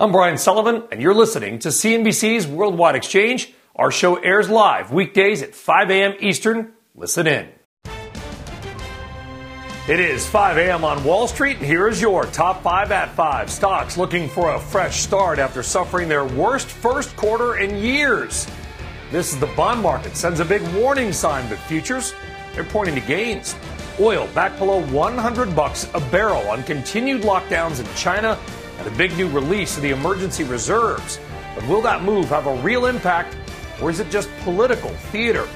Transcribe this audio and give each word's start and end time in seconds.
I'm 0.00 0.12
Brian 0.12 0.38
Sullivan, 0.38 0.84
and 0.92 1.02
you're 1.02 1.12
listening 1.12 1.58
to 1.58 1.70
CNBC's 1.70 2.46
Worldwide 2.46 2.94
Exchange. 2.94 3.52
Our 3.74 3.90
show 3.90 4.14
airs 4.14 4.48
live 4.48 4.92
weekdays 4.92 5.42
at 5.42 5.56
5 5.56 5.90
a.m. 5.90 6.14
Eastern. 6.20 6.72
Listen 6.94 7.26
in. 7.26 7.48
It 9.88 9.98
is 9.98 10.24
5 10.24 10.56
a.m. 10.56 10.84
on 10.84 11.02
Wall 11.02 11.26
Street, 11.26 11.56
and 11.56 11.66
here 11.66 11.88
is 11.88 12.00
your 12.00 12.26
top 12.26 12.62
five 12.62 12.92
at 12.92 13.10
five. 13.16 13.50
Stocks 13.50 13.96
looking 13.96 14.28
for 14.28 14.54
a 14.54 14.60
fresh 14.60 15.00
start 15.00 15.40
after 15.40 15.64
suffering 15.64 16.08
their 16.08 16.26
worst 16.26 16.68
first 16.68 17.16
quarter 17.16 17.56
in 17.56 17.74
years. 17.74 18.46
This 19.10 19.32
is 19.32 19.40
the 19.40 19.48
bond 19.56 19.82
market, 19.82 20.14
sends 20.14 20.38
a 20.38 20.44
big 20.44 20.62
warning 20.76 21.12
sign, 21.12 21.48
but 21.48 21.58
futures, 21.58 22.14
they're 22.54 22.62
pointing 22.62 22.94
to 22.94 23.00
gains. 23.00 23.56
Oil 23.98 24.28
back 24.28 24.56
below 24.60 24.80
100 24.92 25.56
bucks 25.56 25.90
a 25.92 25.98
barrel 25.98 26.48
on 26.50 26.62
continued 26.62 27.22
lockdowns 27.22 27.80
in 27.80 27.96
China 27.96 28.38
and 28.78 28.86
a 28.86 28.90
big 28.92 29.16
new 29.16 29.28
release 29.28 29.76
of 29.76 29.82
the 29.82 29.90
emergency 29.90 30.44
reserves. 30.44 31.20
But 31.54 31.66
will 31.68 31.82
that 31.82 32.02
move 32.02 32.28
have 32.28 32.46
a 32.46 32.54
real 32.56 32.86
impact, 32.86 33.36
or 33.82 33.90
is 33.90 34.00
it 34.00 34.10
just 34.10 34.30
political 34.44 34.90
theater? 35.10 35.46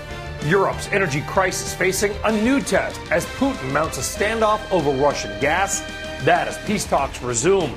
Europe's 0.44 0.88
energy 0.88 1.22
crisis 1.22 1.72
facing 1.72 2.12
a 2.24 2.32
new 2.32 2.60
test 2.60 3.00
as 3.12 3.24
Putin 3.26 3.72
mounts 3.72 3.98
a 3.98 4.00
standoff 4.00 4.60
over 4.72 4.90
Russian 4.90 5.38
gas. 5.40 5.80
That 6.24 6.48
as 6.48 6.58
peace 6.66 6.84
talks 6.84 7.22
resume. 7.22 7.74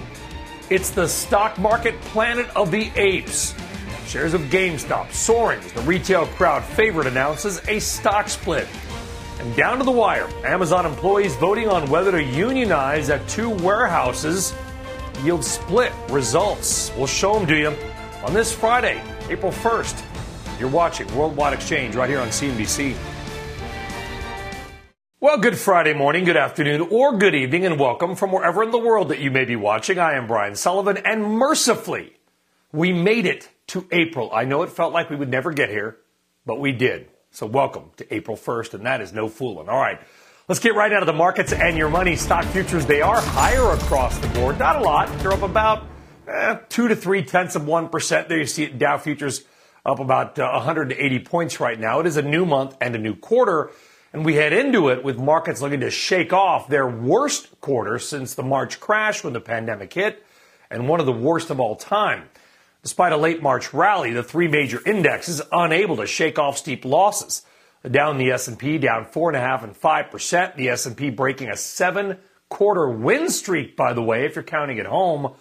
It's 0.72 0.90
the 0.90 1.08
stock 1.08 1.60
market 1.60 2.00
planet 2.02 2.48
of 2.56 2.72
the 2.72 2.92
apes. 2.96 3.54
Shares 4.08 4.34
of 4.34 4.42
GameStop 4.44 5.12
soaring 5.12 5.60
as 5.60 5.74
the 5.74 5.82
retail 5.82 6.26
crowd 6.28 6.64
favorite 6.64 7.06
announces 7.06 7.62
a 7.68 7.80
stock 7.80 8.30
split. 8.30 8.68
And 9.40 9.56
down 9.56 9.78
to 9.78 9.84
the 9.84 9.92
wire, 9.92 10.28
Amazon 10.44 10.86
employees 10.86 11.36
voting 11.36 11.70
on 11.70 11.90
whether 11.90 12.12
to 12.12 12.24
unionize 12.24 13.10
at 13.10 13.28
two 13.28 13.50
warehouses 13.50 14.54
yield 15.26 15.44
split 15.44 15.92
results. 16.10 16.92
We'll 16.96 17.08
show 17.08 17.34
them 17.34 17.48
to 17.48 17.58
you 17.58 17.76
on 18.24 18.34
this 18.34 18.54
Friday, 18.54 19.02
April 19.28 19.52
1st. 19.52 20.60
You're 20.60 20.70
watching 20.70 21.14
Worldwide 21.16 21.54
Exchange 21.54 21.96
right 21.96 22.10
here 22.10 22.20
on 22.20 22.28
CNBC. 22.28 22.96
Well, 25.20 25.40
good 25.40 25.58
Friday 25.58 25.96
morning, 25.96 26.26
good 26.26 26.38
afternoon, 26.38 26.82
or 26.92 27.18
good 27.18 27.34
evening, 27.34 27.66
and 27.66 27.80
welcome 27.80 28.16
from 28.16 28.32
wherever 28.32 28.62
in 28.62 28.70
the 28.70 28.78
world 28.78 29.10
that 29.10 29.20
you 29.20 29.32
may 29.32 29.46
be 29.46 29.56
watching. 29.56 29.98
I 29.98 30.14
am 30.14 30.28
Brian 30.28 30.56
Sullivan, 30.56 30.98
and 30.98 31.24
mercifully, 31.24 32.18
we 32.72 32.94
made 32.94 33.26
it 33.26 33.50
to 33.68 33.88
April. 33.92 34.30
I 34.32 34.46
know 34.46 34.62
it 34.62 34.70
felt 34.70 34.94
like 34.94 35.10
we 35.10 35.16
would 35.16 35.30
never 35.30 35.52
get 35.52 35.70
here, 35.70 35.98
but 36.46 36.60
we 36.60 36.72
did. 36.72 37.08
So 37.32 37.48
welcome 37.48 37.90
to 37.98 38.14
April 38.14 38.38
1st, 38.38 38.76
and 38.76 38.86
that 38.86 39.02
is 39.02 39.12
no 39.12 39.28
fooling. 39.28 39.70
All 39.70 39.80
right. 39.80 40.00
Let's 40.48 40.60
get 40.60 40.76
right 40.76 40.94
out 40.94 41.02
of 41.02 41.08
the 41.08 41.14
markets 41.14 41.54
and 41.54 41.76
your 41.76 41.90
money. 41.90 42.16
Stock 42.16 42.46
futures, 42.46 42.86
they 42.86 43.02
are 43.02 43.20
higher 43.20 43.72
across 43.72 44.16
the 44.20 44.28
board. 44.28 44.60
Not 44.60 44.76
a 44.76 44.80
lot. 44.80 45.10
They're 45.18 45.34
up 45.34 45.42
about 45.42 45.88
eh, 46.28 46.58
two 46.70 46.88
to 46.88 46.96
three 46.96 47.24
tenths 47.24 47.56
of 47.56 47.64
1%. 47.64 48.28
There 48.28 48.38
you 48.38 48.46
see 48.46 48.66
it. 48.66 48.78
Dow 48.78 49.00
futures 49.00 49.44
up 49.88 50.00
about 50.00 50.38
uh, 50.38 50.52
180 50.52 51.20
points 51.22 51.60
right 51.60 51.80
now. 51.80 52.00
It 52.00 52.06
is 52.06 52.18
a 52.18 52.22
new 52.22 52.46
month 52.46 52.78
and 52.80 52.94
a 52.94 53.00
new 53.00 53.16
quarter. 53.16 53.72
And 54.14 54.24
we 54.24 54.36
head 54.36 54.54
into 54.54 54.90
it 54.90 55.04
with 55.04 55.18
markets 55.18 55.64
looking 55.64 55.80
to 55.80 55.90
shake 55.90 56.32
off 56.32 56.68
their 56.68 56.88
worst 56.88 57.60
quarter 57.60 57.98
since 57.98 58.36
the 58.36 58.44
March 58.44 58.80
crash 58.80 59.24
when 59.24 59.34
the 59.34 59.42
pandemic 59.42 59.92
hit 59.92 60.24
and 60.70 60.88
one 60.88 61.00
of 61.00 61.08
the 61.08 61.12
worst 61.12 61.50
of 61.50 61.60
all 61.60 61.76
time. 61.76 62.30
Despite 62.84 63.14
a 63.14 63.18
late 63.18 63.42
March 63.42 63.74
rally, 63.74 64.14
the 64.14 64.22
three 64.22 64.48
major 64.48 64.80
indexes 64.86 65.42
unable 65.52 65.98
to 65.98 66.06
shake 66.06 66.38
off 66.38 66.56
steep 66.56 66.86
losses 66.86 67.42
down 67.92 68.18
the 68.18 68.32
S&P 68.32 68.78
down 68.78 69.06
four 69.06 69.30
and 69.30 69.38
a 69.38 69.40
half 69.40 69.64
and 69.64 69.76
five 69.76 70.12
percent. 70.12 70.56
The 70.56 70.70
S&P 70.70 71.10
breaking 71.10 71.50
a 71.50 71.58
seven 71.58 72.18
quarter 72.50 72.90
win 72.90 73.30
streak, 73.30 73.76
by 73.76 73.94
the 73.94 74.02
way, 74.02 74.26
if 74.26 74.36
you're 74.36 74.44
counting 74.44 74.80
at 74.80 74.86
home. 74.86 75.34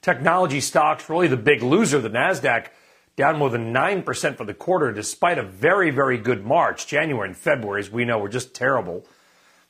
Technology 0.00 0.60
stocks 0.60 1.08
really 1.08 1.28
the 1.28 1.36
big 1.36 1.62
loser. 1.62 2.00
The 2.00 2.10
Nasdaq 2.10 2.68
down 3.16 3.38
more 3.38 3.50
than 3.50 3.72
nine 3.72 4.02
percent 4.02 4.36
for 4.36 4.44
the 4.44 4.54
quarter, 4.54 4.92
despite 4.92 5.38
a 5.38 5.42
very 5.42 5.90
very 5.90 6.18
good 6.18 6.44
March. 6.44 6.86
January 6.86 7.28
and 7.28 7.36
February, 7.36 7.80
as 7.80 7.90
we 7.90 8.04
know, 8.04 8.18
were 8.18 8.28
just 8.28 8.54
terrible. 8.54 9.04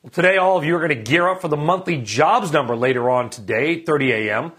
Well, 0.01 0.11
today, 0.11 0.37
all 0.37 0.57
of 0.57 0.63
you 0.63 0.75
are 0.75 0.79
going 0.79 1.03
to 1.03 1.11
gear 1.11 1.27
up 1.27 1.41
for 1.41 1.49
the 1.49 1.57
monthly 1.57 1.97
jobs 1.97 2.53
number 2.53 2.75
later 2.75 3.09
on 3.09 3.29
today, 3.29 3.83
30 3.83 4.11
a.m. 4.11 4.53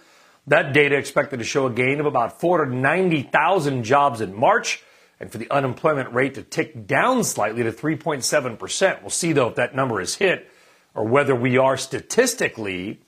That 0.46 0.72
data 0.72 0.96
expected 0.96 1.38
to 1.38 1.44
show 1.44 1.66
a 1.66 1.70
gain 1.70 2.00
of 2.00 2.06
about 2.06 2.40
490,000 2.40 3.84
jobs 3.84 4.20
in 4.20 4.34
March 4.34 4.82
and 5.20 5.30
for 5.30 5.38
the 5.38 5.50
unemployment 5.50 6.12
rate 6.12 6.34
to 6.34 6.42
tick 6.42 6.86
down 6.86 7.22
slightly 7.22 7.62
to 7.62 7.70
3.7%. 7.70 9.00
We'll 9.02 9.10
see, 9.10 9.32
though, 9.32 9.48
if 9.48 9.54
that 9.56 9.74
number 9.74 10.00
is 10.00 10.16
hit 10.16 10.50
or 10.94 11.04
whether 11.04 11.36
we 11.36 11.58
are 11.58 11.76
statistically 11.76 13.00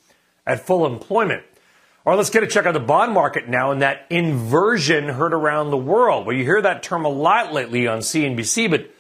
at 0.47 0.65
full 0.65 0.87
employment. 0.87 1.43
All 2.05 2.12
right, 2.12 2.17
let's 2.17 2.31
get 2.31 2.43
a 2.43 2.47
check 2.47 2.67
on 2.67 2.75
the 2.75 2.81
bond 2.81 3.12
market 3.12 3.49
now 3.49 3.71
and 3.71 3.83
that 3.83 4.06
inversion 4.11 5.09
heard 5.09 5.33
around 5.33 5.71
the 5.71 5.77
world. 5.77 6.27
Well, 6.27 6.37
you 6.37 6.45
hear 6.45 6.61
that 6.61 6.83
term 6.83 7.05
a 7.05 7.09
lot 7.09 7.53
lately 7.53 7.87
on 7.87 8.00
CNBC, 8.00 8.71
but 8.71 8.91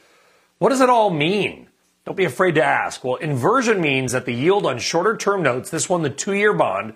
what 0.58 0.70
does 0.70 0.80
it 0.80 0.88
all 0.88 1.10
mean? 1.10 1.68
Don't 2.04 2.16
be 2.16 2.24
afraid 2.24 2.54
to 2.56 2.64
ask. 2.64 3.04
Well, 3.04 3.16
inversion 3.16 3.80
means 3.80 4.12
that 4.12 4.24
the 4.24 4.32
yield 4.32 4.66
on 4.66 4.78
shorter 4.78 5.16
term 5.16 5.42
notes, 5.42 5.70
this 5.70 5.88
one, 5.88 6.02
the 6.02 6.10
two 6.10 6.32
year 6.32 6.52
bond, 6.52 6.94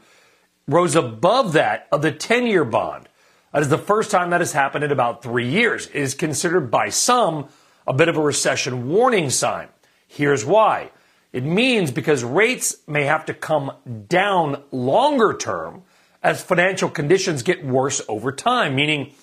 rose 0.67 0.97
above 0.97 1.53
that 1.53 1.87
of 1.93 2.03
the 2.03 2.13
10 2.13 2.47
year 2.47 2.65
bond. 2.65 3.09
That 3.57 3.63
is 3.63 3.71
the 3.71 3.79
first 3.79 4.11
time 4.11 4.29
that 4.31 4.43
has 4.43 4.53
happened 4.53 4.85
in 4.85 4.93
about 4.93 5.23
three 5.23 5.49
years. 5.49 5.87
It 5.87 5.95
is 5.95 6.13
considered 6.13 6.71
by 6.71 6.91
some 6.91 7.49
a 7.87 7.95
bit 7.95 8.11
of 8.11 8.19
a 8.19 8.21
recession 8.21 8.91
warning 8.91 9.31
sign. 9.31 9.69
Here's 10.07 10.45
why. 10.45 10.91
It 11.33 11.43
means 11.43 11.91
because 11.91 12.23
rates 12.23 12.77
may 12.87 13.05
have 13.05 13.25
to 13.25 13.33
come 13.33 13.73
down 14.09 14.63
longer 14.73 15.33
term 15.33 15.85
as 16.23 16.43
financial 16.43 16.91
conditions 16.91 17.43
get 17.43 17.65
worse 17.65 18.03
over 18.11 18.31
time, 18.31 18.75
meaning 18.75 19.15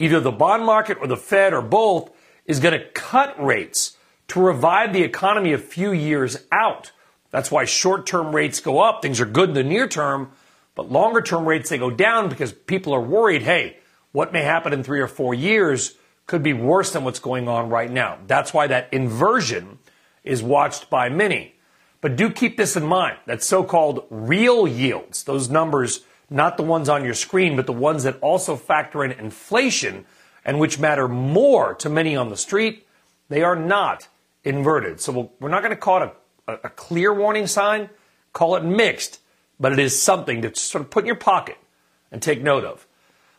either 0.00 0.18
the 0.18 0.32
bond 0.32 0.64
market 0.64 0.98
or 1.00 1.06
the 1.06 1.16
Fed 1.16 1.52
or 1.52 1.62
both 1.62 2.10
is 2.44 2.58
going 2.58 2.76
to 2.76 2.84
cut 2.90 3.40
rates 3.40 3.96
to 4.26 4.40
revive 4.40 4.94
the 4.94 5.04
economy 5.04 5.52
a 5.52 5.58
few 5.58 5.92
years 5.92 6.38
out. 6.50 6.90
That's 7.30 7.52
why 7.52 7.66
short 7.66 8.04
term 8.04 8.34
rates 8.34 8.58
go 8.58 8.80
up. 8.80 9.00
Things 9.00 9.20
are 9.20 9.26
good 9.26 9.50
in 9.50 9.54
the 9.54 9.62
near 9.62 9.86
term. 9.86 10.32
But 10.76 10.92
longer 10.92 11.22
term 11.22 11.44
rates, 11.46 11.70
they 11.70 11.78
go 11.78 11.90
down 11.90 12.28
because 12.28 12.52
people 12.52 12.92
are 12.92 13.00
worried, 13.00 13.42
hey, 13.42 13.78
what 14.12 14.32
may 14.32 14.42
happen 14.42 14.72
in 14.72 14.84
three 14.84 15.00
or 15.00 15.08
four 15.08 15.34
years 15.34 15.94
could 16.26 16.42
be 16.42 16.52
worse 16.52 16.92
than 16.92 17.02
what's 17.02 17.18
going 17.18 17.48
on 17.48 17.70
right 17.70 17.90
now. 17.90 18.18
That's 18.26 18.54
why 18.54 18.68
that 18.68 18.92
inversion 18.92 19.78
is 20.22 20.42
watched 20.42 20.90
by 20.90 21.08
many. 21.08 21.54
But 22.00 22.16
do 22.16 22.30
keep 22.30 22.56
this 22.56 22.76
in 22.76 22.84
mind 22.84 23.16
that 23.26 23.42
so 23.42 23.64
called 23.64 24.04
real 24.10 24.68
yields, 24.68 25.24
those 25.24 25.48
numbers, 25.48 26.04
not 26.28 26.56
the 26.56 26.62
ones 26.62 26.88
on 26.88 27.04
your 27.04 27.14
screen, 27.14 27.56
but 27.56 27.66
the 27.66 27.72
ones 27.72 28.02
that 28.02 28.18
also 28.20 28.54
factor 28.54 29.02
in 29.02 29.12
inflation 29.12 30.04
and 30.44 30.60
which 30.60 30.78
matter 30.78 31.08
more 31.08 31.74
to 31.76 31.88
many 31.88 32.14
on 32.14 32.28
the 32.28 32.36
street, 32.36 32.86
they 33.28 33.42
are 33.42 33.56
not 33.56 34.08
inverted. 34.44 35.00
So 35.00 35.32
we're 35.40 35.48
not 35.48 35.62
going 35.62 35.70
to 35.70 35.76
call 35.76 36.02
it 36.02 36.14
a, 36.46 36.52
a 36.64 36.70
clear 36.70 37.14
warning 37.14 37.46
sign, 37.46 37.88
call 38.32 38.56
it 38.56 38.64
mixed 38.64 39.20
but 39.58 39.72
it 39.72 39.78
is 39.78 40.00
something 40.00 40.42
to 40.42 40.54
sort 40.54 40.82
of 40.82 40.90
put 40.90 41.04
in 41.04 41.06
your 41.06 41.16
pocket 41.16 41.58
and 42.12 42.22
take 42.22 42.42
note 42.42 42.64
of. 42.64 42.86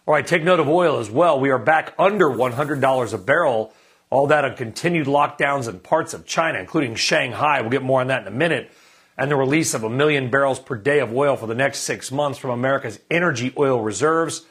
All 0.05 0.13
right, 0.13 0.25
take 0.25 0.43
note 0.43 0.59
of 0.59 0.69
oil 0.69 0.99
as 0.99 1.11
well. 1.11 1.39
We 1.39 1.49
are 1.49 1.59
back 1.59 1.93
under 1.99 2.27
$100 2.27 3.13
a 3.13 3.17
barrel. 3.17 3.73
All 4.09 4.27
that 4.27 4.45
on 4.45 4.55
continued 4.55 5.07
lockdowns 5.07 5.67
in 5.67 5.79
parts 5.79 6.13
of 6.13 6.25
China, 6.25 6.59
including 6.59 6.95
Shanghai. 6.95 7.59
We'll 7.61 7.71
get 7.71 7.83
more 7.83 7.99
on 7.99 8.07
that 8.07 8.21
in 8.21 8.27
a 8.27 8.35
minute. 8.35 8.71
And 9.17 9.29
the 9.29 9.35
release 9.35 9.73
of 9.73 9.83
a 9.83 9.89
million 9.89 10.29
barrels 10.29 10.59
per 10.59 10.75
day 10.75 10.99
of 10.99 11.13
oil 11.13 11.35
for 11.35 11.47
the 11.47 11.55
next 11.55 11.79
six 11.79 12.11
months 12.11 12.39
from 12.39 12.51
America's 12.51 12.99
energy 13.11 13.53
oil 13.57 13.81
reserves. 13.81 14.45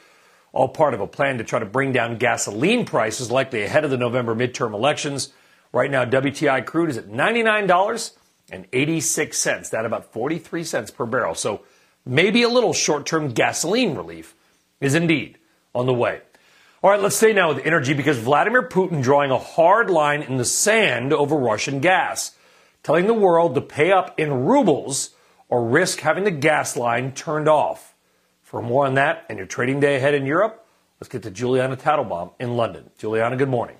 All 0.52 0.68
part 0.68 0.92
of 0.92 1.00
a 1.00 1.06
plan 1.06 1.38
to 1.38 1.44
try 1.44 1.58
to 1.58 1.66
bring 1.66 1.92
down 1.92 2.18
gasoline 2.18 2.84
prices, 2.84 3.30
likely 3.30 3.62
ahead 3.62 3.84
of 3.84 3.90
the 3.90 3.96
November 3.96 4.34
midterm 4.34 4.74
elections. 4.74 5.32
Right 5.72 5.90
now, 5.90 6.04
WTI 6.04 6.66
crude 6.66 6.90
is 6.90 6.98
at 6.98 7.08
$99 7.08 8.12
and 8.50 8.66
86 8.72 9.36
cents, 9.38 9.70
that 9.70 9.84
about 9.84 10.12
43 10.12 10.64
cents 10.64 10.90
per 10.90 11.06
barrel. 11.06 11.34
So 11.34 11.62
maybe 12.04 12.42
a 12.42 12.48
little 12.48 12.72
short-term 12.72 13.32
gasoline 13.32 13.94
relief 13.94 14.34
is 14.80 14.94
indeed 14.94 15.38
on 15.74 15.86
the 15.86 15.94
way. 15.94 16.20
All 16.82 16.90
right, 16.90 17.00
let's 17.00 17.16
stay 17.16 17.32
now 17.32 17.52
with 17.52 17.66
energy 17.66 17.94
because 17.94 18.18
Vladimir 18.18 18.62
Putin 18.62 19.02
drawing 19.02 19.30
a 19.30 19.38
hard 19.38 19.90
line 19.90 20.22
in 20.22 20.36
the 20.36 20.44
sand 20.44 21.12
over 21.12 21.34
Russian 21.36 21.80
gas, 21.80 22.36
telling 22.82 23.06
the 23.06 23.14
world 23.14 23.54
to 23.54 23.60
pay 23.60 23.90
up 23.90 24.18
in 24.20 24.44
rubles 24.44 25.10
or 25.48 25.64
risk 25.64 26.00
having 26.00 26.24
the 26.24 26.30
gas 26.30 26.76
line 26.76 27.12
turned 27.12 27.48
off. 27.48 27.94
For 28.42 28.62
more 28.62 28.86
on 28.86 28.94
that 28.94 29.26
and 29.28 29.38
your 29.38 29.46
trading 29.46 29.80
day 29.80 29.96
ahead 29.96 30.14
in 30.14 30.26
Europe, 30.26 30.64
let's 31.00 31.08
get 31.08 31.22
to 31.24 31.30
Julianna 31.30 31.76
Tatelbaum 31.76 32.32
in 32.38 32.56
London. 32.56 32.90
Julianna, 32.98 33.36
good 33.36 33.48
morning. 33.48 33.76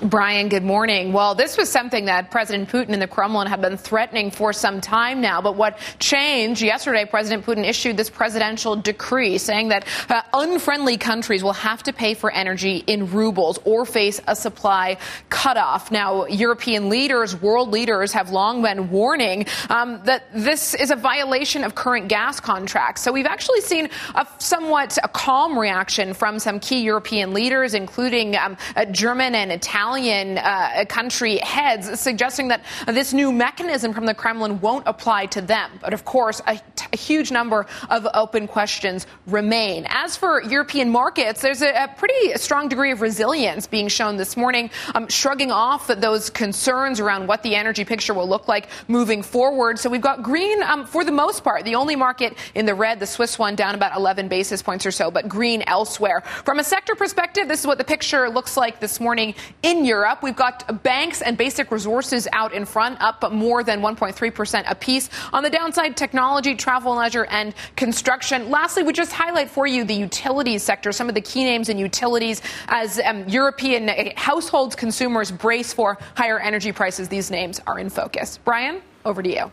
Brian, 0.00 0.48
good 0.48 0.62
morning. 0.62 1.12
Well, 1.12 1.34
this 1.34 1.56
was 1.56 1.68
something 1.68 2.04
that 2.04 2.30
President 2.30 2.68
Putin 2.68 2.90
and 2.90 3.02
the 3.02 3.08
Kremlin 3.08 3.48
have 3.48 3.60
been 3.60 3.76
threatening 3.76 4.30
for 4.30 4.52
some 4.52 4.80
time 4.80 5.20
now. 5.20 5.42
But 5.42 5.56
what 5.56 5.76
changed 5.98 6.62
yesterday, 6.62 7.04
President 7.04 7.44
Putin 7.44 7.64
issued 7.64 7.96
this 7.96 8.08
presidential 8.08 8.76
decree 8.76 9.38
saying 9.38 9.70
that 9.70 9.88
uh, 10.08 10.22
unfriendly 10.32 10.98
countries 10.98 11.42
will 11.42 11.52
have 11.52 11.82
to 11.82 11.92
pay 11.92 12.14
for 12.14 12.30
energy 12.30 12.76
in 12.86 13.10
rubles 13.10 13.58
or 13.64 13.84
face 13.84 14.20
a 14.28 14.36
supply 14.36 14.98
cutoff. 15.30 15.90
Now, 15.90 16.26
European 16.26 16.90
leaders, 16.90 17.34
world 17.34 17.72
leaders 17.72 18.12
have 18.12 18.30
long 18.30 18.62
been 18.62 18.90
warning 18.92 19.46
um, 19.68 20.00
that 20.04 20.26
this 20.32 20.74
is 20.74 20.92
a 20.92 20.96
violation 20.96 21.64
of 21.64 21.74
current 21.74 22.06
gas 22.06 22.38
contracts. 22.38 23.02
So 23.02 23.10
we've 23.10 23.26
actually 23.26 23.62
seen 23.62 23.90
a 24.14 24.24
somewhat 24.38 24.96
a 25.02 25.08
calm 25.08 25.58
reaction 25.58 26.14
from 26.14 26.38
some 26.38 26.60
key 26.60 26.82
European 26.82 27.34
leaders, 27.34 27.74
including 27.74 28.36
um, 28.36 28.56
German 28.92 29.34
and 29.34 29.50
Italian 29.50 29.87
Italian 29.88 30.36
uh, 30.36 30.84
country 30.86 31.38
heads, 31.38 31.98
suggesting 31.98 32.48
that 32.48 32.62
this 32.86 33.14
new 33.14 33.32
mechanism 33.32 33.94
from 33.94 34.04
the 34.04 34.12
Kremlin 34.12 34.60
won't 34.60 34.86
apply 34.86 35.24
to 35.24 35.40
them. 35.40 35.70
But 35.80 35.94
of 35.94 36.04
course, 36.04 36.42
a, 36.46 36.60
a 36.92 36.96
huge 36.96 37.30
number 37.30 37.64
of 37.88 38.06
open 38.12 38.48
questions 38.48 39.06
remain. 39.26 39.86
As 39.88 40.14
for 40.14 40.42
European 40.42 40.90
markets, 40.90 41.40
there's 41.40 41.62
a, 41.62 41.70
a 41.70 41.88
pretty 41.96 42.34
strong 42.34 42.68
degree 42.68 42.92
of 42.92 43.00
resilience 43.00 43.66
being 43.66 43.88
shown 43.88 44.18
this 44.18 44.36
morning, 44.36 44.70
um, 44.94 45.08
shrugging 45.08 45.50
off 45.50 45.86
those 45.86 46.28
concerns 46.28 47.00
around 47.00 47.26
what 47.26 47.42
the 47.42 47.54
energy 47.54 47.86
picture 47.86 48.12
will 48.12 48.28
look 48.28 48.46
like 48.46 48.68
moving 48.88 49.22
forward. 49.22 49.78
So 49.78 49.88
we've 49.88 50.02
got 50.02 50.22
green 50.22 50.62
um, 50.64 50.84
for 50.84 51.02
the 51.02 51.12
most 51.12 51.42
part. 51.42 51.64
The 51.64 51.76
only 51.76 51.96
market 51.96 52.36
in 52.54 52.66
the 52.66 52.74
red, 52.74 53.00
the 53.00 53.06
Swiss 53.06 53.38
one, 53.38 53.54
down 53.54 53.74
about 53.74 53.96
11 53.96 54.28
basis 54.28 54.60
points 54.60 54.84
or 54.84 54.90
so, 54.90 55.10
but 55.10 55.30
green 55.30 55.62
elsewhere. 55.66 56.20
From 56.44 56.58
a 56.58 56.64
sector 56.64 56.94
perspective, 56.94 57.48
this 57.48 57.60
is 57.60 57.66
what 57.66 57.78
the 57.78 57.84
picture 57.84 58.28
looks 58.28 58.54
like 58.54 58.80
this 58.80 59.00
morning 59.00 59.34
in 59.62 59.77
in 59.78 59.84
Europe, 59.84 60.22
we've 60.22 60.36
got 60.36 60.82
banks 60.82 61.22
and 61.22 61.38
basic 61.38 61.70
resources 61.70 62.26
out 62.32 62.52
in 62.52 62.64
front, 62.64 63.00
up 63.00 63.32
more 63.32 63.62
than 63.62 63.80
1.3% 63.80 64.70
apiece. 64.70 65.08
On 65.32 65.42
the 65.42 65.50
downside, 65.50 65.96
technology, 65.96 66.54
travel 66.54 66.92
and 66.92 67.00
leisure, 67.00 67.26
and 67.26 67.54
construction. 67.76 68.50
Lastly, 68.50 68.82
we 68.82 68.92
just 68.92 69.12
highlight 69.12 69.48
for 69.48 69.66
you 69.66 69.84
the 69.84 69.94
utilities 69.94 70.62
sector, 70.62 70.92
some 70.92 71.08
of 71.08 71.14
the 71.14 71.20
key 71.20 71.44
names 71.44 71.68
in 71.68 71.78
utilities 71.78 72.42
as 72.68 73.00
um, 73.00 73.28
European 73.28 73.88
households, 74.16 74.74
consumers 74.74 75.30
brace 75.30 75.72
for 75.72 75.98
higher 76.14 76.38
energy 76.38 76.72
prices. 76.72 77.08
These 77.08 77.30
names 77.30 77.60
are 77.66 77.78
in 77.78 77.88
focus. 77.88 78.38
Brian, 78.44 78.82
over 79.04 79.22
to 79.22 79.30
you. 79.30 79.50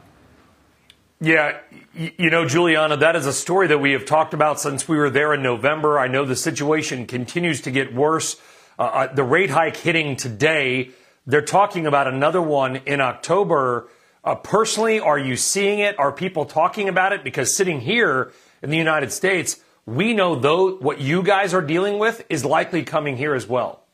Yeah, 1.21 1.59
you 1.93 2.29
know, 2.29 2.45
Julianna, 2.45 2.97
that 2.97 3.15
is 3.15 3.25
a 3.25 3.31
story 3.31 3.67
that 3.67 3.77
we 3.77 3.93
have 3.93 4.05
talked 4.05 4.33
about 4.33 4.59
since 4.59 4.87
we 4.87 4.97
were 4.97 5.09
there 5.09 5.33
in 5.33 5.41
November. 5.41 5.97
I 5.97 6.07
know 6.07 6.25
the 6.25 6.35
situation 6.35 7.05
continues 7.05 7.61
to 7.61 7.71
get 7.71 7.93
worse. 7.95 8.35
Uh, 8.77 8.81
uh, 8.83 9.13
the 9.13 9.23
rate 9.23 9.49
hike 9.49 9.77
hitting 9.77 10.15
today. 10.15 10.89
They're 11.25 11.41
talking 11.41 11.87
about 11.87 12.07
another 12.07 12.41
one 12.41 12.77
in 12.77 13.01
October. 13.01 13.89
Uh, 14.23 14.35
personally, 14.35 14.99
are 14.99 15.17
you 15.17 15.35
seeing 15.35 15.79
it? 15.79 15.97
Are 15.97 16.11
people 16.11 16.45
talking 16.45 16.89
about 16.89 17.13
it? 17.13 17.23
Because 17.23 17.55
sitting 17.55 17.79
here 17.79 18.33
in 18.61 18.69
the 18.69 18.77
United 18.77 19.11
States, 19.11 19.59
we 19.85 20.13
know 20.13 20.35
though 20.35 20.75
what 20.77 20.99
you 20.99 21.23
guys 21.23 21.53
are 21.53 21.61
dealing 21.61 21.99
with 21.99 22.25
is 22.29 22.43
likely 22.43 22.83
coming 22.83 23.17
here 23.17 23.33
as 23.33 23.47
well. 23.47 23.84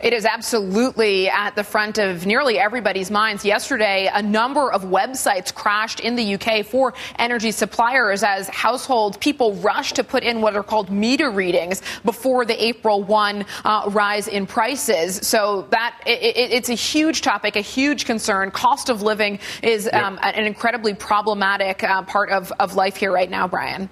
It 0.00 0.14
is 0.14 0.24
absolutely 0.24 1.28
at 1.28 1.54
the 1.56 1.64
front 1.64 1.98
of 1.98 2.24
nearly 2.24 2.58
everybody's 2.58 3.10
minds. 3.10 3.44
Yesterday, 3.44 4.10
a 4.12 4.22
number 4.22 4.72
of 4.72 4.84
websites 4.84 5.52
crashed 5.52 6.00
in 6.00 6.16
the 6.16 6.34
UK 6.36 6.64
for 6.64 6.94
energy 7.18 7.50
suppliers 7.50 8.22
as 8.22 8.48
household 8.48 9.20
people 9.20 9.54
rushed 9.56 9.96
to 9.96 10.04
put 10.04 10.22
in 10.22 10.40
what 10.40 10.56
are 10.56 10.62
called 10.62 10.90
meter 10.90 11.30
readings 11.30 11.82
before 12.02 12.46
the 12.46 12.64
April 12.64 13.02
1 13.02 13.44
uh, 13.64 13.90
rise 13.90 14.26
in 14.26 14.46
prices. 14.46 15.16
So 15.26 15.66
that 15.70 16.00
it, 16.06 16.22
it, 16.22 16.50
it's 16.50 16.70
a 16.70 16.74
huge 16.74 17.20
topic, 17.20 17.56
a 17.56 17.60
huge 17.60 18.06
concern. 18.06 18.50
Cost 18.50 18.88
of 18.88 19.02
living 19.02 19.38
is 19.62 19.84
yep. 19.84 20.02
um, 20.02 20.18
an 20.22 20.46
incredibly 20.46 20.94
problematic 20.94 21.84
uh, 21.84 22.00
part 22.02 22.30
of, 22.30 22.50
of 22.58 22.74
life 22.74 22.96
here 22.96 23.12
right 23.12 23.30
now, 23.30 23.46
Brian. 23.46 23.90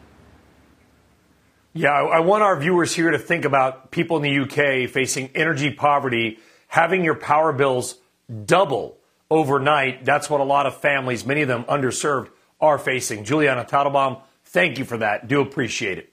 Yeah, 1.78 1.92
I 1.92 2.19
want 2.19 2.42
our 2.42 2.58
viewers 2.58 2.92
here 2.92 3.12
to 3.12 3.19
think 3.20 3.44
about 3.44 3.92
people 3.92 4.16
in 4.16 4.25
the 4.25 4.40
UK 4.40 4.90
facing 4.90 5.30
energy 5.32 5.70
poverty, 5.70 6.40
having 6.66 7.04
your 7.04 7.14
power 7.14 7.52
bills 7.52 7.98
double 8.46 8.98
overnight. 9.30 10.04
That's 10.04 10.28
what 10.28 10.40
a 10.40 10.44
lot 10.44 10.66
of 10.66 10.80
families, 10.80 11.25
many 11.25 11.42
of 11.42 11.46
them 11.46 11.62
underserved, 11.66 12.30
are 12.60 12.78
facing. 12.78 13.22
Julianna 13.22 13.64
Tatelbaum, 13.64 14.20
thank 14.46 14.80
you 14.80 14.84
for 14.84 14.98
that. 14.98 15.28
Do 15.28 15.40
appreciate 15.40 15.98
it. 15.98 16.12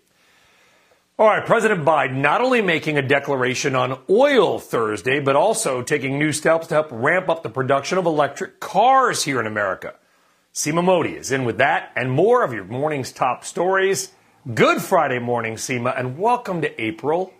All 1.17 1.25
right, 1.25 1.43
President 1.43 1.83
Biden 1.83 2.17
not 2.17 2.41
only 2.41 2.61
making 2.61 2.99
a 2.99 3.01
declaration 3.01 3.75
on 3.75 3.97
oil 4.07 4.59
Thursday, 4.59 5.19
but 5.19 5.35
also 5.35 5.81
taking 5.81 6.19
new 6.19 6.31
steps 6.31 6.67
to 6.67 6.75
help 6.75 6.89
ramp 6.91 7.27
up 7.27 7.41
the 7.41 7.49
production 7.49 7.97
of 7.97 8.05
electric 8.05 8.59
cars 8.59 9.23
here 9.23 9.39
in 9.39 9.47
America. 9.47 9.95
Seema 10.53 10.83
Modi 10.83 11.13
is 11.13 11.31
in 11.31 11.43
with 11.43 11.57
that 11.57 11.91
and 11.95 12.11
more 12.11 12.43
of 12.43 12.53
your 12.53 12.65
morning's 12.65 13.11
top 13.11 13.43
stories. 13.43 14.11
Good 14.53 14.79
Friday 14.79 15.17
morning, 15.17 15.55
Seema, 15.55 15.97
and 15.97 16.19
welcome 16.19 16.61
to 16.61 16.79
April. 16.79 17.33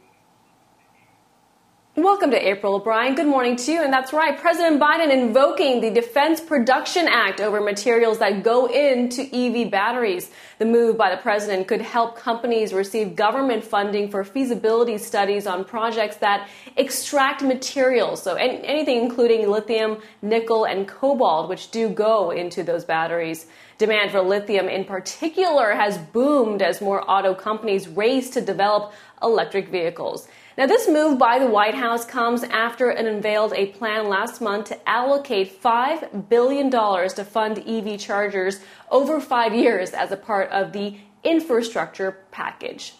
Welcome 1.96 2.32
to 2.32 2.48
April 2.50 2.74
O'Brien. 2.74 3.14
Good 3.14 3.28
morning 3.28 3.58
to 3.58 3.72
you. 3.72 3.84
And 3.84 3.94
that's 3.94 4.12
right, 4.12 4.36
President 4.36 4.82
Biden 4.82 5.12
invoking 5.12 5.82
the 5.82 5.92
Defense 5.92 6.42
Production 6.42 7.08
Act 7.08 7.42
over 7.42 7.62
materials 7.62 8.18
that 8.18 8.42
go 8.42 8.66
into 8.66 9.22
EV 9.22 9.70
batteries. 9.70 10.32
The 10.58 10.66
move 10.66 10.98
by 10.98 11.16
the 11.16 11.22
president 11.22 11.68
could 11.68 11.82
help 11.82 12.18
companies 12.18 12.74
receive 12.74 13.16
government 13.16 13.64
funding 13.64 14.10
for 14.10 14.24
feasibility 14.24 14.98
studies 14.98 15.46
on 15.46 15.64
projects 15.64 16.18
that 16.18 16.50
extract 16.76 17.44
materials. 17.44 18.24
So 18.24 18.34
anything 18.34 19.04
including 19.04 19.48
lithium, 19.48 20.02
nickel, 20.24 20.66
and 20.66 20.88
cobalt, 20.88 21.50
which 21.50 21.70
do 21.70 21.88
go 21.88 22.32
into 22.32 22.64
those 22.64 22.84
batteries. 22.84 23.46
Demand 23.78 24.12
for 24.12 24.22
lithium 24.22 24.70
in 24.70 24.86
particular 24.86 25.74
has 25.74 25.98
boomed 25.98 26.62
as 26.62 26.80
more 26.80 27.04
auto 27.10 27.34
companies 27.34 27.90
race 27.90 28.30
to 28.30 28.40
develop 28.40 28.94
electric 29.22 29.68
vehicles. 29.68 30.30
Now, 30.58 30.66
this 30.66 30.88
move 30.88 31.20
by 31.20 31.40
the 31.40 31.48
White 31.48 31.76
House 31.76 32.06
comes 32.06 32.44
after 32.44 32.90
it 32.90 33.06
unveiled 33.06 33.52
a 33.54 33.66
plan 33.68 34.08
last 34.08 34.40
month 34.40 34.68
to 34.70 34.90
allocate 34.90 35.62
$5 35.62 36.30
billion 36.30 36.72
to 36.72 37.26
fund 37.26 37.60
EV 37.68 38.00
chargers 38.00 38.62
over 38.90 39.20
five 39.20 39.54
years 39.54 39.92
as 39.92 40.14
a 40.14 40.18
part 40.18 40.50
of 40.52 40.72
the 40.72 40.96
infrastructure 41.26 42.20
package. 42.32 42.94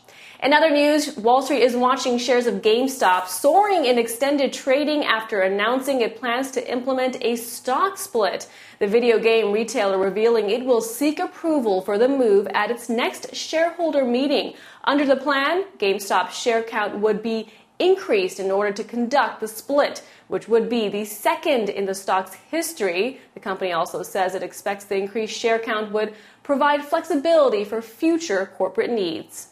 In 0.46 0.54
other 0.54 0.70
news, 0.70 1.18
Wall 1.18 1.42
Street 1.42 1.64
is 1.64 1.76
watching 1.76 2.20
shares 2.20 2.46
of 2.46 2.62
GameStop 2.62 3.28
soaring 3.28 3.86
in 3.86 3.98
extended 3.98 4.54
trading 4.54 5.04
after 5.04 5.42
announcing 5.42 6.02
it 6.02 6.20
plans 6.20 6.52
to 6.52 6.72
implement 6.72 7.18
a 7.22 7.36
stock 7.36 7.98
split. 7.98 8.48
The 8.78 8.86
video 8.86 9.18
game 9.18 9.52
retailer 9.52 9.98
revealing 9.98 10.52
it 10.52 10.64
will 10.64 10.82
seek 10.82 11.18
approval 11.18 11.82
for 11.82 11.98
the 11.98 12.08
move 12.08 12.46
at 12.54 12.70
its 12.70 12.90
next 12.90 13.36
shareholder 13.36 14.06
meeting. 14.06 14.54
Under 14.84 15.04
the 15.04 15.16
plan, 15.16 15.66
GameStop's 15.80 16.38
share 16.38 16.62
count 16.62 17.00
would 17.00 17.24
be 17.24 17.48
increased 17.80 18.40
in 18.40 18.52
order 18.52 18.72
to 18.72 18.84
conduct 18.84 19.40
the 19.40 19.48
split, 19.48 20.04
which 20.28 20.48
would 20.48 20.70
be 20.70 20.90
the 20.90 21.06
second 21.06 21.70
in 21.70 21.88
the 21.88 21.96
stock's 21.96 22.36
history. 22.36 23.20
The 23.34 23.40
company 23.40 23.72
also 23.72 24.04
says 24.04 24.36
it 24.36 24.44
expects 24.44 24.86
the 24.86 24.98
increased 24.98 25.36
share 25.36 25.58
count 25.58 25.92
would 25.92 26.14
provide 26.44 26.86
flexibility 26.86 27.64
for 27.64 27.82
future 27.82 28.52
corporate 28.56 28.92
needs 28.92 29.48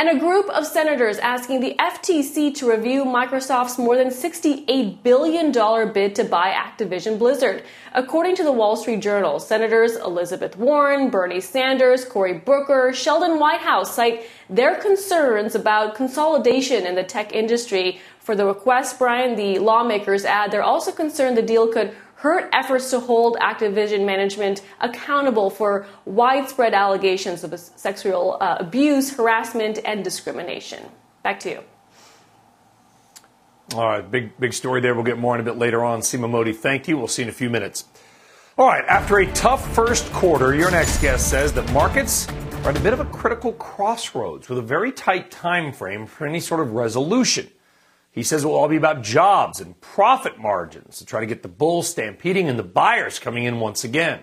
and 0.00 0.08
a 0.08 0.18
group 0.18 0.48
of 0.48 0.66
senators 0.66 1.18
asking 1.18 1.60
the 1.60 1.74
FTC 1.78 2.54
to 2.54 2.70
review 2.70 3.04
Microsoft's 3.04 3.76
more 3.76 3.98
than 3.98 4.08
$68 4.08 5.02
billion 5.02 5.52
bid 5.92 6.14
to 6.14 6.24
buy 6.24 6.52
Activision 6.52 7.18
Blizzard. 7.18 7.64
According 7.92 8.34
to 8.36 8.42
the 8.42 8.50
Wall 8.50 8.76
Street 8.76 9.00
Journal, 9.02 9.38
Senators 9.38 9.96
Elizabeth 9.96 10.56
Warren, 10.56 11.10
Bernie 11.10 11.38
Sanders, 11.38 12.06
Cory 12.06 12.32
Booker, 12.32 12.94
Sheldon 12.94 13.38
Whitehouse 13.38 13.94
cite 13.94 14.24
their 14.48 14.76
concerns 14.76 15.54
about 15.54 15.96
consolidation 15.96 16.86
in 16.86 16.94
the 16.94 17.04
tech 17.04 17.34
industry. 17.34 18.00
For 18.20 18.34
the 18.34 18.46
request, 18.46 18.98
Brian, 18.98 19.36
the 19.36 19.58
lawmakers 19.58 20.24
add 20.24 20.50
they're 20.50 20.62
also 20.62 20.92
concerned 20.92 21.36
the 21.36 21.42
deal 21.42 21.70
could 21.70 21.94
hurt 22.20 22.50
efforts 22.52 22.90
to 22.90 23.00
hold 23.00 23.38
Activision 23.38 24.04
management 24.04 24.60
accountable 24.80 25.48
for 25.48 25.86
widespread 26.04 26.74
allegations 26.74 27.42
of 27.44 27.58
sexual 27.58 28.36
uh, 28.42 28.58
abuse, 28.60 29.16
harassment, 29.16 29.78
and 29.86 30.04
discrimination. 30.04 30.84
Back 31.22 31.40
to 31.40 31.50
you. 31.50 31.60
All 33.74 33.88
right, 33.88 34.10
big 34.10 34.38
big 34.38 34.52
story 34.52 34.82
there. 34.82 34.94
We'll 34.94 35.04
get 35.04 35.18
more 35.18 35.32
on 35.32 35.40
a 35.40 35.42
bit 35.42 35.56
later 35.56 35.82
on. 35.82 36.00
Seema 36.00 36.28
Modi, 36.28 36.52
thank 36.52 36.88
you. 36.88 36.98
We'll 36.98 37.08
see 37.08 37.22
in 37.22 37.30
a 37.30 37.32
few 37.32 37.48
minutes. 37.48 37.84
All 38.58 38.66
right, 38.66 38.84
after 38.84 39.20
a 39.20 39.32
tough 39.32 39.74
first 39.74 40.12
quarter, 40.12 40.54
your 40.54 40.70
next 40.70 41.00
guest 41.00 41.30
says 41.30 41.54
that 41.54 41.72
markets 41.72 42.28
are 42.64 42.70
at 42.70 42.76
a 42.76 42.80
bit 42.80 42.92
of 42.92 43.00
a 43.00 43.06
critical 43.06 43.54
crossroads 43.54 44.50
with 44.50 44.58
a 44.58 44.62
very 44.62 44.92
tight 44.92 45.30
time 45.30 45.72
frame 45.72 46.04
for 46.04 46.26
any 46.26 46.40
sort 46.40 46.60
of 46.60 46.72
resolution. 46.72 47.48
He 48.12 48.22
says 48.22 48.42
it 48.42 48.46
will 48.46 48.56
all 48.56 48.68
be 48.68 48.76
about 48.76 49.02
jobs 49.02 49.60
and 49.60 49.80
profit 49.80 50.38
margins 50.38 50.98
to 50.98 51.06
try 51.06 51.20
to 51.20 51.26
get 51.26 51.42
the 51.42 51.48
bulls 51.48 51.88
stampeding 51.88 52.48
and 52.48 52.58
the 52.58 52.64
buyers 52.64 53.18
coming 53.18 53.44
in 53.44 53.60
once 53.60 53.84
again. 53.84 54.20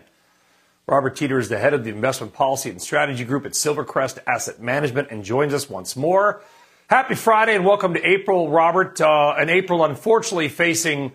Robert 0.87 1.15
Teeter 1.15 1.39
is 1.39 1.49
the 1.49 1.57
head 1.57 1.73
of 1.73 1.83
the 1.83 1.89
investment 1.89 2.33
policy 2.33 2.69
and 2.69 2.81
strategy 2.81 3.23
group 3.23 3.45
at 3.45 3.53
Silvercrest 3.53 4.19
Asset 4.27 4.61
Management 4.61 5.09
and 5.11 5.23
joins 5.23 5.53
us 5.53 5.69
once 5.69 5.95
more. 5.95 6.41
Happy 6.89 7.15
Friday 7.15 7.55
and 7.55 7.65
welcome 7.65 7.93
to 7.93 8.05
April, 8.05 8.49
Robert. 8.49 8.99
Uh, 8.99 9.35
and 9.37 9.49
April, 9.49 9.83
unfortunately, 9.83 10.47
facing 10.47 11.11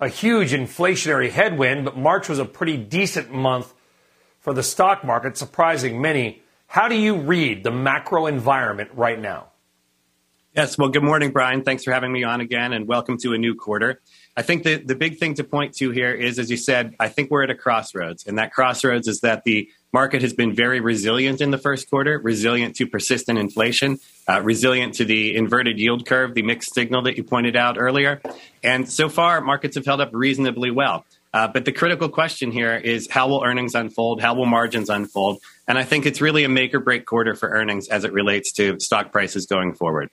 a 0.00 0.08
huge 0.08 0.52
inflationary 0.52 1.30
headwind, 1.30 1.86
but 1.86 1.96
March 1.96 2.28
was 2.28 2.38
a 2.38 2.44
pretty 2.44 2.76
decent 2.76 3.32
month 3.32 3.72
for 4.40 4.52
the 4.52 4.62
stock 4.62 5.04
market, 5.04 5.36
surprising 5.36 6.00
many. 6.00 6.42
How 6.66 6.88
do 6.88 6.94
you 6.94 7.16
read 7.16 7.64
the 7.64 7.70
macro 7.70 8.26
environment 8.26 8.90
right 8.92 9.18
now? 9.18 9.48
Yes, 10.56 10.78
well, 10.78 10.88
good 10.88 11.02
morning, 11.02 11.32
Brian. 11.32 11.64
Thanks 11.64 11.84
for 11.84 11.92
having 11.92 12.10
me 12.10 12.24
on 12.24 12.40
again, 12.40 12.72
and 12.72 12.88
welcome 12.88 13.18
to 13.18 13.34
a 13.34 13.38
new 13.38 13.54
quarter. 13.54 14.00
I 14.38 14.40
think 14.40 14.62
the, 14.62 14.76
the 14.76 14.94
big 14.94 15.18
thing 15.18 15.34
to 15.34 15.44
point 15.44 15.74
to 15.74 15.90
here 15.90 16.14
is, 16.14 16.38
as 16.38 16.50
you 16.50 16.56
said, 16.56 16.96
I 16.98 17.10
think 17.10 17.30
we're 17.30 17.42
at 17.42 17.50
a 17.50 17.54
crossroads. 17.54 18.26
And 18.26 18.38
that 18.38 18.54
crossroads 18.54 19.06
is 19.06 19.20
that 19.20 19.44
the 19.44 19.68
market 19.92 20.22
has 20.22 20.32
been 20.32 20.54
very 20.54 20.80
resilient 20.80 21.42
in 21.42 21.50
the 21.50 21.58
first 21.58 21.90
quarter, 21.90 22.18
resilient 22.18 22.74
to 22.76 22.86
persistent 22.86 23.38
inflation, 23.38 23.98
uh, 24.30 24.40
resilient 24.40 24.94
to 24.94 25.04
the 25.04 25.36
inverted 25.36 25.78
yield 25.78 26.06
curve, 26.06 26.32
the 26.32 26.40
mixed 26.40 26.72
signal 26.72 27.02
that 27.02 27.18
you 27.18 27.22
pointed 27.22 27.54
out 27.54 27.76
earlier. 27.78 28.22
And 28.64 28.88
so 28.90 29.10
far, 29.10 29.42
markets 29.42 29.76
have 29.76 29.84
held 29.84 30.00
up 30.00 30.08
reasonably 30.14 30.70
well. 30.70 31.04
Uh, 31.34 31.48
but 31.48 31.66
the 31.66 31.72
critical 31.72 32.08
question 32.08 32.50
here 32.50 32.74
is 32.74 33.10
how 33.10 33.28
will 33.28 33.44
earnings 33.44 33.74
unfold? 33.74 34.22
How 34.22 34.32
will 34.32 34.46
margins 34.46 34.88
unfold? 34.88 35.38
And 35.68 35.76
I 35.76 35.84
think 35.84 36.06
it's 36.06 36.22
really 36.22 36.44
a 36.44 36.48
make 36.48 36.72
or 36.72 36.80
break 36.80 37.04
quarter 37.04 37.34
for 37.34 37.50
earnings 37.50 37.88
as 37.88 38.04
it 38.04 38.14
relates 38.14 38.52
to 38.52 38.80
stock 38.80 39.12
prices 39.12 39.44
going 39.44 39.74
forward. 39.74 40.08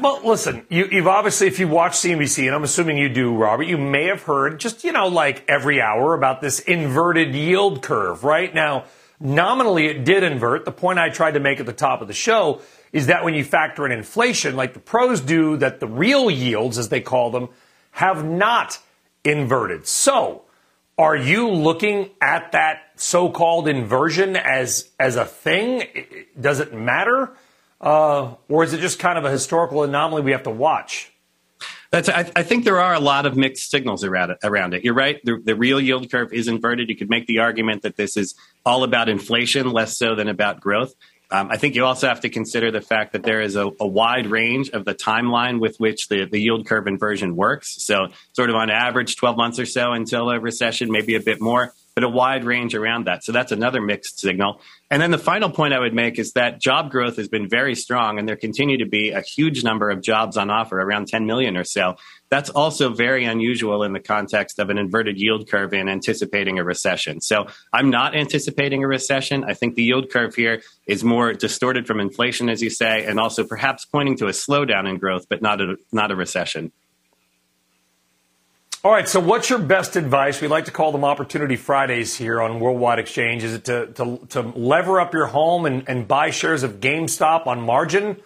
Well, 0.00 0.20
listen, 0.24 0.66
you, 0.68 0.88
have 0.88 1.06
obviously, 1.06 1.46
if 1.46 1.60
you 1.60 1.68
watch 1.68 1.92
CNBC, 1.92 2.46
and 2.46 2.54
I'm 2.54 2.64
assuming 2.64 2.98
you 2.98 3.08
do, 3.08 3.34
Robert, 3.34 3.64
you 3.64 3.78
may 3.78 4.06
have 4.06 4.22
heard 4.22 4.58
just, 4.58 4.84
you 4.84 4.92
know, 4.92 5.08
like 5.08 5.44
every 5.48 5.80
hour 5.80 6.14
about 6.14 6.40
this 6.40 6.60
inverted 6.60 7.34
yield 7.34 7.82
curve, 7.82 8.24
right? 8.24 8.52
Now, 8.52 8.84
nominally 9.20 9.86
it 9.86 10.04
did 10.04 10.22
invert. 10.22 10.64
The 10.64 10.72
point 10.72 10.98
I 10.98 11.10
tried 11.10 11.32
to 11.34 11.40
make 11.40 11.60
at 11.60 11.66
the 11.66 11.72
top 11.72 12.02
of 12.02 12.08
the 12.08 12.14
show 12.14 12.62
is 12.92 13.06
that 13.06 13.24
when 13.24 13.34
you 13.34 13.44
factor 13.44 13.86
in 13.86 13.92
inflation, 13.92 14.56
like 14.56 14.74
the 14.74 14.80
pros 14.80 15.20
do, 15.20 15.56
that 15.58 15.78
the 15.78 15.86
real 15.86 16.30
yields, 16.30 16.78
as 16.78 16.88
they 16.88 17.00
call 17.00 17.30
them, 17.30 17.48
have 17.92 18.24
not 18.24 18.78
inverted. 19.24 19.86
So, 19.86 20.42
are 20.98 21.16
you 21.16 21.50
looking 21.50 22.10
at 22.20 22.52
that 22.52 22.92
so-called 22.96 23.68
inversion 23.68 24.36
as 24.36 24.88
as 24.98 25.16
a 25.16 25.26
thing? 25.26 25.84
Does 26.40 26.60
it 26.60 26.72
matter? 26.72 27.32
Uh, 27.80 28.34
or 28.48 28.64
is 28.64 28.72
it 28.72 28.80
just 28.80 28.98
kind 28.98 29.18
of 29.18 29.24
a 29.24 29.30
historical 29.30 29.82
anomaly 29.82 30.22
we 30.22 30.32
have 30.32 30.44
to 30.44 30.50
watch? 30.50 31.12
That's, 31.90 32.08
I, 32.08 32.30
I, 32.34 32.42
think 32.42 32.64
there 32.64 32.80
are 32.80 32.94
a 32.94 33.00
lot 33.00 33.26
of 33.26 33.36
mixed 33.36 33.70
signals 33.70 34.02
around 34.02 34.30
it. 34.30 34.38
Around 34.42 34.74
it. 34.74 34.84
You're 34.84 34.94
right. 34.94 35.20
The, 35.24 35.40
the, 35.42 35.54
real 35.54 35.80
yield 35.80 36.10
curve 36.10 36.32
is 36.32 36.48
inverted. 36.48 36.88
You 36.88 36.96
could 36.96 37.08
make 37.08 37.26
the 37.26 37.38
argument 37.38 37.82
that 37.82 37.96
this 37.96 38.16
is 38.16 38.34
all 38.64 38.82
about 38.82 39.08
inflation, 39.08 39.70
less 39.70 39.96
so 39.96 40.14
than 40.14 40.28
about 40.28 40.60
growth. 40.60 40.94
Um, 41.30 41.48
I 41.50 41.56
think 41.56 41.74
you 41.74 41.84
also 41.84 42.08
have 42.08 42.20
to 42.20 42.28
consider 42.28 42.70
the 42.70 42.80
fact 42.80 43.12
that 43.12 43.22
there 43.22 43.40
is 43.40 43.56
a, 43.56 43.70
a 43.80 43.86
wide 43.86 44.26
range 44.28 44.70
of 44.70 44.84
the 44.84 44.94
timeline 44.94 45.60
with 45.60 45.76
which 45.78 46.08
the, 46.08 46.24
the, 46.24 46.40
yield 46.40 46.66
curve 46.66 46.86
inversion 46.86 47.34
works. 47.34 47.82
So, 47.82 48.08
sort 48.32 48.48
of 48.48 48.56
on 48.56 48.70
average, 48.70 49.16
12 49.16 49.36
months 49.36 49.58
or 49.58 49.66
so 49.66 49.92
until 49.92 50.30
a 50.30 50.38
recession, 50.38 50.90
maybe 50.90 51.16
a 51.16 51.20
bit 51.20 51.40
more 51.40 51.72
but 51.96 52.04
a 52.04 52.08
wide 52.10 52.44
range 52.44 52.74
around 52.74 53.06
that. 53.06 53.24
So 53.24 53.32
that's 53.32 53.52
another 53.52 53.80
mixed 53.80 54.20
signal. 54.20 54.60
And 54.90 55.00
then 55.00 55.10
the 55.10 55.18
final 55.18 55.48
point 55.48 55.72
I 55.72 55.80
would 55.80 55.94
make 55.94 56.18
is 56.18 56.32
that 56.32 56.60
job 56.60 56.90
growth 56.90 57.16
has 57.16 57.26
been 57.26 57.48
very 57.48 57.74
strong 57.74 58.18
and 58.18 58.28
there 58.28 58.36
continue 58.36 58.76
to 58.76 58.84
be 58.84 59.12
a 59.12 59.22
huge 59.22 59.64
number 59.64 59.88
of 59.88 60.02
jobs 60.02 60.36
on 60.36 60.50
offer, 60.50 60.78
around 60.78 61.08
10 61.08 61.24
million 61.24 61.56
or 61.56 61.64
so. 61.64 61.96
That's 62.28 62.50
also 62.50 62.90
very 62.90 63.24
unusual 63.24 63.82
in 63.82 63.94
the 63.94 64.00
context 64.00 64.58
of 64.58 64.68
an 64.68 64.76
inverted 64.76 65.18
yield 65.18 65.48
curve 65.48 65.72
and 65.72 65.88
anticipating 65.88 66.58
a 66.58 66.64
recession. 66.64 67.22
So 67.22 67.46
I'm 67.72 67.88
not 67.88 68.14
anticipating 68.14 68.84
a 68.84 68.88
recession. 68.88 69.44
I 69.44 69.54
think 69.54 69.74
the 69.74 69.82
yield 69.82 70.10
curve 70.10 70.34
here 70.34 70.60
is 70.86 71.02
more 71.02 71.32
distorted 71.32 71.86
from 71.86 71.98
inflation, 71.98 72.50
as 72.50 72.60
you 72.60 72.68
say, 72.68 73.06
and 73.06 73.18
also 73.18 73.42
perhaps 73.42 73.86
pointing 73.86 74.18
to 74.18 74.26
a 74.26 74.32
slowdown 74.32 74.86
in 74.86 74.98
growth, 74.98 75.30
but 75.30 75.40
not 75.40 75.62
a, 75.62 75.76
not 75.92 76.10
a 76.10 76.14
recession. 76.14 76.72
All 78.86 78.92
right, 78.92 79.08
so 79.08 79.18
what's 79.18 79.50
your 79.50 79.58
best 79.58 79.96
advice? 79.96 80.40
We 80.40 80.46
like 80.46 80.66
to 80.66 80.70
call 80.70 80.92
them 80.92 81.04
Opportunity 81.04 81.56
Fridays 81.56 82.14
here 82.14 82.40
on 82.40 82.60
Worldwide 82.60 83.00
Exchange. 83.00 83.42
Is 83.42 83.54
it 83.54 83.64
to, 83.64 83.86
to, 83.94 84.24
to 84.28 84.42
lever 84.42 85.00
up 85.00 85.12
your 85.12 85.26
home 85.26 85.66
and, 85.66 85.82
and 85.88 86.06
buy 86.06 86.30
shares 86.30 86.62
of 86.62 86.78
GameStop 86.78 87.48
on 87.48 87.60
margin? 87.60 88.16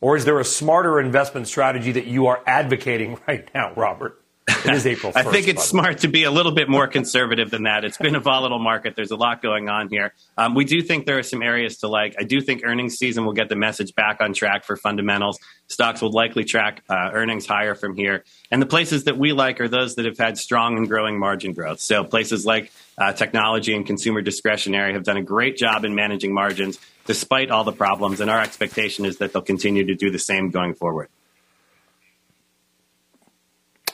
Or 0.00 0.16
is 0.16 0.24
there 0.24 0.38
a 0.38 0.44
smarter 0.44 1.00
investment 1.00 1.48
strategy 1.48 1.90
that 1.90 2.06
you 2.06 2.28
are 2.28 2.40
advocating 2.46 3.18
right 3.26 3.50
now, 3.52 3.72
Robert? 3.74 4.22
It 4.46 4.74
is 4.74 4.86
April 4.86 5.12
1st, 5.12 5.16
I 5.26 5.30
think 5.30 5.48
it's 5.48 5.64
smart 5.64 5.98
to 5.98 6.08
be 6.08 6.24
a 6.24 6.30
little 6.30 6.52
bit 6.52 6.68
more 6.68 6.86
conservative 6.86 7.50
than 7.50 7.62
that. 7.62 7.84
It's 7.84 7.96
been 7.96 8.14
a 8.14 8.20
volatile 8.20 8.58
market. 8.58 8.94
There's 8.94 9.10
a 9.10 9.16
lot 9.16 9.40
going 9.40 9.68
on 9.68 9.88
here. 9.88 10.12
Um, 10.36 10.54
we 10.54 10.64
do 10.64 10.82
think 10.82 11.06
there 11.06 11.18
are 11.18 11.22
some 11.22 11.42
areas 11.42 11.78
to 11.78 11.88
like. 11.88 12.14
I 12.18 12.24
do 12.24 12.40
think 12.40 12.62
earnings 12.64 12.96
season 12.96 13.24
will 13.24 13.32
get 13.32 13.48
the 13.48 13.56
message 13.56 13.94
back 13.94 14.20
on 14.20 14.34
track 14.34 14.64
for 14.64 14.76
fundamentals. 14.76 15.38
Stocks 15.68 16.02
will 16.02 16.12
likely 16.12 16.44
track 16.44 16.82
uh, 16.88 17.10
earnings 17.12 17.46
higher 17.46 17.74
from 17.74 17.96
here. 17.96 18.24
And 18.50 18.60
the 18.60 18.66
places 18.66 19.04
that 19.04 19.16
we 19.16 19.32
like 19.32 19.60
are 19.60 19.68
those 19.68 19.94
that 19.94 20.04
have 20.04 20.18
had 20.18 20.36
strong 20.36 20.76
and 20.76 20.88
growing 20.88 21.18
margin 21.18 21.52
growth. 21.52 21.80
So 21.80 22.04
places 22.04 22.44
like 22.44 22.70
uh, 22.98 23.12
technology 23.12 23.74
and 23.74 23.86
consumer 23.86 24.20
discretionary 24.20 24.92
have 24.92 25.04
done 25.04 25.16
a 25.16 25.22
great 25.22 25.56
job 25.56 25.84
in 25.84 25.94
managing 25.94 26.34
margins 26.34 26.78
despite 27.06 27.50
all 27.50 27.64
the 27.64 27.72
problems. 27.72 28.20
And 28.20 28.30
our 28.30 28.40
expectation 28.40 29.04
is 29.04 29.18
that 29.18 29.32
they'll 29.32 29.42
continue 29.42 29.86
to 29.86 29.94
do 29.94 30.10
the 30.10 30.18
same 30.18 30.50
going 30.50 30.74
forward. 30.74 31.08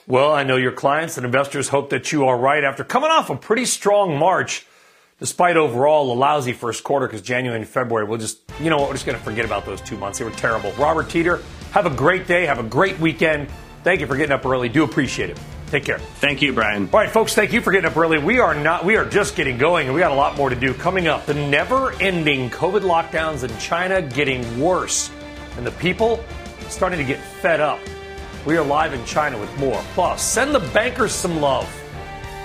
Well, 0.07 0.33
I 0.33 0.43
know 0.43 0.57
your 0.57 0.73
clients 0.73 1.17
and 1.17 1.27
investors 1.27 1.69
hope 1.69 1.91
that 1.91 2.11
you 2.13 2.25
are 2.25 2.37
right 2.37 2.65
after 2.65 2.85
coming 2.85 3.11
off 3.11 3.31
a 3.31 3.37
pretty 3.37 3.65
strong 3.65 4.17
March, 4.19 4.67
despite 5.19 5.57
overall 5.57 6.13
a 6.13 6.15
lousy 6.15 6.53
first 6.53 6.83
quarter 6.83 7.07
because 7.07 7.23
January 7.23 7.61
and 7.61 7.69
February, 7.69 8.07
we'll 8.07 8.19
just, 8.19 8.39
you 8.61 8.71
know 8.71 8.79
what, 8.79 8.89
we're 8.89 8.95
just 8.95 9.07
going 9.07 9.19
to 9.19 9.25
forget 9.25 9.45
about 9.45 9.67
those 9.67 9.81
two 9.81 9.97
months. 9.97 10.19
They 10.19 10.25
were 10.25 10.31
terrible. 10.33 10.73
Robert 10.73 11.09
Teeter, 11.09 11.41
have 11.73 11.87
a 11.87 11.91
great 11.91 12.27
day. 12.27 12.47
Have 12.47 12.59
a 12.59 12.65
great 12.65 12.99
weekend. 12.99 13.49
Thank 13.85 14.01
you 14.01 14.07
for 14.07 14.17
getting 14.17 14.33
up 14.33 14.45
early. 14.45 14.69
Do 14.69 14.85
appreciate 14.85 15.31
it. 15.31 15.39
Take 15.69 15.85
care. 15.85 15.99
Thank 15.99 16.43
you, 16.43 16.53
Brian. 16.53 16.89
All 16.93 16.99
right, 16.99 17.09
folks, 17.09 17.33
thank 17.33 17.53
you 17.53 17.61
for 17.61 17.71
getting 17.71 17.89
up 17.89 17.97
early. 17.97 18.19
We 18.19 18.41
are 18.41 18.55
not, 18.55 18.85
we 18.85 18.97
are 18.97 19.05
just 19.05 19.37
getting 19.37 19.57
going 19.57 19.87
and 19.87 19.95
we 19.95 20.01
got 20.01 20.11
a 20.11 20.15
lot 20.17 20.37
more 20.37 20.51
to 20.51 20.57
do. 20.57 20.75
Coming 20.75 21.07
up, 21.07 21.27
the 21.27 21.35
never 21.35 21.93
ending 22.01 22.51
COVID 22.51 22.81
lockdowns 22.81 23.49
in 23.49 23.57
China 23.59 24.03
getting 24.03 24.61
worse 24.61 25.11
and 25.57 25.65
the 25.65 25.71
people 25.73 26.25
starting 26.69 26.99
to 26.99 27.05
get 27.05 27.21
fed 27.21 27.61
up. 27.61 27.79
We 28.47 28.57
are 28.57 28.65
live 28.65 28.95
in 28.95 29.05
China 29.05 29.39
with 29.39 29.55
more. 29.59 29.83
Plus, 29.93 30.23
send 30.23 30.55
the 30.55 30.61
bankers 30.61 31.13
some 31.13 31.43
love. 31.43 31.69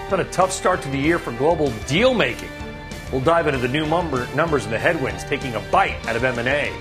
It's 0.02 0.12
been 0.12 0.20
a 0.20 0.30
tough 0.30 0.52
start 0.52 0.82
to 0.82 0.90
the 0.90 0.98
year 0.98 1.18
for 1.18 1.32
global 1.32 1.72
deal 1.88 2.14
making. 2.14 2.50
We'll 3.14 3.22
dive 3.22 3.48
into 3.48 3.60
the 3.60 3.70
new 3.70 3.88
number, 3.88 4.28
numbers 4.36 4.66
and 4.66 4.74
the 4.74 4.78
headwinds, 4.78 5.24
taking 5.24 5.56
a 5.56 5.62
bite 5.72 6.06
out 6.06 6.18
of 6.18 6.26
M&A. 6.26 6.74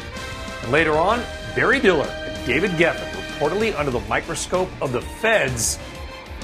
And 0.62 0.72
later 0.72 0.94
on, 0.94 1.22
Barry 1.54 1.78
Diller 1.78 2.08
and 2.08 2.44
David 2.44 2.72
Geffen 2.72 3.08
reportedly 3.12 3.78
under 3.78 3.92
the 3.92 4.00
microscope 4.00 4.68
of 4.82 4.90
the 4.90 5.00
feds 5.00 5.78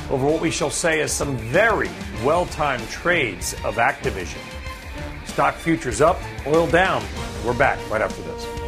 over 0.08 0.24
what 0.24 0.40
we 0.40 0.52
shall 0.52 0.70
say 0.70 1.00
is 1.00 1.10
some 1.10 1.36
very 1.36 1.90
well-timed 2.24 2.88
trades 2.88 3.54
of 3.64 3.76
Activision. 3.76 4.38
Stock 5.24 5.56
futures 5.56 6.00
up, 6.00 6.20
oil 6.46 6.68
down. 6.68 7.04
We're 7.44 7.52
back 7.52 7.78
right 7.90 8.00
after 8.00 8.22
this. 8.22 8.59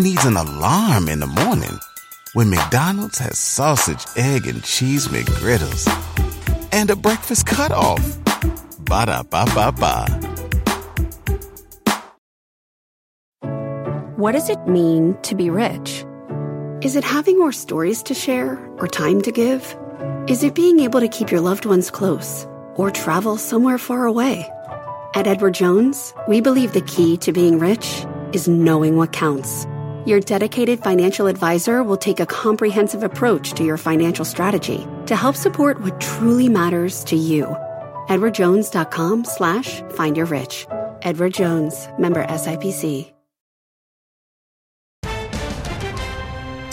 Needs 0.00 0.24
an 0.24 0.36
alarm 0.36 1.08
in 1.08 1.20
the 1.20 1.26
morning 1.26 1.78
when 2.32 2.48
McDonald's 2.48 3.18
has 3.18 3.38
sausage, 3.38 4.04
egg, 4.16 4.46
and 4.46 4.64
cheese 4.64 5.08
McGriddles 5.08 5.86
and 6.72 6.90
a 6.90 6.96
breakfast 6.96 7.46
cutoff? 7.46 8.02
Ba 8.78 9.06
da 9.06 9.22
ba 9.22 9.44
ba 9.54 9.72
ba. 9.72 10.06
What 14.16 14.32
does 14.32 14.48
it 14.48 14.66
mean 14.66 15.16
to 15.22 15.34
be 15.34 15.50
rich? 15.50 16.04
Is 16.82 16.96
it 16.96 17.04
having 17.04 17.38
more 17.38 17.52
stories 17.52 18.02
to 18.04 18.14
share 18.14 18.58
or 18.78 18.88
time 18.88 19.20
to 19.22 19.32
give? 19.32 19.76
Is 20.28 20.42
it 20.42 20.54
being 20.54 20.80
able 20.80 21.00
to 21.00 21.08
keep 21.08 21.30
your 21.30 21.40
loved 21.40 21.66
ones 21.66 21.90
close 21.90 22.46
or 22.74 22.90
travel 22.90 23.36
somewhere 23.36 23.78
far 23.78 24.06
away? 24.06 24.48
At 25.14 25.26
Edward 25.26 25.54
Jones, 25.54 26.14
we 26.26 26.40
believe 26.40 26.72
the 26.72 26.80
key 26.82 27.16
to 27.18 27.32
being 27.32 27.58
rich 27.58 28.06
is 28.32 28.48
knowing 28.48 28.96
what 28.96 29.12
counts. 29.12 29.66
Your 30.06 30.20
dedicated 30.20 30.80
financial 30.80 31.26
advisor 31.26 31.82
will 31.82 31.98
take 31.98 32.20
a 32.20 32.26
comprehensive 32.26 33.02
approach 33.02 33.52
to 33.52 33.62
your 33.62 33.76
financial 33.76 34.24
strategy 34.24 34.86
to 35.04 35.14
help 35.14 35.36
support 35.36 35.78
what 35.82 36.00
truly 36.00 36.48
matters 36.48 37.04
to 37.04 37.16
you. 37.16 37.44
EdwardJones.com 38.08 39.26
slash 39.26 39.82
find 39.90 40.16
your 40.16 40.24
rich. 40.24 40.66
Edward 41.02 41.34
Jones, 41.34 41.86
member 41.98 42.24
SIPC. 42.24 43.12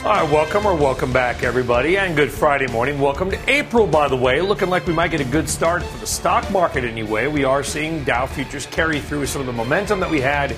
All 0.05 0.13
right, 0.13 0.31
welcome 0.31 0.65
or 0.65 0.73
welcome 0.73 1.11
back, 1.11 1.43
everybody, 1.43 1.97
and 1.97 2.15
good 2.15 2.31
Friday 2.31 2.67
morning. 2.67 2.97
Welcome 2.97 3.29
to 3.31 3.49
April, 3.49 3.85
by 3.85 4.07
the 4.07 4.15
way. 4.15 4.39
Looking 4.39 4.69
like 4.69 4.87
we 4.87 4.93
might 4.93 5.11
get 5.11 5.19
a 5.19 5.25
good 5.25 5.49
start 5.49 5.83
for 5.83 5.97
the 5.97 6.07
stock 6.07 6.49
market 6.49 6.85
anyway. 6.85 7.27
We 7.27 7.43
are 7.43 7.61
seeing 7.61 8.05
Dow 8.05 8.25
futures 8.25 8.67
carry 8.67 9.01
through 9.01 9.25
some 9.25 9.41
of 9.41 9.47
the 9.47 9.53
momentum 9.53 9.99
that 9.99 10.09
we 10.09 10.21
had 10.21 10.55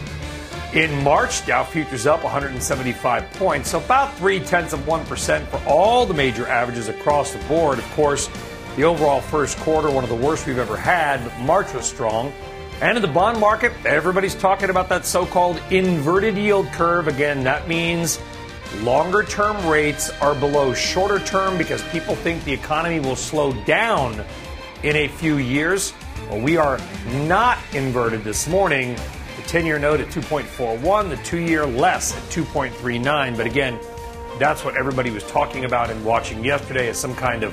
In 0.73 1.03
March, 1.03 1.47
Dow 1.47 1.63
futures 1.63 2.05
up 2.05 2.23
175 2.23 3.31
points, 3.31 3.71
so 3.71 3.79
about 3.79 4.15
three 4.17 4.39
tenths 4.39 4.71
of 4.71 4.81
1% 4.81 5.47
for 5.47 5.59
all 5.67 6.05
the 6.05 6.13
major 6.13 6.47
averages 6.47 6.89
across 6.89 7.31
the 7.31 7.43
board. 7.45 7.79
Of 7.79 7.91
course, 7.93 8.29
the 8.75 8.83
overall 8.83 9.19
first 9.19 9.57
quarter, 9.57 9.89
one 9.89 10.03
of 10.03 10.11
the 10.11 10.15
worst 10.15 10.45
we've 10.45 10.59
ever 10.59 10.77
had, 10.77 11.23
but 11.23 11.35
March 11.39 11.73
was 11.73 11.85
strong. 11.85 12.31
And 12.81 12.95
in 12.95 13.01
the 13.01 13.07
bond 13.07 13.39
market, 13.39 13.71
everybody's 13.83 14.35
talking 14.35 14.69
about 14.69 14.89
that 14.89 15.07
so 15.07 15.25
called 15.25 15.59
inverted 15.71 16.37
yield 16.37 16.67
curve. 16.67 17.07
Again, 17.07 17.43
that 17.45 17.67
means 17.67 18.19
longer 18.81 19.23
term 19.23 19.65
rates 19.67 20.11
are 20.21 20.35
below 20.35 20.75
shorter 20.75 21.17
term 21.17 21.57
because 21.57 21.81
people 21.89 22.13
think 22.13 22.43
the 22.43 22.53
economy 22.53 22.99
will 22.99 23.15
slow 23.15 23.53
down 23.63 24.23
in 24.83 24.95
a 24.95 25.07
few 25.07 25.37
years. 25.37 25.93
Well, 26.29 26.41
we 26.41 26.57
are 26.57 26.79
not 27.25 27.57
inverted 27.73 28.23
this 28.23 28.47
morning. 28.47 28.95
10 29.49 29.65
year 29.65 29.79
note 29.79 29.99
at 29.99 30.09
2.41, 30.09 31.09
the 31.09 31.17
two 31.23 31.39
year 31.39 31.65
less 31.65 32.15
at 32.15 32.21
2.39. 32.25 33.35
But 33.35 33.47
again, 33.47 33.79
that's 34.37 34.63
what 34.63 34.77
everybody 34.77 35.09
was 35.09 35.23
talking 35.23 35.65
about 35.65 35.89
and 35.89 36.05
watching 36.05 36.45
yesterday 36.45 36.87
as 36.87 36.99
some 36.99 37.15
kind 37.15 37.43
of 37.43 37.51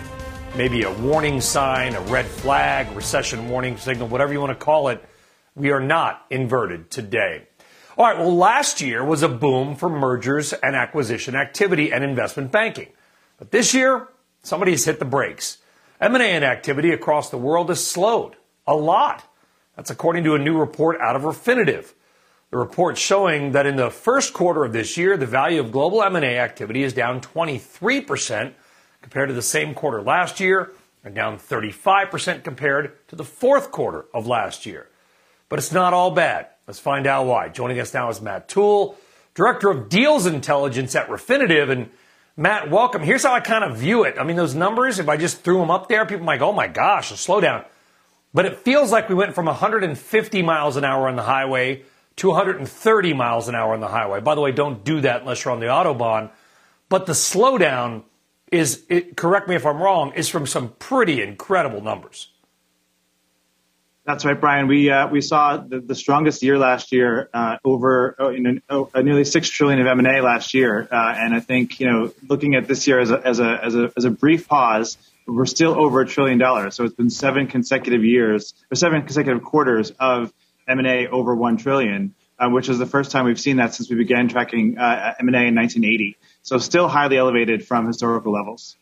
maybe 0.56 0.82
a 0.82 0.92
warning 0.92 1.40
sign, 1.40 1.94
a 1.94 2.00
red 2.02 2.26
flag, 2.26 2.94
recession 2.94 3.48
warning 3.48 3.78
signal, 3.78 4.08
whatever 4.08 4.34
you 4.34 4.40
want 4.40 4.50
to 4.50 4.62
call 4.62 4.88
it. 4.88 5.02
We 5.54 5.70
are 5.70 5.80
not 5.80 6.26
inverted 6.28 6.90
today. 6.90 7.48
All 7.96 8.04
right, 8.04 8.18
well, 8.18 8.36
last 8.36 8.82
year 8.82 9.02
was 9.02 9.22
a 9.22 9.28
boom 9.28 9.74
for 9.74 9.88
mergers 9.88 10.52
and 10.52 10.76
acquisition 10.76 11.34
activity 11.34 11.94
and 11.94 12.04
investment 12.04 12.52
banking. 12.52 12.88
But 13.38 13.52
this 13.52 13.72
year, 13.72 14.06
somebody's 14.42 14.84
hit 14.84 14.98
the 14.98 15.06
brakes. 15.06 15.56
M&A 15.98 16.34
activity 16.44 16.90
across 16.90 17.30
the 17.30 17.38
world 17.38 17.70
has 17.70 17.82
slowed 17.82 18.36
a 18.66 18.74
lot. 18.74 19.26
That's 19.76 19.90
according 19.90 20.24
to 20.24 20.34
a 20.34 20.38
new 20.38 20.58
report 20.58 21.00
out 21.00 21.16
of 21.16 21.22
Refinitiv. 21.22 21.92
The 22.50 22.56
report 22.56 22.96
showing 22.96 23.52
that 23.52 23.66
in 23.66 23.76
the 23.76 23.90
first 23.90 24.32
quarter 24.32 24.64
of 24.64 24.72
this 24.72 24.96
year, 24.96 25.16
the 25.16 25.26
value 25.26 25.60
of 25.60 25.72
global 25.72 26.02
M&A 26.02 26.38
activity 26.38 26.82
is 26.82 26.92
down 26.92 27.20
23% 27.20 28.52
compared 29.02 29.28
to 29.28 29.34
the 29.34 29.42
same 29.42 29.74
quarter 29.74 30.02
last 30.02 30.40
year 30.40 30.72
and 31.04 31.14
down 31.14 31.38
35% 31.38 32.42
compared 32.42 33.06
to 33.08 33.16
the 33.16 33.24
fourth 33.24 33.70
quarter 33.70 34.06
of 34.14 34.26
last 34.26 34.64
year. 34.64 34.88
But 35.48 35.58
it's 35.58 35.72
not 35.72 35.92
all 35.92 36.10
bad. 36.10 36.48
Let's 36.66 36.80
find 36.80 37.06
out 37.06 37.26
why. 37.26 37.48
Joining 37.48 37.78
us 37.78 37.94
now 37.94 38.08
is 38.08 38.20
Matt 38.20 38.48
Toole, 38.48 38.96
Director 39.34 39.70
of 39.70 39.88
Deals 39.88 40.26
Intelligence 40.26 40.94
at 40.96 41.08
Refinitiv. 41.08 41.70
And 41.70 41.90
Matt, 42.36 42.70
welcome. 42.70 43.02
Here's 43.02 43.22
how 43.22 43.34
I 43.34 43.40
kind 43.40 43.62
of 43.62 43.76
view 43.76 44.04
it. 44.04 44.16
I 44.18 44.24
mean, 44.24 44.36
those 44.36 44.54
numbers, 44.54 44.98
if 44.98 45.08
I 45.08 45.16
just 45.16 45.42
threw 45.42 45.58
them 45.58 45.70
up 45.70 45.88
there, 45.88 46.06
people 46.06 46.24
might 46.24 46.38
go, 46.38 46.48
oh 46.48 46.52
my 46.52 46.66
gosh, 46.66 47.10
a 47.10 47.14
slowdown. 47.14 47.64
But 48.36 48.44
it 48.44 48.58
feels 48.58 48.92
like 48.92 49.08
we 49.08 49.14
went 49.14 49.34
from 49.34 49.46
150 49.46 50.42
miles 50.42 50.76
an 50.76 50.84
hour 50.84 51.08
on 51.08 51.16
the 51.16 51.22
highway 51.22 51.84
to 52.16 52.28
130 52.28 53.14
miles 53.14 53.48
an 53.48 53.54
hour 53.54 53.72
on 53.72 53.80
the 53.80 53.88
highway. 53.88 54.20
By 54.20 54.34
the 54.34 54.42
way, 54.42 54.52
don't 54.52 54.84
do 54.84 55.00
that 55.00 55.22
unless 55.22 55.42
you're 55.42 55.54
on 55.54 55.60
the 55.60 55.68
Autobahn. 55.68 56.30
But 56.90 57.06
the 57.06 57.14
slowdown 57.14 58.02
is, 58.52 58.84
it, 58.90 59.16
correct 59.16 59.48
me 59.48 59.54
if 59.54 59.64
I'm 59.64 59.78
wrong, 59.78 60.12
is 60.12 60.28
from 60.28 60.46
some 60.46 60.74
pretty 60.78 61.22
incredible 61.22 61.80
numbers. 61.80 62.28
That's 64.06 64.24
right, 64.24 64.40
Brian. 64.40 64.68
We 64.68 64.88
uh, 64.88 65.08
we 65.08 65.20
saw 65.20 65.56
the, 65.56 65.80
the, 65.80 65.96
strongest 65.96 66.40
year 66.44 66.58
last 66.58 66.92
year, 66.92 67.28
uh, 67.34 67.56
over 67.64 68.14
oh, 68.20 68.28
in 68.28 68.62
oh, 68.70 68.88
nearly 68.94 69.24
six 69.24 69.48
trillion 69.48 69.80
of 69.80 69.88
M 69.88 69.98
and 69.98 70.06
A 70.06 70.22
last 70.22 70.54
year, 70.54 70.86
uh, 70.88 71.14
and 71.18 71.34
I 71.34 71.40
think 71.40 71.80
you 71.80 71.90
know 71.90 72.12
looking 72.28 72.54
at 72.54 72.68
this 72.68 72.86
year 72.86 73.00
as 73.00 73.10
a 73.10 73.20
as 73.26 73.40
a 73.40 73.58
as 73.64 73.74
a, 73.74 73.92
as 73.96 74.04
a 74.04 74.10
brief 74.10 74.46
pause, 74.46 74.96
we're 75.26 75.44
still 75.44 75.76
over 75.76 76.02
a 76.02 76.06
trillion 76.06 76.38
dollars. 76.38 76.76
So 76.76 76.84
it's 76.84 76.94
been 76.94 77.10
seven 77.10 77.48
consecutive 77.48 78.04
years 78.04 78.54
or 78.70 78.76
seven 78.76 79.02
consecutive 79.02 79.42
quarters 79.42 79.90
of 79.98 80.32
M&A 80.68 81.08
over 81.08 81.34
one 81.34 81.56
trillion, 81.56 82.14
uh, 82.38 82.48
which 82.48 82.68
is 82.68 82.78
the 82.78 82.86
first 82.86 83.10
time 83.10 83.24
we've 83.24 83.40
seen 83.40 83.56
that 83.56 83.74
since 83.74 83.90
we 83.90 83.96
began 83.96 84.28
tracking 84.28 84.78
uh, 84.78 85.14
M&A 85.18 85.48
in 85.48 85.56
1980. 85.56 86.16
So 86.42 86.58
still 86.58 86.86
highly 86.86 87.16
elevated 87.16 87.66
from 87.66 87.88
historical 87.88 88.32
levels. 88.32 88.76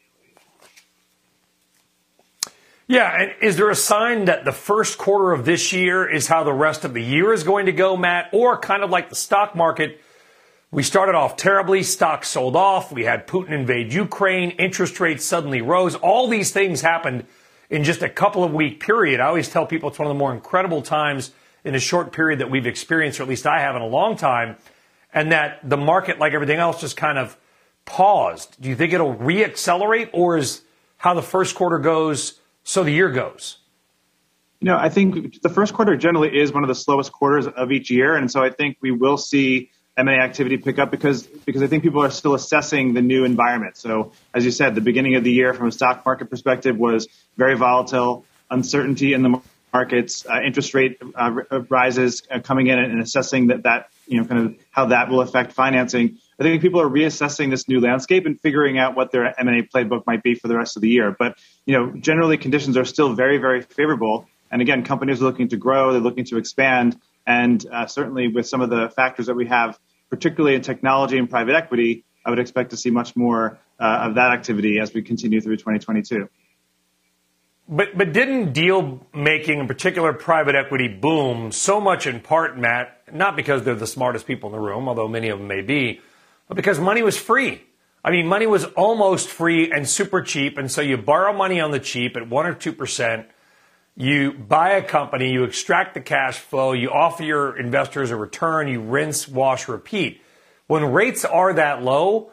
Yeah, 2.87 3.11
and 3.19 3.33
is 3.41 3.57
there 3.57 3.71
a 3.71 3.75
sign 3.75 4.27
that 4.27 4.45
the 4.45 4.53
first 4.53 4.99
quarter 4.99 5.33
of 5.33 5.47
this 5.47 5.73
year 5.73 6.07
is 6.07 6.27
how 6.27 6.45
the 6.45 6.53
rest 6.53 6.85
of 6.85 6.93
the 6.93 7.03
year 7.03 7.33
is 7.33 7.43
going 7.43 7.65
to 7.67 7.73
go, 7.73 7.97
Matt? 7.97 8.29
Or 8.33 8.59
kind 8.59 8.83
of 8.83 8.91
like 8.91 9.09
the 9.09 9.15
stock 9.15 9.57
market, 9.57 10.03
we 10.71 10.83
started 10.83 11.15
off 11.15 11.39
terribly. 11.39 11.83
Stocks 11.83 12.29
sold 12.29 12.57
off. 12.57 12.93
We 12.93 13.05
had 13.05 13.27
Putin 13.27 13.53
invade 13.53 13.95
Ukraine. 13.95 14.51
Interest 14.51 15.01
rates 15.01 15.25
suddenly 15.25 15.63
rose. 15.63 15.95
All 15.95 16.29
these 16.29 16.53
things 16.53 16.83
happened 16.83 17.25
in 17.71 17.85
just 17.85 18.03
a 18.03 18.09
couple 18.09 18.45
of 18.45 18.53
week 18.53 18.81
period. 18.81 19.19
I 19.19 19.29
always 19.29 19.49
tell 19.49 19.65
people 19.65 19.89
it's 19.89 19.99
one 19.99 20.07
of 20.07 20.15
the 20.15 20.19
more 20.19 20.35
incredible 20.35 20.83
times 20.83 21.31
in 21.65 21.75
a 21.75 21.81
short 21.81 22.13
period 22.13 22.41
that 22.41 22.51
we've 22.51 22.67
experienced, 22.67 23.19
or 23.19 23.23
at 23.23 23.31
least 23.31 23.47
I 23.47 23.61
have 23.61 23.77
in 23.77 23.81
a 23.81 23.87
long 23.87 24.15
time, 24.19 24.57
and 25.15 25.33
that 25.33 25.59
the 25.67 25.79
market, 25.79 26.19
like 26.19 26.35
everything 26.35 26.59
else, 26.59 26.83
just 26.83 26.99
kind 26.99 27.17
of 27.17 27.39
paused. 27.87 28.61
Do 28.61 28.69
you 28.69 28.77
think 28.77 28.93
it'll 28.93 29.15
reaccelerate, 29.15 30.11
or 30.13 30.37
is 30.37 30.61
how 30.99 31.15
the 31.15 31.23
first 31.23 31.55
quarter 31.55 31.79
goes 31.79 32.41
so 32.65 32.83
the 32.83 32.91
year 32.91 33.11
goes? 33.11 33.59
You 34.61 34.67
know, 34.67 34.77
I 34.77 34.89
think 34.89 35.43
the 35.43 35.51
first 35.51 35.75
quarter 35.75 35.97
generally 35.97 36.37
is 36.37 36.53
one 36.53 36.65
of 36.65 36.69
the 36.69 36.75
slowest 36.75 37.13
quarters 37.13 37.47
of 37.47 37.71
each 37.71 37.91
year, 37.91 38.17
and 38.17 38.31
so 38.31 38.43
I 38.43 38.51
think 38.51 38.79
we 38.81 38.91
will 38.91 39.19
see 39.19 39.71
M&A 39.97 40.13
activity 40.13 40.57
pick 40.57 40.79
up 40.79 40.91
because 40.91 41.23
because 41.23 41.63
I 41.63 41.67
think 41.67 41.83
people 41.83 42.03
are 42.03 42.11
still 42.11 42.35
assessing 42.35 42.95
the 42.95 43.03
new 43.03 43.25
environment. 43.25 43.77
So 43.77 44.13
as 44.33 44.45
you 44.45 44.51
said, 44.51 44.75
the 44.75 44.81
beginning 44.81 45.15
of 45.15 45.23
the 45.23 45.31
year 45.31 45.55
from 45.55 45.69
a 45.69 45.73
stock 45.73 46.05
market 46.05 46.31
perspective 46.31 46.77
was 46.77 47.07
very 47.37 47.57
volatile, 47.57 48.25
uncertainty 48.51 49.13
in 49.13 49.23
the 49.23 49.41
markets, 49.73 50.27
uh, 50.27 50.41
interest 50.41 50.75
rate 50.75 50.99
uh, 51.15 51.37
uh 51.51 51.61
rises 51.69 52.23
uh, 52.31 52.41
coming 52.41 52.69
in 52.69 52.79
and 52.79 53.01
assessing 53.01 53.49
that 53.49 53.65
that 53.65 53.91
you 54.07 54.21
know 54.21 54.27
kind 54.27 54.47
of 54.47 54.57
how 54.71 54.87
that 54.87 55.11
will 55.11 55.21
affect 55.21 55.53
financing. 55.53 56.19
I 56.39 56.43
think 56.43 56.63
people 56.63 56.81
are 56.81 56.89
reassessing 56.89 57.51
this 57.51 57.69
new 57.69 57.81
landscape 57.81 58.27
and 58.27 58.41
figuring 58.41 58.79
out 58.79 58.97
what 58.97 59.13
their 59.13 59.39
M&A 59.41 59.63
playbook 59.63 60.05
might 60.07 60.23
be 60.23 60.35
for 60.35 60.49
the 60.49 60.57
rest 60.57 60.77
of 60.77 60.83
the 60.83 60.89
year. 60.89 61.15
But 61.17 61.39
you 61.65 61.77
know, 61.77 61.93
generally 61.99 62.37
conditions 62.37 62.77
are 62.77 62.85
still 62.85 63.15
very 63.15 63.39
very 63.39 63.63
favorable. 63.63 64.29
And 64.51 64.63
again, 64.63 64.85
companies 64.85 65.21
are 65.21 65.25
looking 65.25 65.49
to 65.49 65.57
grow, 65.57 65.93
they're 65.93 66.01
looking 66.01 66.25
to 66.27 66.37
expand, 66.37 67.01
and 67.27 67.65
uh, 67.73 67.87
certainly 67.87 68.29
with 68.29 68.47
some 68.47 68.61
of 68.61 68.71
the 68.71 68.89
factors 68.95 69.27
that 69.27 69.35
we 69.35 69.47
have, 69.47 69.79
particularly 70.11 70.55
in 70.55 70.63
technology 70.63 71.19
and 71.19 71.29
private 71.29 71.55
equity, 71.55 72.05
I 72.25 72.31
would 72.31 72.39
expect 72.39 72.71
to 72.71 72.77
see 72.77 72.91
much 72.91 73.17
more 73.17 73.59
uh, 73.81 74.09
of 74.09 74.15
that 74.15 74.31
activity 74.33 74.79
as 74.79 74.95
we 74.95 75.03
continue 75.03 75.41
through 75.41 75.57
2022. 75.57 76.29
But 77.67 77.97
but 77.97 78.13
didn't 78.13 78.53
deal 78.53 79.07
making, 79.15 79.59
in 79.59 79.67
particular 79.67 80.13
private 80.13 80.55
equity, 80.55 80.89
boom 80.89 81.51
so 81.51 81.81
much 81.81 82.07
in 82.07 82.21
part, 82.21 82.59
Matt, 82.59 83.01
not 83.13 83.37
because 83.37 83.65
they're 83.65 83.75
the 83.75 83.87
smartest 83.87 84.27
people 84.27 84.51
in 84.51 84.53
the 84.53 84.61
room, 84.61 84.89
although 84.89 85.09
many 85.09 85.29
of 85.29 85.39
them 85.39 85.49
may 85.49 85.63
be, 85.63 86.01
because 86.53 86.79
money 86.79 87.03
was 87.03 87.17
free. 87.17 87.63
I 88.05 88.11
mean, 88.11 88.27
money 88.27 88.47
was 88.47 88.65
almost 88.65 89.29
free 89.29 89.71
and 89.71 89.89
super 89.89 90.21
cheap, 90.21 90.59
and 90.59 90.71
so 90.71 90.81
you 90.83 90.97
borrow 90.97 91.33
money 91.33 91.61
on 91.61 91.71
the 91.71 91.81
cheap 91.81 92.17
at 92.17 92.29
one 92.29 92.47
or 92.47 92.55
two 92.55 92.73
percent 92.73 93.27
you 93.97 94.33
buy 94.33 94.71
a 94.71 94.83
company, 94.83 95.31
you 95.31 95.45
extract 95.45 95.95
the 95.95 96.01
cash 96.01 96.39
flow, 96.39 96.73
you 96.73 96.91
offer 96.91 97.23
your 97.23 97.57
investors 97.57 98.11
a 98.11 98.17
return, 98.17 98.67
you 98.69 98.81
rinse, 98.81 99.29
wash, 99.29 99.69
repeat. 99.69 100.21
When 100.67 100.93
rates 100.93 101.25
are 101.25 101.53
that 101.53 101.83
low, 101.83 102.33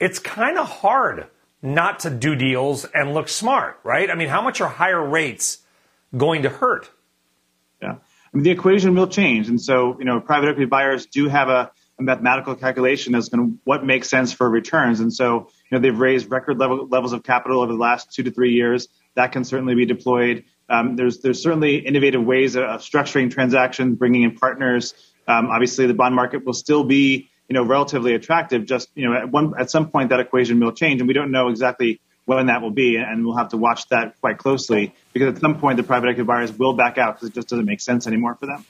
it's 0.00 0.18
kind 0.18 0.58
of 0.58 0.68
hard 0.68 1.26
not 1.60 2.00
to 2.00 2.10
do 2.10 2.34
deals 2.34 2.84
and 2.86 3.14
look 3.14 3.28
smart, 3.28 3.78
right? 3.84 4.10
I 4.10 4.14
mean, 4.14 4.28
how 4.28 4.40
much 4.40 4.60
are 4.60 4.68
higher 4.68 5.04
rates 5.04 5.58
going 6.16 6.42
to 6.42 6.48
hurt? 6.48 6.90
Yeah. 7.80 7.96
I 7.96 8.36
mean, 8.36 8.44
the 8.44 8.50
equation 8.50 8.94
will 8.94 9.06
change. 9.06 9.48
And 9.48 9.60
so, 9.60 9.96
you 9.98 10.04
know, 10.04 10.20
private 10.20 10.48
equity 10.48 10.66
buyers 10.66 11.06
do 11.06 11.28
have 11.28 11.48
a 11.48 11.70
mathematical 12.04 12.54
calculation 12.54 13.14
as 13.14 13.28
to 13.30 13.58
what 13.64 13.84
makes 13.84 14.08
sense 14.08 14.32
for 14.32 14.48
returns. 14.48 15.00
And 15.00 15.12
so, 15.12 15.48
you 15.70 15.78
know, 15.78 15.80
they've 15.80 15.98
raised 15.98 16.30
record 16.30 16.58
level, 16.58 16.86
levels 16.88 17.12
of 17.12 17.22
capital 17.22 17.60
over 17.60 17.72
the 17.72 17.78
last 17.78 18.12
two 18.12 18.22
to 18.24 18.30
three 18.30 18.52
years. 18.52 18.88
That 19.14 19.32
can 19.32 19.44
certainly 19.44 19.74
be 19.74 19.86
deployed 19.86 20.44
um, 20.72 20.96
there's 20.96 21.18
there's 21.18 21.42
certainly 21.42 21.76
innovative 21.76 22.24
ways 22.24 22.56
of 22.56 22.64
structuring 22.80 23.30
transactions, 23.30 23.98
bringing 23.98 24.22
in 24.22 24.36
partners. 24.36 24.94
Um, 25.28 25.48
obviously, 25.48 25.86
the 25.86 25.94
bond 25.94 26.14
market 26.14 26.46
will 26.46 26.54
still 26.54 26.82
be 26.82 27.28
you 27.48 27.54
know 27.54 27.62
relatively 27.62 28.14
attractive. 28.14 28.64
Just 28.64 28.88
you 28.94 29.08
know 29.08 29.14
at 29.14 29.30
one 29.30 29.52
at 29.58 29.70
some 29.70 29.90
point 29.90 30.08
that 30.08 30.20
equation 30.20 30.58
will 30.60 30.72
change, 30.72 31.00
and 31.00 31.08
we 31.08 31.14
don't 31.14 31.30
know 31.30 31.48
exactly 31.48 32.00
when 32.24 32.46
that 32.46 32.62
will 32.62 32.70
be, 32.70 32.96
and 32.96 33.26
we'll 33.26 33.36
have 33.36 33.50
to 33.50 33.58
watch 33.58 33.88
that 33.88 34.18
quite 34.20 34.38
closely 34.38 34.94
because 35.12 35.34
at 35.34 35.40
some 35.40 35.58
point 35.58 35.76
the 35.76 35.82
private 35.82 36.08
equity 36.08 36.22
buyers 36.22 36.52
will 36.56 36.72
back 36.72 36.96
out 36.96 37.16
because 37.16 37.28
it 37.28 37.34
just 37.34 37.48
doesn't 37.48 37.66
make 37.66 37.80
sense 37.80 38.06
anymore 38.06 38.36
for 38.36 38.46
them. 38.46 38.64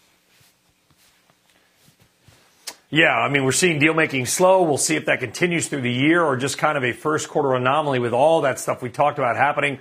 Yeah, 2.94 3.16
I 3.16 3.31
mean, 3.31 3.44
we're 3.44 3.52
seeing 3.52 3.78
deal 3.78 3.94
making 3.94 4.26
slow. 4.26 4.64
We'll 4.64 4.76
see 4.76 4.96
if 4.96 5.07
that 5.07 5.20
continues 5.20 5.66
through 5.66 5.81
the 5.81 5.90
year 5.90 6.22
or 6.22 6.37
just 6.37 6.59
kind 6.59 6.76
of 6.76 6.85
a 6.85 6.92
first 6.92 7.31
quarter 7.31 7.55
anomaly 7.55 8.00
with 8.00 8.12
all 8.12 8.42
that 8.42 8.61
stuff 8.61 8.83
we 8.83 8.90
talked 8.90 9.18
about 9.18 9.35
happening. 9.35 9.78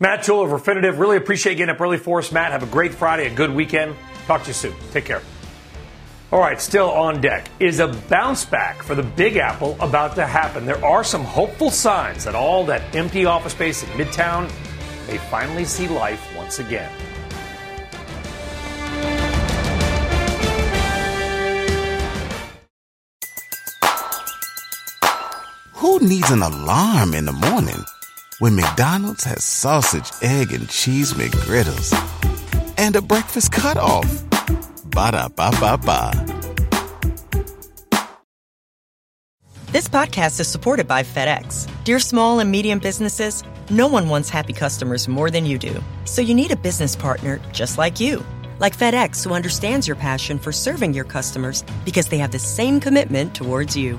Matt 0.00 0.24
Toole 0.24 0.42
of 0.42 0.50
Refinitiv. 0.50 0.98
Really 0.98 1.16
appreciate 1.16 1.54
getting 1.54 1.72
up 1.72 1.80
early 1.80 1.96
for 1.96 2.18
us, 2.18 2.32
Matt. 2.32 2.50
Have 2.50 2.64
a 2.64 2.66
great 2.66 2.92
Friday, 2.92 3.28
a 3.28 3.30
good 3.32 3.54
weekend. 3.54 3.94
Talk 4.26 4.42
to 4.42 4.48
you 4.48 4.54
soon. 4.54 4.74
Take 4.90 5.04
care. 5.04 5.22
All 6.32 6.40
right, 6.40 6.60
still 6.60 6.90
on 6.90 7.20
deck. 7.20 7.48
Is 7.60 7.78
a 7.78 7.86
bounce 7.86 8.44
back 8.44 8.82
for 8.82 8.96
the 8.96 9.04
Big 9.04 9.36
Apple 9.36 9.76
about 9.78 10.16
to 10.16 10.26
happen? 10.26 10.66
There 10.66 10.84
are 10.84 11.04
some 11.04 11.22
hopeful 11.22 11.70
signs 11.70 12.24
that 12.24 12.34
all 12.34 12.66
that 12.66 12.96
empty 12.96 13.26
office 13.26 13.52
space 13.52 13.84
in 13.84 13.88
Midtown 13.90 14.50
may 15.06 15.18
finally 15.18 15.64
see 15.64 15.86
life 15.86 16.36
once 16.36 16.58
again. 16.58 16.90
Who 25.90 25.98
needs 25.98 26.30
an 26.30 26.40
alarm 26.40 27.14
in 27.14 27.24
the 27.24 27.32
morning 27.32 27.84
when 28.38 28.54
McDonald's 28.54 29.24
has 29.24 29.44
sausage, 29.44 30.08
egg, 30.22 30.52
and 30.52 30.68
cheese 30.68 31.14
McGriddles 31.14 31.90
and 32.78 32.94
a 32.94 33.02
breakfast 33.02 33.50
cutoff? 33.50 34.08
Ba 34.84 35.10
da 35.10 35.26
ba 35.26 35.50
ba 35.58 35.76
ba. 35.76 36.12
This 39.72 39.88
podcast 39.88 40.38
is 40.38 40.46
supported 40.46 40.86
by 40.86 41.02
FedEx. 41.02 41.68
Dear 41.82 41.98
small 41.98 42.38
and 42.38 42.52
medium 42.52 42.78
businesses, 42.78 43.42
no 43.68 43.88
one 43.88 44.08
wants 44.08 44.30
happy 44.30 44.52
customers 44.52 45.08
more 45.08 45.28
than 45.28 45.44
you 45.44 45.58
do. 45.58 45.82
So 46.04 46.22
you 46.22 46.36
need 46.36 46.52
a 46.52 46.56
business 46.56 46.94
partner 46.94 47.40
just 47.52 47.78
like 47.78 47.98
you. 47.98 48.24
Like 48.60 48.78
FedEx, 48.78 49.24
who 49.24 49.34
understands 49.34 49.88
your 49.88 49.96
passion 49.96 50.38
for 50.38 50.52
serving 50.52 50.94
your 50.94 51.04
customers 51.04 51.64
because 51.84 52.06
they 52.06 52.18
have 52.18 52.30
the 52.30 52.38
same 52.38 52.78
commitment 52.78 53.34
towards 53.34 53.76
you. 53.76 53.98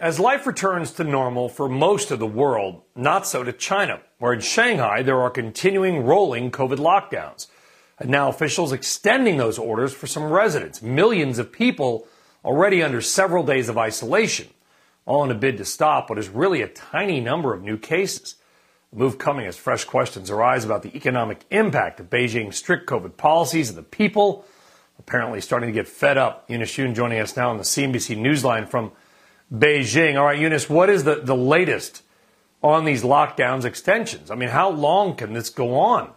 As 0.00 0.18
life 0.18 0.46
returns 0.46 0.92
to 0.92 1.04
normal 1.04 1.50
for 1.50 1.68
most 1.68 2.10
of 2.10 2.18
the 2.18 2.26
world, 2.26 2.80
not 2.96 3.26
so 3.26 3.44
to 3.44 3.52
China, 3.52 4.00
where 4.18 4.32
in 4.32 4.40
Shanghai 4.40 5.02
there 5.02 5.20
are 5.20 5.28
continuing 5.28 6.04
rolling 6.04 6.50
COVID 6.50 6.78
lockdowns. 6.78 7.48
And 7.98 8.08
now 8.08 8.30
officials 8.30 8.72
extending 8.72 9.36
those 9.36 9.58
orders 9.58 9.92
for 9.92 10.06
some 10.06 10.32
residents, 10.32 10.80
millions 10.80 11.38
of 11.38 11.52
people 11.52 12.08
already 12.42 12.82
under 12.82 13.02
several 13.02 13.44
days 13.44 13.68
of 13.68 13.76
isolation, 13.76 14.48
all 15.04 15.22
in 15.22 15.30
a 15.30 15.34
bid 15.34 15.58
to 15.58 15.66
stop 15.66 16.08
what 16.08 16.18
is 16.18 16.30
really 16.30 16.62
a 16.62 16.68
tiny 16.68 17.20
number 17.20 17.52
of 17.52 17.62
new 17.62 17.76
cases. 17.76 18.36
The 18.94 18.98
move 18.98 19.18
coming 19.18 19.44
as 19.44 19.58
fresh 19.58 19.84
questions 19.84 20.30
arise 20.30 20.64
about 20.64 20.82
the 20.82 20.96
economic 20.96 21.44
impact 21.50 22.00
of 22.00 22.08
Beijing's 22.08 22.56
strict 22.56 22.88
COVID 22.88 23.18
policies 23.18 23.68
and 23.68 23.76
the 23.76 23.82
people 23.82 24.46
apparently 24.98 25.42
starting 25.42 25.68
to 25.68 25.74
get 25.74 25.86
fed 25.86 26.16
up. 26.16 26.46
Eunice 26.48 26.74
Yoon 26.78 26.94
joining 26.94 27.20
us 27.20 27.36
now 27.36 27.50
on 27.50 27.58
the 27.58 27.64
CNBC 27.64 28.16
Newsline 28.16 28.66
from 28.66 28.92
Beijing. 29.52 30.18
All 30.18 30.26
right, 30.26 30.38
Eunice, 30.38 30.68
what 30.68 30.90
is 30.90 31.04
the, 31.04 31.16
the 31.16 31.36
latest 31.36 32.02
on 32.62 32.84
these 32.84 33.02
lockdowns 33.02 33.64
extensions? 33.64 34.30
I 34.30 34.34
mean, 34.34 34.50
how 34.50 34.70
long 34.70 35.16
can 35.16 35.32
this 35.32 35.50
go 35.50 35.76
on? 35.76 36.12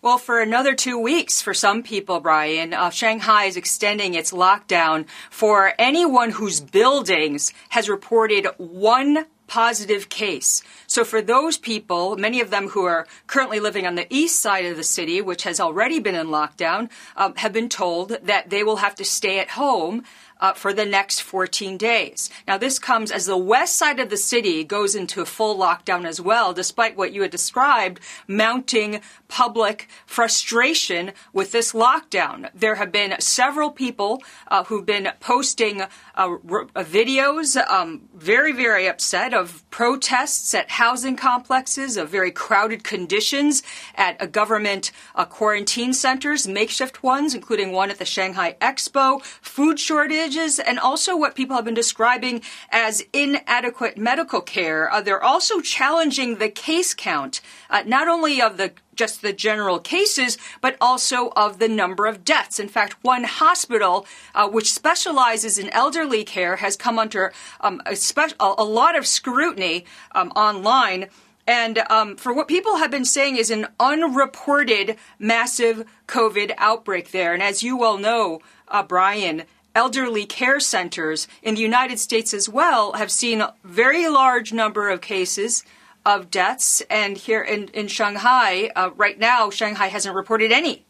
Well, 0.00 0.18
for 0.18 0.38
another 0.38 0.74
two 0.74 0.98
weeks 0.98 1.40
for 1.40 1.54
some 1.54 1.82
people, 1.82 2.20
Brian, 2.20 2.74
uh, 2.74 2.90
Shanghai 2.90 3.44
is 3.44 3.56
extending 3.56 4.12
its 4.12 4.32
lockdown 4.32 5.06
for 5.30 5.72
anyone 5.78 6.30
whose 6.30 6.60
buildings 6.60 7.54
has 7.70 7.88
reported 7.88 8.46
one 8.58 9.24
positive 9.46 10.10
case. 10.10 10.62
So 10.86 11.04
for 11.04 11.22
those 11.22 11.56
people, 11.56 12.16
many 12.16 12.40
of 12.40 12.50
them 12.50 12.68
who 12.68 12.84
are 12.84 13.06
currently 13.26 13.60
living 13.60 13.86
on 13.86 13.94
the 13.94 14.06
east 14.10 14.40
side 14.40 14.66
of 14.66 14.76
the 14.76 14.84
city, 14.84 15.22
which 15.22 15.44
has 15.44 15.58
already 15.58 16.00
been 16.00 16.14
in 16.14 16.26
lockdown, 16.26 16.90
um, 17.16 17.34
have 17.36 17.52
been 17.52 17.68
told 17.68 18.10
that 18.24 18.50
they 18.50 18.62
will 18.62 18.76
have 18.76 18.94
to 18.96 19.04
stay 19.04 19.38
at 19.38 19.50
home 19.50 20.04
uh, 20.40 20.52
for 20.52 20.72
the 20.72 20.84
next 20.84 21.20
14 21.20 21.76
days. 21.76 22.30
Now, 22.46 22.58
this 22.58 22.78
comes 22.78 23.10
as 23.10 23.26
the 23.26 23.36
west 23.36 23.76
side 23.76 24.00
of 24.00 24.10
the 24.10 24.16
city 24.16 24.64
goes 24.64 24.94
into 24.94 25.20
a 25.20 25.26
full 25.26 25.56
lockdown 25.56 26.06
as 26.06 26.20
well, 26.20 26.52
despite 26.52 26.96
what 26.96 27.12
you 27.12 27.22
had 27.22 27.30
described, 27.30 28.00
mounting 28.26 29.00
public 29.28 29.88
frustration 30.06 31.12
with 31.32 31.52
this 31.52 31.72
lockdown. 31.72 32.48
There 32.54 32.76
have 32.76 32.92
been 32.92 33.16
several 33.20 33.70
people 33.70 34.22
uh, 34.48 34.64
who've 34.64 34.86
been 34.86 35.10
posting 35.20 35.82
uh, 35.82 35.86
r- 36.16 36.38
uh, 36.76 36.84
videos, 36.84 37.56
um, 37.68 38.08
very, 38.14 38.52
very 38.52 38.86
upset 38.86 39.34
of 39.34 39.68
protests 39.70 40.54
at 40.54 40.70
housing 40.70 41.16
complexes, 41.16 41.96
of 41.96 42.08
very 42.08 42.30
crowded 42.30 42.84
conditions 42.84 43.62
at 43.94 44.16
a 44.20 44.26
government 44.26 44.92
uh, 45.14 45.24
quarantine 45.24 45.92
centers, 45.92 46.46
makeshift 46.46 47.02
ones, 47.02 47.34
including 47.34 47.72
one 47.72 47.90
at 47.90 47.98
the 47.98 48.04
Shanghai 48.04 48.56
Expo, 48.60 49.22
food 49.22 49.78
shortage 49.80 50.23
shortages 50.24 50.58
and 50.58 50.78
also 50.78 51.16
what 51.16 51.34
people 51.34 51.56
have 51.56 51.64
been 51.64 51.74
describing 51.74 52.40
as 52.70 53.02
inadequate 53.12 53.98
medical 53.98 54.40
care. 54.40 54.90
Uh, 54.90 55.00
they're 55.00 55.22
also 55.22 55.60
challenging 55.60 56.38
the 56.38 56.48
case 56.48 56.94
count, 56.94 57.40
uh, 57.70 57.82
not 57.86 58.08
only 58.08 58.40
of 58.40 58.56
the 58.56 58.72
just 58.94 59.22
the 59.22 59.32
general 59.32 59.80
cases, 59.80 60.38
but 60.60 60.76
also 60.80 61.32
of 61.34 61.58
the 61.58 61.68
number 61.68 62.06
of 62.06 62.24
deaths. 62.24 62.60
In 62.60 62.68
fact, 62.68 62.94
one 63.02 63.24
hospital 63.24 64.06
uh, 64.36 64.48
which 64.48 64.72
specializes 64.72 65.58
in 65.58 65.68
elderly 65.70 66.22
care 66.22 66.56
has 66.56 66.76
come 66.76 66.96
under 66.96 67.32
um, 67.60 67.82
a, 67.86 67.96
spe- 67.96 68.36
a, 68.38 68.62
lot 68.62 68.96
of 68.96 69.04
scrutiny 69.04 69.84
um, 70.12 70.30
online. 70.36 71.08
And 71.44 71.78
um, 71.90 72.16
for 72.16 72.32
what 72.32 72.46
people 72.46 72.76
have 72.76 72.92
been 72.92 73.04
saying 73.04 73.36
is 73.36 73.50
an 73.50 73.66
unreported 73.80 74.96
massive 75.18 75.84
COVID 76.06 76.54
outbreak 76.56 77.10
there. 77.10 77.34
And 77.34 77.42
as 77.42 77.64
you 77.64 77.76
well 77.76 77.98
know, 77.98 78.40
uh, 78.68 78.84
Brian, 78.84 79.42
elderly 79.74 80.26
care 80.26 80.60
centers 80.60 81.26
in 81.42 81.54
the 81.54 81.60
United 81.60 81.98
States 81.98 82.32
as 82.32 82.48
well 82.48 82.92
have 82.92 83.10
seen 83.10 83.40
a 83.40 83.54
very 83.64 84.08
large 84.08 84.52
number 84.52 84.88
of 84.88 85.00
cases 85.00 85.64
of 86.06 86.30
deaths. 86.30 86.82
And 86.90 87.16
here 87.16 87.42
in, 87.42 87.68
in 87.68 87.88
Shanghai, 87.88 88.70
uh, 88.76 88.90
right 88.96 89.18
now, 89.18 89.50
Shanghai 89.50 89.88
hasn't 89.88 90.14
reported 90.14 90.52
any 90.52 90.84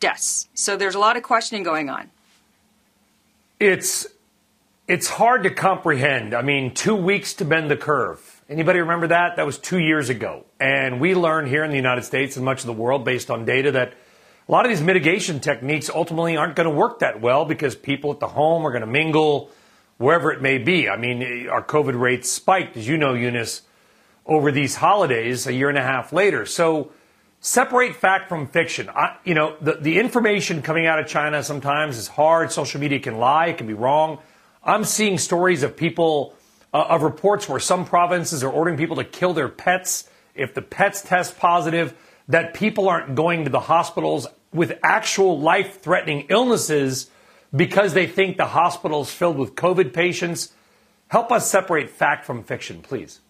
deaths. 0.00 0.48
So 0.54 0.76
there's 0.76 0.94
a 0.94 0.98
lot 0.98 1.16
of 1.16 1.22
questioning 1.22 1.62
going 1.62 1.88
on. 1.88 2.10
It's 3.58 4.06
it's 4.88 5.06
hard 5.08 5.44
to 5.44 5.50
comprehend. 5.50 6.34
I 6.34 6.42
mean, 6.42 6.74
two 6.74 6.96
weeks 6.96 7.34
to 7.34 7.44
bend 7.44 7.70
the 7.70 7.76
curve. 7.76 8.42
Anybody 8.48 8.80
remember 8.80 9.06
that? 9.08 9.36
That 9.36 9.46
was 9.46 9.56
two 9.56 9.78
years 9.78 10.08
ago. 10.08 10.44
And 10.58 11.00
we 11.00 11.14
learned 11.14 11.46
here 11.46 11.62
in 11.62 11.70
the 11.70 11.76
United 11.76 12.02
States 12.02 12.34
and 12.34 12.44
much 12.44 12.62
of 12.62 12.66
the 12.66 12.72
world 12.72 13.04
based 13.04 13.30
on 13.30 13.44
data 13.44 13.70
that 13.70 13.94
a 14.50 14.52
lot 14.52 14.66
of 14.66 14.70
these 14.70 14.82
mitigation 14.82 15.38
techniques 15.38 15.88
ultimately 15.88 16.36
aren't 16.36 16.56
going 16.56 16.68
to 16.68 16.74
work 16.74 16.98
that 16.98 17.20
well 17.20 17.44
because 17.44 17.76
people 17.76 18.10
at 18.10 18.18
the 18.18 18.26
home 18.26 18.66
are 18.66 18.72
going 18.72 18.80
to 18.80 18.86
mingle 18.88 19.48
wherever 19.98 20.32
it 20.32 20.42
may 20.42 20.58
be. 20.58 20.88
I 20.88 20.96
mean, 20.96 21.48
our 21.48 21.62
COVID 21.62 21.96
rates 21.96 22.28
spiked, 22.28 22.76
as 22.76 22.88
you 22.88 22.96
know, 22.96 23.14
Eunice, 23.14 23.62
over 24.26 24.50
these 24.50 24.74
holidays 24.74 25.46
a 25.46 25.52
year 25.52 25.68
and 25.68 25.78
a 25.78 25.82
half 25.82 26.12
later. 26.12 26.46
So 26.46 26.90
separate 27.38 27.94
fact 27.94 28.28
from 28.28 28.48
fiction. 28.48 28.88
I, 28.88 29.18
you 29.24 29.34
know, 29.34 29.54
the, 29.60 29.74
the 29.74 30.00
information 30.00 30.62
coming 30.62 30.84
out 30.84 30.98
of 30.98 31.06
China 31.06 31.44
sometimes 31.44 31.96
is 31.96 32.08
hard. 32.08 32.50
Social 32.50 32.80
media 32.80 32.98
can 32.98 33.18
lie, 33.18 33.46
it 33.46 33.58
can 33.58 33.68
be 33.68 33.74
wrong. 33.74 34.18
I'm 34.64 34.82
seeing 34.82 35.18
stories 35.18 35.62
of 35.62 35.76
people, 35.76 36.34
uh, 36.74 36.86
of 36.88 37.02
reports 37.02 37.48
where 37.48 37.60
some 37.60 37.84
provinces 37.84 38.42
are 38.42 38.50
ordering 38.50 38.76
people 38.76 38.96
to 38.96 39.04
kill 39.04 39.32
their 39.32 39.48
pets 39.48 40.10
if 40.34 40.54
the 40.54 40.62
pets 40.62 41.02
test 41.02 41.38
positive, 41.38 41.94
that 42.26 42.54
people 42.54 42.88
aren't 42.88 43.14
going 43.14 43.44
to 43.44 43.50
the 43.50 43.60
hospitals 43.60 44.26
with 44.52 44.78
actual 44.82 45.38
life 45.38 45.80
threatening 45.80 46.26
illnesses 46.28 47.08
because 47.54 47.94
they 47.94 48.06
think 48.06 48.36
the 48.36 48.46
hospital 48.46 49.02
is 49.02 49.10
filled 49.10 49.38
with 49.38 49.54
COVID 49.54 49.92
patients. 49.92 50.52
Help 51.08 51.32
us 51.32 51.50
separate 51.50 51.90
fact 51.90 52.24
from 52.24 52.42
fiction, 52.42 52.82
please. 52.82 53.20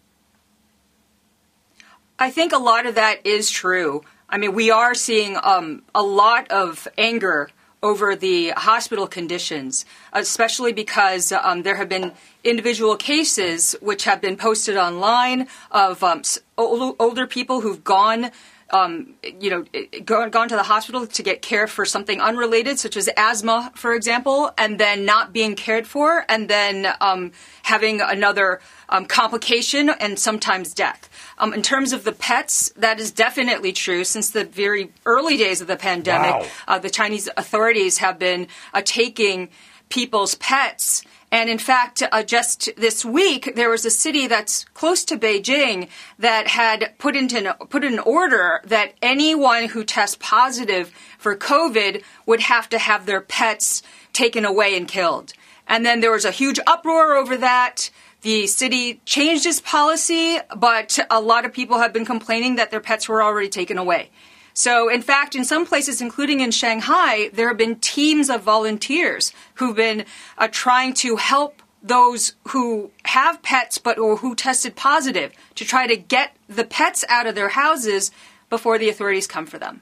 I 2.19 2.29
think 2.29 2.53
a 2.53 2.57
lot 2.57 2.85
of 2.85 2.95
that 2.95 3.25
is 3.25 3.49
true. 3.49 4.03
I 4.29 4.37
mean, 4.37 4.53
we 4.53 4.69
are 4.69 4.93
seeing 4.93 5.37
um, 5.41 5.81
a 5.95 6.03
lot 6.03 6.49
of 6.51 6.87
anger 6.97 7.49
over 7.83 8.15
the 8.15 8.49
hospital 8.49 9.07
conditions, 9.07 9.85
especially 10.13 10.71
because 10.71 11.31
um, 11.31 11.63
there 11.63 11.75
have 11.75 11.89
been 11.89 12.11
individual 12.43 12.95
cases 12.95 13.75
which 13.81 14.03
have 14.03 14.21
been 14.21 14.37
posted 14.37 14.77
online 14.77 15.47
of 15.71 16.03
um, 16.03 16.21
older 16.57 17.25
people 17.25 17.61
who've 17.61 17.83
gone 17.83 18.29
um, 18.71 19.15
you 19.39 19.49
know, 19.49 19.65
gone, 20.05 20.29
gone 20.29 20.49
to 20.49 20.55
the 20.55 20.63
hospital 20.63 21.05
to 21.05 21.23
get 21.23 21.41
care 21.41 21.67
for 21.67 21.85
something 21.85 22.21
unrelated, 22.21 22.79
such 22.79 22.97
as 22.97 23.09
asthma, 23.17 23.71
for 23.75 23.93
example, 23.93 24.51
and 24.57 24.79
then 24.79 25.05
not 25.05 25.33
being 25.33 25.55
cared 25.55 25.85
for, 25.85 26.25
and 26.29 26.49
then 26.49 26.87
um, 27.01 27.31
having 27.63 28.01
another 28.01 28.61
um, 28.89 29.05
complication 29.05 29.89
and 29.89 30.17
sometimes 30.17 30.73
death. 30.73 31.09
Um, 31.37 31.53
in 31.53 31.61
terms 31.61 31.93
of 31.93 32.03
the 32.03 32.11
pets, 32.11 32.71
that 32.77 32.99
is 32.99 33.11
definitely 33.11 33.73
true. 33.73 34.03
Since 34.03 34.31
the 34.31 34.45
very 34.45 34.91
early 35.05 35.37
days 35.37 35.61
of 35.61 35.67
the 35.67 35.77
pandemic, 35.77 36.31
wow. 36.31 36.47
uh, 36.67 36.79
the 36.79 36.89
Chinese 36.89 37.29
authorities 37.35 37.97
have 37.97 38.17
been 38.17 38.47
uh, 38.73 38.81
taking 38.83 39.49
people's 39.89 40.35
pets 40.35 41.03
and 41.31 41.49
in 41.49 41.59
fact, 41.59 42.03
uh, 42.11 42.23
just 42.23 42.69
this 42.75 43.05
week, 43.05 43.53
there 43.55 43.69
was 43.69 43.85
a 43.85 43.89
city 43.89 44.27
that's 44.27 44.65
close 44.73 45.05
to 45.05 45.17
Beijing 45.17 45.87
that 46.19 46.47
had 46.47 46.93
put 46.97 47.15
into 47.15 47.55
put 47.69 47.85
an 47.85 47.99
order 47.99 48.61
that 48.65 48.95
anyone 49.01 49.69
who 49.69 49.85
tests 49.85 50.17
positive 50.19 50.91
for 51.17 51.37
COVID 51.37 52.03
would 52.25 52.41
have 52.41 52.67
to 52.69 52.77
have 52.77 53.05
their 53.05 53.21
pets 53.21 53.81
taken 54.11 54.43
away 54.43 54.75
and 54.75 54.89
killed. 54.89 55.31
And 55.67 55.85
then 55.85 56.01
there 56.01 56.11
was 56.11 56.25
a 56.25 56.31
huge 56.31 56.59
uproar 56.67 57.15
over 57.15 57.37
that. 57.37 57.89
The 58.23 58.45
city 58.47 59.01
changed 59.05 59.45
its 59.45 59.61
policy, 59.61 60.37
but 60.55 60.99
a 61.09 61.21
lot 61.21 61.45
of 61.45 61.53
people 61.53 61.79
have 61.79 61.93
been 61.93 62.05
complaining 62.05 62.57
that 62.57 62.71
their 62.71 62.81
pets 62.81 63.07
were 63.07 63.23
already 63.23 63.47
taken 63.47 63.77
away. 63.77 64.11
So, 64.53 64.89
in 64.89 65.01
fact, 65.01 65.35
in 65.35 65.45
some 65.45 65.65
places, 65.65 66.01
including 66.01 66.41
in 66.41 66.51
Shanghai, 66.51 67.29
there 67.33 67.47
have 67.47 67.57
been 67.57 67.79
teams 67.79 68.29
of 68.29 68.43
volunteers 68.43 69.31
who've 69.55 69.75
been 69.75 70.05
uh, 70.37 70.47
trying 70.51 70.93
to 70.95 71.15
help 71.15 71.61
those 71.83 72.35
who 72.49 72.91
have 73.05 73.41
pets 73.41 73.77
but 73.77 73.97
or 73.97 74.17
who 74.17 74.35
tested 74.35 74.75
positive 74.75 75.31
to 75.55 75.65
try 75.65 75.87
to 75.87 75.95
get 75.95 76.35
the 76.47 76.63
pets 76.63 77.03
out 77.09 77.25
of 77.25 77.35
their 77.35 77.49
houses 77.49 78.11
before 78.49 78.77
the 78.77 78.89
authorities 78.89 79.25
come 79.25 79.45
for 79.45 79.57
them. 79.57 79.81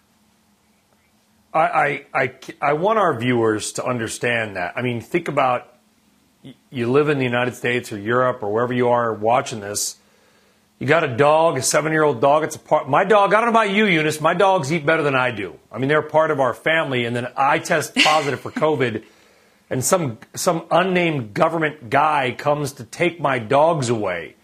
I, 1.53 1.59
I, 1.59 2.05
I, 2.13 2.33
I 2.61 2.73
want 2.73 2.99
our 2.99 3.19
viewers 3.19 3.73
to 3.73 3.85
understand 3.85 4.55
that. 4.55 4.73
I 4.77 4.81
mean, 4.81 5.01
think 5.01 5.27
about 5.27 5.75
you 6.69 6.89
live 6.89 7.09
in 7.09 7.17
the 7.17 7.25
United 7.25 7.55
States 7.55 7.91
or 7.91 7.97
Europe 7.97 8.43
or 8.43 8.53
wherever 8.53 8.73
you 8.73 8.89
are 8.89 9.13
watching 9.13 9.59
this. 9.59 9.97
You 10.79 10.87
got 10.87 11.03
a 11.03 11.09
dog, 11.09 11.57
a 11.57 11.61
seven 11.61 11.91
year 11.91 12.03
old 12.03 12.21
dog. 12.21 12.45
It's 12.45 12.55
a 12.55 12.59
part. 12.59 12.87
My 12.87 13.03
dog. 13.03 13.33
I 13.33 13.41
don't 13.41 13.53
know 13.53 13.59
about 13.59 13.71
you, 13.71 13.85
Eunice. 13.85 14.21
My 14.21 14.33
dogs 14.33 14.71
eat 14.71 14.85
better 14.85 15.03
than 15.03 15.13
I 15.13 15.31
do. 15.31 15.59
I 15.69 15.77
mean, 15.77 15.89
they're 15.89 16.01
part 16.01 16.31
of 16.31 16.39
our 16.39 16.53
family. 16.53 17.03
And 17.03 17.13
then 17.13 17.27
I 17.35 17.59
test 17.59 17.95
positive 17.95 18.39
for 18.39 18.49
COVID, 18.49 19.03
and 19.69 19.83
some 19.83 20.19
some 20.35 20.65
unnamed 20.71 21.33
government 21.33 21.89
guy 21.89 22.33
comes 22.37 22.71
to 22.73 22.85
take 22.85 23.19
my 23.19 23.39
dogs 23.39 23.89
away, 23.89 24.35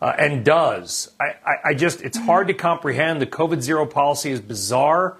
uh, 0.00 0.12
and 0.16 0.44
does. 0.44 1.10
I, 1.18 1.34
I, 1.44 1.54
I 1.70 1.74
just 1.74 2.02
it's 2.02 2.18
hard 2.18 2.46
to 2.46 2.54
comprehend. 2.54 3.20
The 3.20 3.26
COVID 3.26 3.60
zero 3.60 3.84
policy 3.84 4.30
is 4.30 4.40
bizarre. 4.40 5.16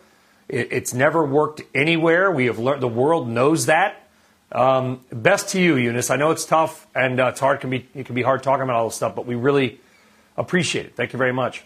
It, 0.48 0.68
it's 0.70 0.94
never 0.94 1.26
worked 1.26 1.62
anywhere. 1.74 2.30
We 2.30 2.46
have 2.46 2.60
learned. 2.60 2.80
The 2.80 2.88
world 2.88 3.28
knows 3.28 3.66
that. 3.66 4.08
Um, 4.52 5.00
best 5.10 5.48
to 5.48 5.60
you, 5.60 5.74
Eunice. 5.74 6.10
I 6.10 6.16
know 6.16 6.30
it's 6.30 6.44
tough 6.44 6.86
and 6.94 7.18
uh, 7.18 7.26
it's 7.26 7.40
hard. 7.40 7.58
It 7.58 7.60
can 7.60 7.70
be 7.70 7.88
it 7.92 8.06
can 8.06 8.14
be 8.14 8.22
hard 8.22 8.44
talking 8.44 8.62
about 8.62 8.76
all 8.76 8.86
this 8.86 8.94
stuff, 8.94 9.16
but 9.16 9.26
we 9.26 9.34
really 9.34 9.80
Appreciate 10.36 10.86
it. 10.86 10.96
Thank 10.96 11.12
you 11.12 11.18
very 11.18 11.32
much. 11.32 11.64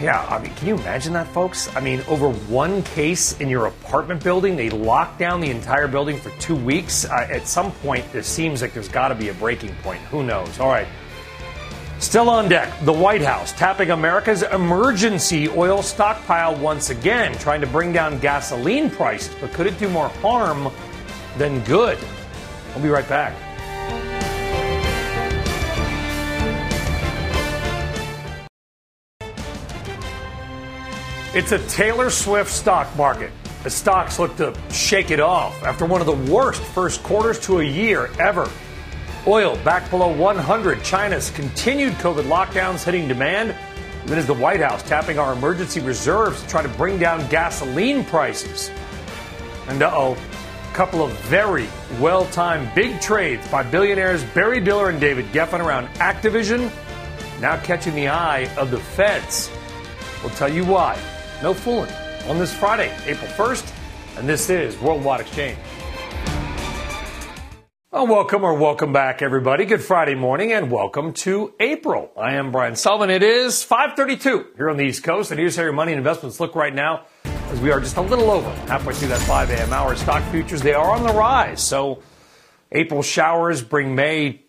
Yeah, 0.00 0.20
I 0.28 0.38
mean, 0.42 0.54
can 0.56 0.68
you 0.68 0.74
imagine 0.74 1.14
that, 1.14 1.26
folks? 1.28 1.74
I 1.74 1.80
mean, 1.80 2.02
over 2.06 2.30
one 2.30 2.82
case 2.82 3.40
in 3.40 3.48
your 3.48 3.66
apartment 3.66 4.22
building, 4.22 4.54
they 4.54 4.68
locked 4.68 5.18
down 5.18 5.40
the 5.40 5.50
entire 5.50 5.88
building 5.88 6.18
for 6.18 6.30
two 6.38 6.54
weeks. 6.54 7.06
Uh, 7.06 7.26
at 7.30 7.46
some 7.46 7.72
point, 7.72 8.04
it 8.14 8.24
seems 8.24 8.60
like 8.60 8.74
there's 8.74 8.88
got 8.88 9.08
to 9.08 9.14
be 9.14 9.30
a 9.30 9.34
breaking 9.34 9.74
point. 9.76 10.00
Who 10.10 10.22
knows? 10.22 10.60
All 10.60 10.68
right. 10.68 10.86
Still 11.98 12.28
on 12.28 12.46
deck, 12.50 12.70
the 12.84 12.92
White 12.92 13.22
House 13.22 13.52
tapping 13.52 13.90
America's 13.90 14.42
emergency 14.42 15.48
oil 15.48 15.80
stockpile 15.82 16.54
once 16.56 16.90
again, 16.90 17.32
trying 17.38 17.62
to 17.62 17.66
bring 17.66 17.90
down 17.90 18.18
gasoline 18.18 18.90
prices. 18.90 19.34
But 19.40 19.54
could 19.54 19.66
it 19.66 19.78
do 19.78 19.88
more 19.88 20.08
harm 20.08 20.70
than 21.38 21.60
good? 21.60 21.98
We'll 22.74 22.82
be 22.82 22.90
right 22.90 23.08
back. 23.08 23.34
It's 31.36 31.52
a 31.52 31.58
Taylor 31.68 32.08
Swift 32.08 32.50
stock 32.50 32.96
market. 32.96 33.30
The 33.62 33.68
stocks 33.68 34.18
look 34.18 34.34
to 34.38 34.58
shake 34.70 35.10
it 35.10 35.20
off 35.20 35.62
after 35.64 35.84
one 35.84 36.00
of 36.00 36.06
the 36.06 36.32
worst 36.32 36.62
first 36.62 37.02
quarters 37.02 37.38
to 37.40 37.60
a 37.60 37.62
year 37.62 38.08
ever. 38.18 38.50
Oil 39.26 39.58
back 39.58 39.90
below 39.90 40.10
100. 40.16 40.82
China's 40.82 41.28
continued 41.32 41.92
COVID 41.96 42.22
lockdowns 42.22 42.84
hitting 42.84 43.06
demand. 43.06 43.50
And 43.50 44.08
then 44.08 44.16
is 44.16 44.26
the 44.26 44.32
White 44.32 44.60
House 44.60 44.82
tapping 44.82 45.18
our 45.18 45.34
emergency 45.34 45.80
reserves 45.80 46.40
to 46.40 46.48
try 46.48 46.62
to 46.62 46.70
bring 46.70 46.98
down 46.98 47.28
gasoline 47.28 48.02
prices. 48.06 48.70
And 49.68 49.82
uh 49.82 49.90
oh, 49.92 50.14
a 50.14 50.74
couple 50.74 51.04
of 51.04 51.12
very 51.24 51.68
well 52.00 52.24
timed 52.28 52.74
big 52.74 52.98
trades 53.02 53.46
by 53.48 53.62
billionaires 53.62 54.24
Barry 54.24 54.60
Diller 54.60 54.88
and 54.88 54.98
David 54.98 55.26
Geffen 55.32 55.62
around 55.62 55.88
Activision, 55.96 56.72
now 57.42 57.60
catching 57.60 57.94
the 57.94 58.08
eye 58.08 58.48
of 58.56 58.70
the 58.70 58.78
feds. 58.78 59.50
We'll 60.22 60.32
tell 60.32 60.50
you 60.50 60.64
why 60.64 60.98
no 61.42 61.54
fooling. 61.54 61.90
On 62.28 62.38
this 62.38 62.54
Friday, 62.54 62.92
April 63.04 63.30
1st, 63.32 64.18
and 64.18 64.28
this 64.28 64.50
is 64.50 64.78
Worldwide 64.80 65.20
Exchange. 65.20 65.58
Well, 67.90 68.06
welcome 68.06 68.44
or 68.44 68.54
welcome 68.54 68.92
back, 68.92 69.22
everybody. 69.22 69.64
Good 69.64 69.82
Friday 69.82 70.14
morning 70.14 70.52
and 70.52 70.70
welcome 70.70 71.12
to 71.14 71.54
April. 71.60 72.10
I 72.16 72.34
am 72.34 72.52
Brian 72.52 72.76
Sullivan. 72.76 73.10
It 73.10 73.22
is 73.22 73.62
532 73.62 74.54
here 74.56 74.68
on 74.68 74.76
the 74.76 74.84
East 74.84 75.02
Coast, 75.02 75.30
and 75.30 75.40
here's 75.40 75.56
how 75.56 75.62
your 75.62 75.72
money 75.72 75.92
and 75.92 75.98
investments 75.98 76.40
look 76.40 76.54
right 76.54 76.74
now 76.74 77.06
as 77.24 77.60
we 77.60 77.70
are 77.70 77.80
just 77.80 77.96
a 77.96 78.02
little 78.02 78.30
over 78.30 78.50
halfway 78.66 78.92
through 78.92 79.08
that 79.08 79.20
5 79.20 79.50
a.m. 79.50 79.72
hour. 79.72 79.94
Stock 79.94 80.22
futures, 80.30 80.62
they 80.62 80.74
are 80.74 80.90
on 80.90 81.06
the 81.06 81.12
rise. 81.12 81.62
So 81.62 82.02
April 82.72 83.02
showers 83.02 83.62
bring 83.62 83.94
May 83.94 84.42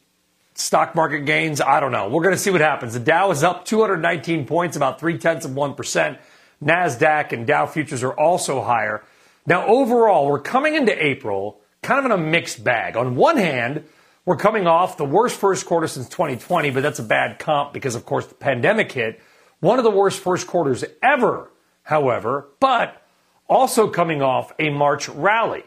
stock 0.56 0.96
market 0.96 1.26
gains. 1.26 1.62
I 1.62 1.80
don't 1.80 1.92
know. 1.92 2.10
We're 2.10 2.24
going 2.24 2.36
to 2.36 2.42
see 2.42 2.50
what 2.50 2.62
happens. 2.62 2.94
The 2.94 3.00
Dow 3.00 3.32
is 3.32 3.44
up 3.44 3.66
219 3.66 4.46
points, 4.48 4.76
about 4.76 5.00
three 5.00 5.18
tenths 5.18 5.46
of 5.46 5.52
1%. 5.52 6.18
NASDAQ 6.64 7.32
and 7.32 7.46
Dow 7.46 7.66
futures 7.66 8.04
are 8.04 8.14
also 8.14 8.62
higher. 8.64 9.04
Now, 9.46 9.66
overall, 9.66 10.28
we're 10.28 10.40
coming 10.40 10.76
into 10.76 11.06
April 11.06 11.62
kind 11.82 12.00
of 12.00 12.06
in 12.06 12.12
a 12.12 12.18
mixed 12.18 12.64
bag. 12.64 12.98
On 12.98 13.16
one 13.16 13.38
hand, 13.38 13.86
we're 14.26 14.36
coming 14.36 14.68
off 14.68 14.98
the 14.98 15.06
worst 15.06 15.40
first 15.40 15.66
quarter 15.66 15.88
since 15.88 16.10
2020, 16.10 16.72
but 16.72 16.84
that's 16.84 17.00
a 17.00 17.04
bad 17.04 17.40
comp 17.40 17.72
because, 17.72 17.96
of 17.96 18.06
course, 18.06 18.26
the 18.28 18.36
pandemic 18.36 18.92
hit. 18.92 19.22
One 19.60 19.78
of 19.78 19.84
the 19.86 19.92
worst 19.92 20.20
first 20.20 20.48
quarters 20.48 20.84
ever, 21.02 21.50
however, 21.84 22.50
but 22.60 23.02
also 23.48 23.88
coming 23.88 24.22
off 24.22 24.52
a 24.60 24.70
March 24.70 25.08
rally. 25.08 25.64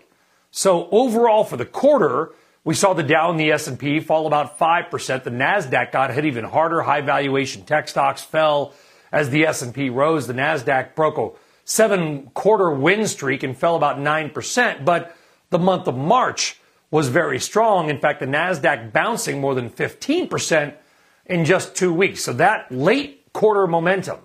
So 0.51 0.89
overall 0.91 1.45
for 1.45 1.57
the 1.57 1.65
quarter, 1.65 2.33
we 2.65 2.75
saw 2.75 2.93
the 2.93 3.03
Dow 3.03 3.31
and 3.31 3.41
the 3.41 3.53
S&P 3.53 4.01
fall 4.01 4.27
about 4.27 4.59
5%. 4.59 5.25
The 5.25 5.31
Nasdaq 5.31 5.93
got 5.93 6.13
hit 6.13 6.27
even 6.27 6.45
harder. 6.45 6.83
High 6.83 7.01
valuation 7.01 7.65
tech 7.65 7.89
stocks 7.89 8.23
fell 8.23 8.75
as 9.13 9.31
the 9.31 9.47
S&P 9.47 9.91
rose, 9.91 10.27
the 10.27 10.35
Nasdaq 10.35 10.95
broke 10.95 11.19
a 11.19 11.31
seven-quarter 11.65 12.71
win 12.71 13.07
streak 13.07 13.43
and 13.43 13.57
fell 13.57 13.77
about 13.77 13.99
9%, 13.99 14.85
but 14.85 15.17
the 15.51 15.59
month 15.59 15.87
of 15.87 15.97
March 15.97 16.59
was 16.91 17.09
very 17.09 17.39
strong. 17.39 17.89
In 17.89 17.99
fact, 17.99 18.21
the 18.21 18.27
Nasdaq 18.27 18.93
bouncing 18.93 19.41
more 19.41 19.55
than 19.55 19.71
15% 19.71 20.75
in 21.27 21.45
just 21.45 21.77
2 21.77 21.93
weeks. 21.93 22.25
So 22.25 22.33
that 22.35 22.71
late 22.73 23.33
quarter 23.33 23.67
momentum 23.67 24.19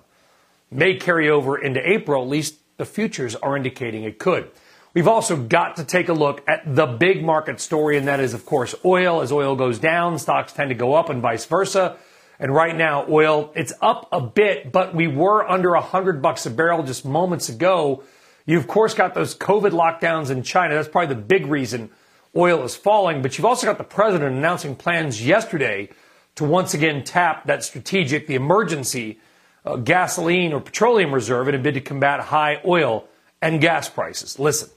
may 0.72 0.96
carry 0.96 1.30
over 1.30 1.58
into 1.58 1.88
April, 1.88 2.24
at 2.24 2.30
least 2.30 2.56
the 2.78 2.86
futures 2.86 3.36
are 3.36 3.56
indicating 3.56 4.04
it 4.04 4.20
could. 4.20 4.50
We've 4.94 5.08
also 5.08 5.36
got 5.36 5.76
to 5.76 5.84
take 5.84 6.10
a 6.10 6.14
look 6.14 6.42
at 6.48 6.64
the 6.76 6.86
big 6.86 7.24
market 7.24 7.60
story, 7.60 7.98
and 7.98 8.08
that 8.08 8.20
is, 8.20 8.34
of 8.34 8.46
course, 8.46 8.74
oil. 8.84 9.22
As 9.22 9.32
oil 9.32 9.56
goes 9.56 9.78
down, 9.78 10.18
stocks 10.20 10.54
tend 10.54 10.70
to 10.70 10.76
go 10.76 10.94
up 10.94 11.10
and 11.10 11.22
vice 11.22 11.46
versa. 11.46 11.98
And 12.40 12.54
right 12.54 12.76
now, 12.76 13.06
oil, 13.10 13.52
it's 13.56 13.74
up 13.82 14.10
a 14.12 14.20
bit, 14.20 14.72
but 14.72 14.94
we 14.94 15.08
were 15.08 15.50
under 15.50 15.72
100 15.72 16.22
bucks 16.22 16.46
a 16.46 16.50
barrel 16.50 16.84
just 16.84 17.06
moments 17.06 17.50
ago. 17.50 18.04
You, 18.46 18.58
of 18.58 18.68
course, 18.68 18.94
got 18.94 19.14
those 19.14 19.36
COVID 19.36 19.72
lockdowns 19.72 20.30
in 20.30 20.44
China. 20.44 20.76
That's 20.76 20.90
probably 20.90 21.16
the 21.16 21.22
big 21.22 21.46
reason 21.46 21.90
oil 22.36 22.64
is 22.64 22.76
falling. 22.76 23.22
But 23.22 23.38
you've 23.38 23.46
also 23.46 23.66
got 23.66 23.78
the 23.78 23.84
president 23.86 24.36
announcing 24.36 24.76
plans 24.76 25.26
yesterday 25.26 25.90
to 26.36 26.44
once 26.44 26.74
again 26.74 27.04
tap 27.04 27.46
that 27.48 27.64
strategic, 27.64 28.28
the 28.28 28.36
emergency 28.36 29.20
uh, 29.66 29.78
gasoline 29.78 30.52
or 30.52 30.60
petroleum 30.60 31.14
reserve 31.14 31.48
in 31.48 31.56
a 31.56 31.60
bid 31.60 31.76
to 31.76 31.82
combat 31.82 32.20
high 32.20 32.62
oil 32.66 33.08
and 33.42 33.62
gas 33.62 33.90
prices. 33.90 34.38
Listen. 34.38 34.70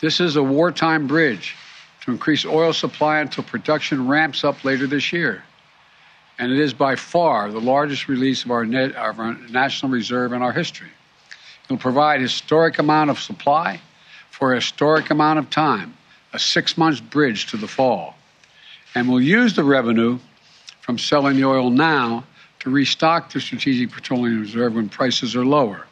This 0.00 0.20
is 0.20 0.36
a 0.36 0.42
wartime 0.42 1.08
bridge 1.08 1.56
to 2.08 2.12
increase 2.12 2.46
oil 2.46 2.72
supply 2.72 3.20
until 3.20 3.44
production 3.44 4.08
ramps 4.08 4.42
up 4.42 4.64
later 4.64 4.86
this 4.86 5.12
year 5.12 5.44
and 6.38 6.50
it 6.50 6.58
is 6.58 6.72
by 6.72 6.96
far 6.96 7.50
the 7.50 7.60
largest 7.60 8.08
release 8.08 8.44
of 8.46 8.50
our, 8.50 8.64
net, 8.64 8.94
of 8.94 9.20
our 9.20 9.34
national 9.50 9.92
reserve 9.92 10.32
in 10.32 10.40
our 10.40 10.52
history. 10.52 10.88
It 11.64 11.70
will 11.70 11.76
provide 11.76 12.22
historic 12.22 12.78
amount 12.78 13.10
of 13.10 13.18
supply 13.18 13.80
for 14.30 14.52
a 14.52 14.54
historic 14.56 15.10
amount 15.10 15.38
of 15.38 15.50
time, 15.50 15.94
a 16.32 16.38
six 16.38 16.78
month 16.78 17.02
bridge 17.10 17.50
to 17.50 17.58
the 17.58 17.68
fall, 17.68 18.16
and 18.94 19.06
we'll 19.06 19.20
use 19.20 19.54
the 19.54 19.64
revenue 19.64 20.18
from 20.80 20.96
selling 20.96 21.36
the 21.36 21.44
oil 21.44 21.68
now 21.68 22.24
to 22.60 22.70
restock 22.70 23.30
the 23.32 23.40
strategic 23.40 23.92
petroleum 23.92 24.40
reserve 24.40 24.74
when 24.74 24.88
prices 24.88 25.36
are 25.36 25.44
lower. 25.44 25.87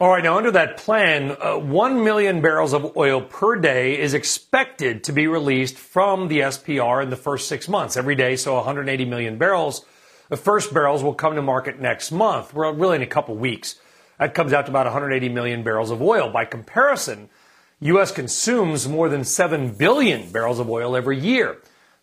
All 0.00 0.10
right, 0.10 0.22
now 0.22 0.36
under 0.36 0.52
that 0.52 0.76
plan, 0.76 1.36
uh, 1.40 1.58
1 1.58 2.04
million 2.04 2.40
barrels 2.40 2.72
of 2.72 2.96
oil 2.96 3.20
per 3.20 3.56
day 3.56 3.98
is 3.98 4.14
expected 4.14 5.02
to 5.02 5.12
be 5.12 5.26
released 5.26 5.76
from 5.76 6.28
the 6.28 6.38
SPR 6.38 7.02
in 7.02 7.10
the 7.10 7.16
first 7.16 7.48
six 7.48 7.68
months. 7.68 7.96
Every 7.96 8.14
day, 8.14 8.36
so 8.36 8.54
180 8.54 9.04
million 9.06 9.38
barrels. 9.38 9.84
The 10.28 10.36
first 10.36 10.72
barrels 10.72 11.02
will 11.02 11.14
come 11.14 11.34
to 11.34 11.42
market 11.42 11.80
next 11.80 12.12
month. 12.12 12.54
We're 12.54 12.72
really 12.72 12.94
in 12.94 13.02
a 13.02 13.08
couple 13.08 13.34
weeks. 13.34 13.74
That 14.20 14.34
comes 14.34 14.52
out 14.52 14.66
to 14.66 14.70
about 14.70 14.86
180 14.86 15.30
million 15.30 15.64
barrels 15.64 15.90
of 15.90 16.00
oil. 16.00 16.30
By 16.30 16.44
comparison, 16.44 17.28
U.S. 17.80 18.12
consumes 18.12 18.86
more 18.86 19.08
than 19.08 19.24
7 19.24 19.72
billion 19.72 20.30
barrels 20.30 20.60
of 20.60 20.70
oil 20.70 20.94
every 20.94 21.18
year. 21.18 21.56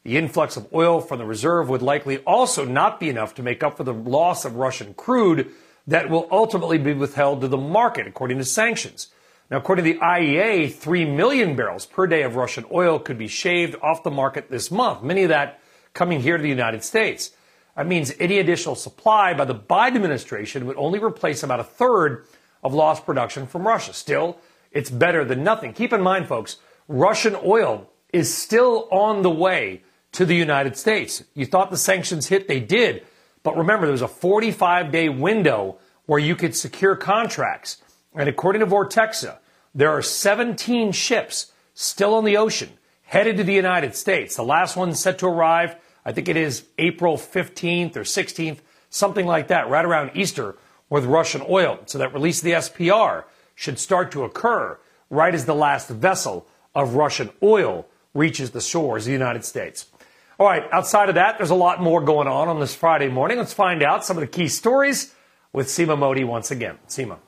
The 0.04 0.18
influx 0.18 0.58
of 0.58 0.68
oil 0.74 1.00
from 1.00 1.20
the 1.20 1.26
reserve 1.26 1.70
would 1.70 1.82
likely 1.82 2.18
also 2.18 2.66
not 2.66 3.00
be 3.00 3.10
enough 3.10 3.36
to 3.36 3.42
make 3.42 3.64
up 3.64 3.78
for 3.78 3.86
the 3.86 3.94
loss 3.94 4.44
of 4.44 4.58
Russian 4.58 4.96
crude 4.96 5.50
that 5.88 6.10
will 6.10 6.28
ultimately 6.32 6.78
be 6.78 6.94
withheld 6.94 7.42
to 7.42 7.48
the 7.48 7.58
market 7.58 8.08
according 8.08 8.38
to 8.38 8.46
sanctions. 8.46 9.10
Now, 9.52 9.58
according 9.58 9.86
to 9.86 9.94
the 9.94 10.00
IEA, 10.00 10.74
3 10.74 11.06
million 11.06 11.56
barrels 11.56 11.86
per 11.86 12.08
day 12.08 12.24
of 12.24 12.36
Russian 12.36 12.66
oil 12.72 12.98
could 12.98 13.18
be 13.18 13.28
shaved 13.28 13.76
off 13.82 14.04
the 14.04 14.10
market 14.12 14.50
this 14.50 14.72
month, 14.72 15.04
many 15.04 15.24
of 15.24 15.30
that 15.30 15.60
coming 15.94 16.20
here 16.20 16.38
to 16.38 16.44
the 16.44 16.50
United 16.50 16.84
States. 16.84 17.32
That 17.76 17.88
means 17.88 18.14
any 18.20 18.40
additional 18.40 18.76
supply 18.76 19.34
by 19.34 19.46
the 19.46 19.56
Biden 19.56 19.96
administration 19.96 20.66
would 20.66 20.78
only 20.78 21.00
replace 21.00 21.44
about 21.44 21.60
a 21.60 21.64
third 21.64 22.26
of 22.64 22.74
lost 22.74 23.06
production 23.06 23.46
from 23.46 23.68
Russia. 23.68 23.94
Still, 23.94 24.40
it's 24.72 24.90
better 24.90 25.24
than 25.24 25.44
nothing. 25.44 25.74
Keep 25.74 25.94
in 25.94 26.02
mind, 26.02 26.28
folks, 26.28 26.58
Russian 26.88 27.36
oil 27.44 27.90
is 28.12 28.34
still 28.34 28.88
on 28.92 29.22
the 29.22 29.30
way 29.30 29.84
to 30.14 30.26
the 30.26 30.36
United 30.36 30.78
States. 30.78 31.24
You 31.34 31.46
thought 31.46 31.70
the 31.70 31.78
sanctions 31.78 32.28
hit, 32.28 32.48
they 32.48 32.60
did. 32.60 33.06
But 33.46 33.58
remember, 33.58 33.86
there 33.86 33.92
was 33.92 34.02
a 34.02 34.08
45 34.08 34.92
day 34.92 35.08
window 35.08 35.78
where 36.08 36.20
you 36.20 36.36
could 36.36 36.56
secure 36.56 36.96
contracts. 36.96 37.78
And 38.16 38.28
according 38.28 38.62
to 38.62 38.66
Vortexa, 38.66 39.38
there 39.76 39.92
are 39.92 40.02
17 40.02 40.92
ships 40.92 41.52
still 41.76 42.16
on 42.16 42.26
the 42.26 42.38
ocean 42.38 42.70
headed 43.04 43.38
to 43.38 43.44
the 43.44 43.54
United 43.54 43.96
States. 43.96 44.36
The 44.36 44.44
last 44.44 44.76
one 44.76 44.96
set 44.96 45.20
to 45.20 45.28
arrive, 45.28 45.76
I 46.04 46.12
think 46.12 46.28
it 46.28 46.38
is 46.38 46.66
April 46.80 47.18
15th 47.18 47.96
or 47.96 48.02
16th, 48.02 48.62
something 48.90 49.28
like 49.28 49.50
that, 49.50 49.70
right 49.70 49.86
around 49.86 50.12
Easter 50.16 50.56
with 50.90 51.06
Russian 51.06 51.44
oil. 51.48 51.78
So 51.86 52.00
that 52.00 52.14
release 52.14 52.40
of 52.40 52.46
the 52.46 52.52
SPR 52.54 53.26
should 53.54 53.78
start 53.78 54.12
to 54.14 54.24
occur 54.24 54.80
right 55.12 55.36
as 55.36 55.46
the 55.46 55.54
last 55.54 55.88
vessel 55.90 56.48
of 56.74 56.96
Russian 56.96 57.30
oil 57.44 57.86
reaches 58.16 58.52
the 58.52 58.62
shores 58.62 59.04
of 59.04 59.08
the 59.08 59.12
United 59.12 59.46
States. 59.46 59.86
All 60.38 60.46
right, 60.46 60.64
outside 60.74 61.08
of 61.08 61.16
that, 61.16 61.38
there's 61.38 61.50
a 61.50 61.56
lot 61.56 61.82
more 61.82 62.02
going 62.02 62.28
on 62.28 62.50
on 62.50 62.60
this 62.60 62.76
Friday 62.76 63.08
morning. 63.08 63.38
Let's 63.38 63.54
find 63.54 63.82
out 63.82 64.04
some 64.04 64.18
of 64.18 64.22
the 64.22 64.28
key 64.28 64.50
stories 64.50 65.14
with 65.54 65.68
Seema 65.68 65.98
Modi 65.98 66.26
once 66.26 66.52
again. 66.52 66.78
Seema. 66.90 67.20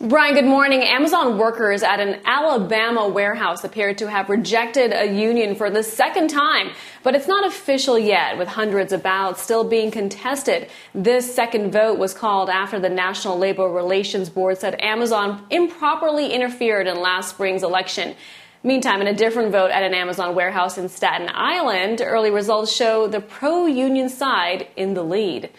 Brian, 0.00 0.34
good 0.34 0.46
morning. 0.46 0.82
Amazon 0.82 1.36
workers 1.36 1.82
at 1.82 2.00
an 2.00 2.20
Alabama 2.24 3.06
warehouse 3.08 3.62
appear 3.62 3.94
to 3.94 4.08
have 4.08 4.30
rejected 4.30 4.92
a 4.92 5.04
union 5.04 5.54
for 5.54 5.70
the 5.70 5.82
second 5.82 6.28
time, 6.28 6.70
but 7.02 7.14
it's 7.14 7.28
not 7.28 7.46
official 7.46 7.98
yet, 7.98 8.38
with 8.38 8.48
hundreds 8.48 8.92
of 8.92 9.02
ballots 9.02 9.42
still 9.42 9.64
being 9.64 9.90
contested. 9.90 10.68
This 10.94 11.32
second 11.32 11.72
vote 11.72 11.98
was 11.98 12.14
called 12.14 12.48
after 12.48 12.80
the 12.80 12.88
National 12.88 13.38
Labor 13.38 13.68
Relations 13.68 14.30
Board 14.30 14.58
said 14.58 14.80
Amazon 14.80 15.46
improperly 15.50 16.32
interfered 16.32 16.86
in 16.86 17.00
last 17.00 17.30
spring's 17.30 17.62
election. 17.62 18.16
Meantime, 18.66 19.02
in 19.02 19.06
a 19.08 19.12
different 19.12 19.52
vote 19.52 19.70
at 19.70 19.82
an 19.82 19.92
Amazon 19.92 20.34
warehouse 20.34 20.78
in 20.78 20.88
Staten 20.88 21.28
Island, 21.34 22.00
early 22.02 22.30
results 22.30 22.74
show 22.74 23.06
the 23.06 23.20
pro 23.20 23.66
union 23.66 24.08
side 24.08 24.68
in 24.74 24.94
the 24.94 25.02
lead. 25.02 25.50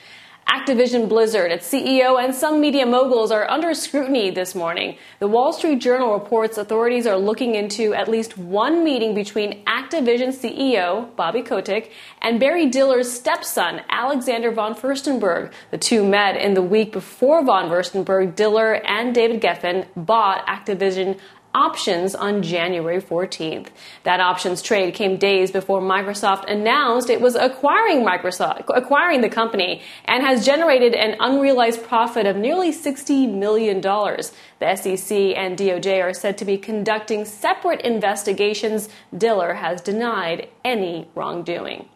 Activision 0.50 1.08
Blizzard, 1.08 1.52
its 1.52 1.72
CEO, 1.72 2.24
and 2.24 2.34
some 2.34 2.60
media 2.60 2.84
moguls 2.84 3.32
are 3.32 3.48
under 3.48 3.76
scrutiny 3.76 4.32
this 4.32 4.56
morning. 4.56 4.98
The 5.20 5.28
Wall 5.28 5.54
Street 5.54 5.82
Journal 5.82 6.14
reports 6.14 6.58
authorities 6.58 7.06
are 7.06 7.18
looking 7.18 7.54
into 7.54 7.94
at 7.94 8.08
least 8.08 8.40
one 8.40 8.84
meeting 8.84 9.14
between 9.14 9.64
Activision 9.66 10.30
CEO 10.30 11.16
Bobby 11.16 11.44
Kotick 11.44 11.92
and 12.24 12.40
Barry 12.40 12.68
Diller's 12.68 13.12
stepson, 13.12 13.82
Alexander 13.88 14.52
von 14.52 14.74
Furstenberg. 14.74 15.52
The 15.70 15.78
two 15.78 16.04
met 16.04 16.38
in 16.38 16.56
the 16.56 16.64
week 16.64 16.92
before 16.92 17.44
von 17.44 17.70
Furstenberg, 17.70 18.36
Diller, 18.36 18.74
and 18.74 19.14
David 19.14 19.42
Geffen 19.42 19.86
bought 19.96 20.48
Activision 20.48 21.20
options 21.56 22.14
on 22.14 22.44
January 22.44 23.02
14th. 23.02 23.70
That 24.04 24.20
options 24.20 24.62
trade 24.62 24.94
came 24.94 25.16
days 25.16 25.52
before 25.52 25.82
Microsoft 25.82 26.52
announced 26.52 27.10
it 27.10 27.22
was 27.22 27.36
acquiring 27.36 28.06
Microsoft, 28.06 28.66
acquiring 28.68 29.22
the 29.22 29.30
company, 29.30 29.82
and 30.04 30.22
has 30.22 30.46
generated 30.46 30.94
an 30.94 31.16
unrealized 31.20 31.82
profit 31.82 32.26
of 32.26 32.36
nearly 32.36 32.74
$60 32.74 33.34
million. 33.34 33.80
The 33.80 34.76
SEC 34.76 35.18
and 35.38 35.58
DOJ 35.58 36.04
are 36.04 36.14
said 36.14 36.38
to 36.40 36.46
be 36.46 36.58
conducting 36.58 37.24
separate 37.24 37.82
investigations. 37.82 38.90
Diller 39.18 39.54
has 39.54 39.80
denied 39.82 40.50
any 40.66 41.08
wrongdoing. 41.16 41.88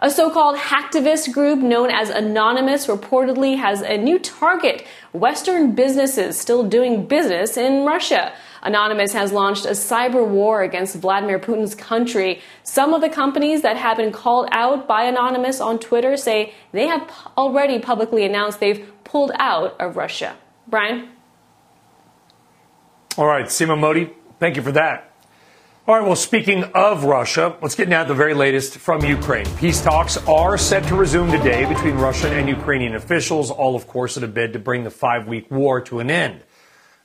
A 0.00 0.10
so-called 0.10 0.56
hacktivist 0.56 1.32
group 1.32 1.58
known 1.58 1.90
as 1.90 2.08
Anonymous 2.08 2.86
reportedly 2.86 3.58
has 3.58 3.80
a 3.80 3.96
new 3.96 4.20
target, 4.20 4.86
Western 5.12 5.74
businesses 5.74 6.38
still 6.38 6.62
doing 6.62 7.06
business 7.06 7.56
in 7.56 7.84
Russia. 7.84 8.32
Anonymous 8.62 9.12
has 9.12 9.32
launched 9.32 9.64
a 9.66 9.70
cyber 9.70 10.26
war 10.26 10.62
against 10.62 10.96
Vladimir 10.96 11.38
Putin's 11.38 11.74
country. 11.74 12.40
Some 12.62 12.94
of 12.94 13.00
the 13.00 13.08
companies 13.08 13.62
that 13.62 13.76
have 13.76 13.96
been 13.96 14.12
called 14.12 14.48
out 14.52 14.86
by 14.86 15.04
Anonymous 15.04 15.60
on 15.60 15.78
Twitter 15.78 16.16
say 16.16 16.52
they 16.72 16.86
have 16.86 17.10
already 17.36 17.78
publicly 17.78 18.24
announced 18.24 18.60
they've 18.60 18.90
pulled 19.04 19.32
out 19.34 19.80
of 19.80 19.96
Russia. 19.96 20.36
Brian? 20.66 21.08
All 23.16 23.26
right, 23.26 23.46
Seema 23.46 23.78
Modi, 23.78 24.10
thank 24.38 24.56
you 24.56 24.62
for 24.62 24.72
that. 24.72 25.08
All 25.88 25.94
right, 25.94 26.04
well, 26.04 26.16
speaking 26.16 26.64
of 26.74 27.04
Russia, 27.04 27.56
let's 27.62 27.74
get 27.74 27.88
now 27.88 28.04
the 28.04 28.14
very 28.14 28.34
latest 28.34 28.76
from 28.76 29.02
Ukraine. 29.02 29.46
Peace 29.56 29.80
talks 29.80 30.18
are 30.28 30.58
set 30.58 30.84
to 30.88 30.94
resume 30.94 31.30
today 31.32 31.64
between 31.64 31.94
Russian 31.94 32.30
and 32.34 32.46
Ukrainian 32.46 32.94
officials, 32.94 33.50
all, 33.50 33.74
of 33.74 33.86
course, 33.86 34.18
in 34.18 34.22
a 34.22 34.28
bid 34.28 34.52
to 34.52 34.58
bring 34.58 34.84
the 34.84 34.90
five 34.90 35.26
week 35.26 35.50
war 35.50 35.80
to 35.80 36.00
an 36.00 36.10
end. 36.10 36.44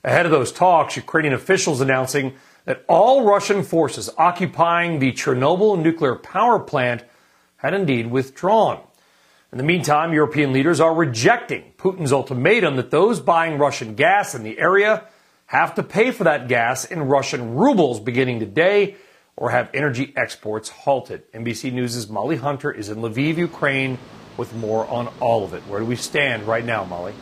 Ahead 0.04 0.26
of 0.26 0.32
those 0.32 0.52
talks, 0.52 0.96
Ukrainian 0.96 1.32
officials 1.32 1.80
announcing 1.80 2.34
that 2.66 2.84
all 2.88 3.24
Russian 3.24 3.62
forces 3.62 4.10
occupying 4.18 4.98
the 4.98 5.12
Chernobyl 5.12 5.82
nuclear 5.82 6.14
power 6.14 6.58
plant 6.58 7.04
had 7.56 7.72
indeed 7.72 8.10
withdrawn. 8.10 8.80
In 9.50 9.56
the 9.56 9.64
meantime, 9.64 10.12
European 10.12 10.52
leaders 10.52 10.78
are 10.78 10.94
rejecting 10.94 11.72
Putin's 11.78 12.12
ultimatum 12.12 12.76
that 12.76 12.90
those 12.90 13.18
buying 13.18 13.56
Russian 13.56 13.94
gas 13.94 14.34
in 14.34 14.42
the 14.42 14.58
area 14.58 15.04
have 15.46 15.74
to 15.76 15.82
pay 15.82 16.10
for 16.10 16.24
that 16.24 16.48
gas 16.48 16.84
in 16.84 17.04
Russian 17.04 17.54
rubles 17.54 17.98
beginning 17.98 18.40
today 18.40 18.96
or 19.36 19.50
have 19.50 19.70
energy 19.72 20.12
exports 20.16 20.68
halted. 20.68 21.30
NBC 21.32 21.72
News' 21.72 22.08
Molly 22.10 22.36
Hunter 22.36 22.70
is 22.70 22.90
in 22.90 22.98
Lviv, 22.98 23.36
Ukraine, 23.36 23.98
with 24.36 24.52
more 24.54 24.86
on 24.86 25.08
all 25.20 25.44
of 25.44 25.54
it. 25.54 25.62
Where 25.62 25.80
do 25.80 25.86
we 25.86 25.96
stand 25.96 26.42
right 26.42 26.64
now, 26.64 26.84
Molly? 26.84 27.14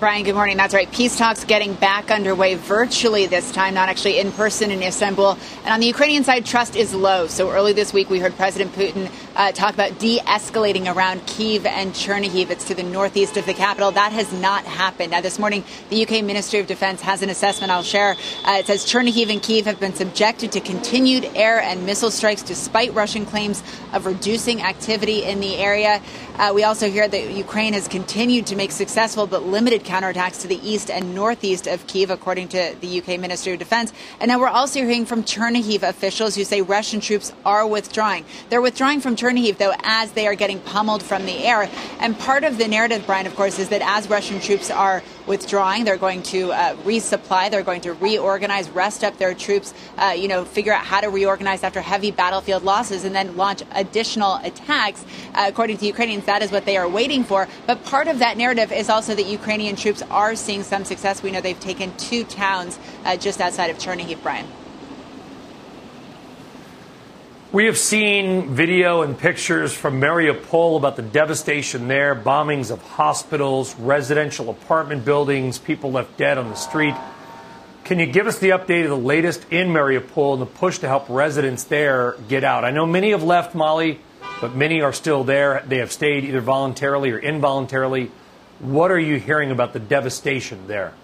Brian, 0.00 0.24
good 0.24 0.34
morning. 0.34 0.56
That's 0.56 0.72
right. 0.72 0.90
Peace 0.90 1.18
talks 1.18 1.44
getting 1.44 1.74
back 1.74 2.10
underway 2.10 2.54
virtually 2.54 3.26
this 3.26 3.52
time, 3.52 3.74
not 3.74 3.90
actually 3.90 4.18
in 4.18 4.32
person 4.32 4.70
in 4.70 4.82
Istanbul. 4.82 5.36
And 5.62 5.74
on 5.74 5.80
the 5.80 5.88
Ukrainian 5.88 6.24
side, 6.24 6.46
trust 6.46 6.74
is 6.74 6.94
low. 6.94 7.26
So 7.26 7.50
early 7.50 7.74
this 7.74 7.92
week, 7.92 8.08
we 8.08 8.18
heard 8.18 8.34
President 8.34 8.72
Putin 8.72 9.12
uh, 9.36 9.52
talk 9.52 9.74
about 9.74 9.98
de 9.98 10.18
escalating 10.20 10.90
around 10.90 11.26
Kiev 11.26 11.66
and 11.66 11.92
Chernihiv. 11.92 12.48
It's 12.48 12.64
to 12.68 12.74
the 12.74 12.82
northeast 12.82 13.36
of 13.36 13.44
the 13.44 13.52
capital. 13.52 13.90
That 13.90 14.12
has 14.12 14.32
not 14.32 14.64
happened. 14.64 15.10
Now, 15.10 15.20
this 15.20 15.38
morning, 15.38 15.64
the 15.90 16.02
UK 16.02 16.24
Ministry 16.24 16.60
of 16.60 16.66
Defense 16.66 17.02
has 17.02 17.20
an 17.20 17.28
assessment 17.28 17.70
I'll 17.70 17.82
share. 17.82 18.16
Uh, 18.46 18.56
it 18.60 18.68
says 18.68 18.86
Chernihiv 18.86 19.30
and 19.30 19.42
Kiev 19.42 19.66
have 19.66 19.80
been 19.80 19.92
subjected 19.92 20.52
to 20.52 20.60
continued 20.60 21.26
air 21.34 21.60
and 21.60 21.84
missile 21.84 22.10
strikes 22.10 22.42
despite 22.42 22.94
Russian 22.94 23.26
claims 23.26 23.62
of 23.92 24.06
reducing 24.06 24.62
activity 24.62 25.24
in 25.24 25.40
the 25.40 25.58
area. 25.58 26.00
Uh, 26.36 26.52
we 26.54 26.64
also 26.64 26.88
hear 26.88 27.06
that 27.06 27.32
Ukraine 27.32 27.74
has 27.74 27.86
continued 27.86 28.46
to 28.46 28.56
make 28.56 28.70
successful 28.70 29.26
but 29.26 29.42
limited 29.42 29.84
counterattacks 29.90 30.40
to 30.42 30.48
the 30.48 30.60
east 30.66 30.88
and 30.90 31.14
northeast 31.14 31.66
of 31.66 31.84
Kiev, 31.88 32.10
according 32.10 32.48
to 32.48 32.76
the 32.80 33.00
UK 33.00 33.18
Ministry 33.18 33.54
of 33.54 33.58
Defense. 33.58 33.92
And 34.20 34.28
now 34.28 34.38
we're 34.38 34.46
also 34.48 34.78
hearing 34.78 35.04
from 35.04 35.24
Chernihiv 35.24 35.82
officials 35.82 36.36
who 36.36 36.44
say 36.44 36.62
Russian 36.62 37.00
troops 37.00 37.32
are 37.44 37.66
withdrawing. 37.66 38.24
They're 38.48 38.62
withdrawing 38.62 39.00
from 39.00 39.16
Chernihiv, 39.16 39.58
though, 39.58 39.74
as 39.82 40.12
they 40.12 40.28
are 40.28 40.36
getting 40.36 40.60
pummeled 40.60 41.02
from 41.02 41.26
the 41.26 41.44
air. 41.44 41.68
And 41.98 42.16
part 42.16 42.44
of 42.44 42.56
the 42.56 42.68
narrative, 42.68 43.04
Brian, 43.04 43.26
of 43.26 43.34
course, 43.34 43.58
is 43.58 43.70
that 43.70 43.82
as 43.82 44.08
Russian 44.08 44.38
troops 44.40 44.70
are 44.70 45.02
withdrawing, 45.26 45.84
they're 45.84 45.96
going 45.96 46.22
to 46.24 46.52
uh, 46.52 46.76
resupply, 46.76 47.50
they're 47.50 47.62
going 47.62 47.80
to 47.82 47.92
reorganize, 47.94 48.68
rest 48.70 49.04
up 49.04 49.16
their 49.18 49.34
troops, 49.34 49.74
uh, 49.98 50.14
you 50.16 50.28
know, 50.28 50.44
figure 50.44 50.72
out 50.72 50.84
how 50.84 51.00
to 51.00 51.08
reorganize 51.08 51.62
after 51.62 51.80
heavy 51.80 52.10
battlefield 52.10 52.62
losses, 52.62 53.04
and 53.04 53.14
then 53.14 53.36
launch 53.36 53.62
additional 53.72 54.36
attacks. 54.42 55.04
Uh, 55.34 55.46
according 55.48 55.78
to 55.78 55.86
Ukrainians, 55.86 56.24
that 56.26 56.42
is 56.42 56.50
what 56.50 56.64
they 56.64 56.76
are 56.76 56.88
waiting 56.88 57.24
for. 57.24 57.48
But 57.66 57.84
part 57.84 58.08
of 58.08 58.18
that 58.18 58.36
narrative 58.36 58.72
is 58.72 58.88
also 58.88 59.14
that 59.14 59.26
Ukrainian 59.26 59.76
troops 59.76 60.02
are 60.10 60.34
seeing 60.34 60.62
some 60.62 60.84
success. 60.84 61.22
We 61.22 61.30
know 61.30 61.40
they've 61.40 61.58
taken 61.58 61.96
two 61.96 62.24
towns 62.24 62.78
uh, 63.04 63.16
just 63.16 63.40
outside 63.40 63.70
of 63.70 63.78
Chernihiv, 63.78 64.22
Brian. 64.22 64.46
We 67.52 67.64
have 67.64 67.76
seen 67.76 68.54
video 68.54 69.02
and 69.02 69.18
pictures 69.18 69.72
from 69.72 70.00
Mariupol 70.00 70.76
about 70.76 70.94
the 70.94 71.02
devastation 71.02 71.88
there, 71.88 72.14
bombings 72.14 72.70
of 72.70 72.80
hospitals, 72.80 73.74
residential 73.74 74.50
apartment 74.50 75.04
buildings, 75.04 75.58
people 75.58 75.90
left 75.90 76.16
dead 76.16 76.38
on 76.38 76.48
the 76.48 76.54
street. 76.54 76.94
Can 77.82 77.98
you 77.98 78.06
give 78.06 78.28
us 78.28 78.38
the 78.38 78.50
update 78.50 78.84
of 78.84 78.90
the 78.90 78.96
latest 78.96 79.44
in 79.50 79.70
Mariupol 79.70 80.34
and 80.34 80.42
the 80.42 80.46
push 80.46 80.78
to 80.78 80.86
help 80.86 81.08
residents 81.08 81.64
there 81.64 82.14
get 82.28 82.44
out? 82.44 82.64
I 82.64 82.70
know 82.70 82.86
many 82.86 83.10
have 83.10 83.24
left 83.24 83.52
Molly, 83.52 83.98
but 84.40 84.54
many 84.54 84.80
are 84.82 84.92
still 84.92 85.24
there. 85.24 85.64
They 85.66 85.78
have 85.78 85.90
stayed 85.90 86.22
either 86.22 86.40
voluntarily 86.40 87.10
or 87.10 87.18
involuntarily. 87.18 88.12
What 88.60 88.92
are 88.92 89.00
you 89.00 89.18
hearing 89.18 89.50
about 89.50 89.72
the 89.72 89.80
devastation 89.80 90.68
there? 90.68 90.94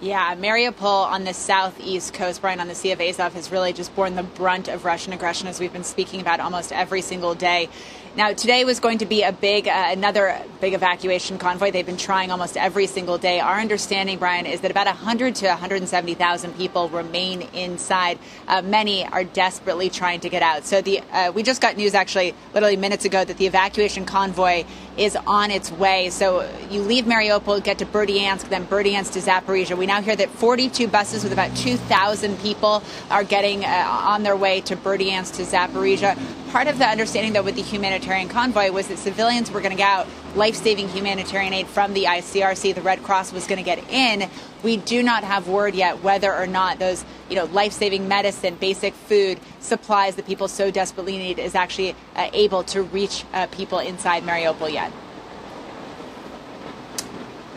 Yeah, 0.00 0.34
Mariupol 0.34 1.06
on 1.06 1.22
the 1.24 1.32
southeast 1.32 2.14
coast, 2.14 2.40
Brian, 2.40 2.58
on 2.58 2.66
the 2.66 2.74
Sea 2.74 2.90
of 2.90 3.00
Azov, 3.00 3.32
has 3.34 3.52
really 3.52 3.72
just 3.72 3.94
borne 3.94 4.16
the 4.16 4.24
brunt 4.24 4.66
of 4.66 4.84
Russian 4.84 5.12
aggression, 5.12 5.46
as 5.46 5.60
we've 5.60 5.72
been 5.72 5.84
speaking 5.84 6.20
about 6.20 6.40
almost 6.40 6.72
every 6.72 7.00
single 7.00 7.34
day. 7.34 7.68
Now, 8.16 8.32
today 8.32 8.64
was 8.64 8.78
going 8.78 8.98
to 8.98 9.06
be 9.06 9.24
a 9.24 9.32
big, 9.32 9.66
uh, 9.66 9.86
another 9.88 10.40
big 10.60 10.72
evacuation 10.72 11.36
convoy. 11.36 11.72
They've 11.72 11.84
been 11.84 11.96
trying 11.96 12.30
almost 12.30 12.56
every 12.56 12.86
single 12.86 13.18
day. 13.18 13.40
Our 13.40 13.58
understanding, 13.58 14.20
Brian, 14.20 14.46
is 14.46 14.60
that 14.60 14.70
about 14.70 14.86
100 14.86 15.34
to 15.36 15.48
170,000 15.48 16.56
people 16.56 16.88
remain 16.90 17.42
inside. 17.54 18.20
Uh, 18.46 18.62
many 18.62 19.04
are 19.04 19.24
desperately 19.24 19.90
trying 19.90 20.20
to 20.20 20.28
get 20.28 20.42
out. 20.42 20.64
So 20.64 20.80
the 20.80 21.00
uh, 21.10 21.32
we 21.34 21.42
just 21.42 21.60
got 21.60 21.76
news, 21.76 21.92
actually, 21.92 22.36
literally 22.52 22.76
minutes 22.76 23.04
ago, 23.04 23.24
that 23.24 23.36
the 23.36 23.46
evacuation 23.46 24.06
convoy 24.06 24.62
is 24.96 25.16
on 25.26 25.50
its 25.50 25.72
way. 25.72 26.08
So 26.10 26.48
you 26.70 26.82
leave 26.82 27.06
Mariupol, 27.06 27.64
get 27.64 27.78
to 27.78 27.86
Berdyansk, 27.86 28.48
then 28.48 28.64
Berdyansk 28.64 29.14
to 29.14 29.18
Zaporizhia. 29.18 29.76
We 29.76 29.86
now 29.86 30.00
hear 30.00 30.14
that 30.14 30.28
42 30.28 30.86
buses 30.86 31.24
with 31.24 31.32
about 31.32 31.56
2,000 31.56 32.38
people 32.38 32.80
are 33.10 33.24
getting 33.24 33.64
uh, 33.64 33.68
on 33.88 34.22
their 34.22 34.36
way 34.36 34.60
to 34.60 34.76
Berdyansk 34.76 35.34
to 35.34 35.42
Zaporizhia. 35.42 36.16
Part 36.54 36.68
of 36.68 36.78
the 36.78 36.86
understanding, 36.86 37.32
though, 37.32 37.42
with 37.42 37.56
the 37.56 37.62
humanitarian 37.62 38.28
convoy 38.28 38.70
was 38.70 38.86
that 38.86 38.98
civilians 38.98 39.50
were 39.50 39.60
going 39.60 39.72
to 39.72 39.76
get 39.76 39.90
out 39.90 40.06
life 40.36 40.54
saving 40.54 40.88
humanitarian 40.88 41.52
aid 41.52 41.66
from 41.66 41.94
the 41.94 42.04
ICRC. 42.04 42.76
The 42.76 42.80
Red 42.80 43.02
Cross 43.02 43.32
was 43.32 43.48
going 43.48 43.56
to 43.56 43.64
get 43.64 43.80
in. 43.90 44.30
We 44.62 44.76
do 44.76 45.02
not 45.02 45.24
have 45.24 45.48
word 45.48 45.74
yet 45.74 46.04
whether 46.04 46.32
or 46.32 46.46
not 46.46 46.78
those, 46.78 47.04
you 47.28 47.34
know, 47.34 47.46
life 47.46 47.72
saving 47.72 48.06
medicine, 48.06 48.54
basic 48.54 48.94
food, 48.94 49.40
supplies 49.58 50.14
that 50.14 50.28
people 50.28 50.46
so 50.46 50.70
desperately 50.70 51.18
need 51.18 51.40
is 51.40 51.56
actually 51.56 51.96
uh, 52.14 52.30
able 52.32 52.62
to 52.62 52.82
reach 52.82 53.24
uh, 53.32 53.48
people 53.48 53.80
inside 53.80 54.22
Mariupol 54.22 54.72
yet. 54.72 54.92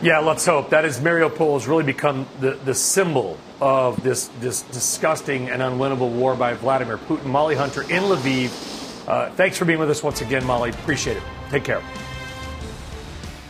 Yeah, 0.02 0.18
let's 0.18 0.44
hope. 0.44 0.70
That 0.70 0.84
is 0.84 0.98
Mariupol 0.98 1.52
has 1.52 1.68
really 1.68 1.84
become 1.84 2.26
the, 2.40 2.54
the 2.64 2.74
symbol 2.74 3.38
of 3.60 4.02
this, 4.02 4.26
this 4.40 4.62
disgusting 4.62 5.50
and 5.50 5.62
unwinnable 5.62 6.10
war 6.10 6.34
by 6.34 6.54
Vladimir 6.54 6.98
Putin. 6.98 7.26
Molly 7.26 7.54
Hunter 7.54 7.82
in 7.82 8.02
Lviv. 8.02 8.77
Uh, 9.08 9.30
thanks 9.30 9.56
for 9.56 9.64
being 9.64 9.78
with 9.78 9.90
us 9.90 10.02
once 10.02 10.20
again, 10.20 10.44
Molly. 10.44 10.68
Appreciate 10.68 11.16
it. 11.16 11.22
Take 11.48 11.64
care. 11.64 11.82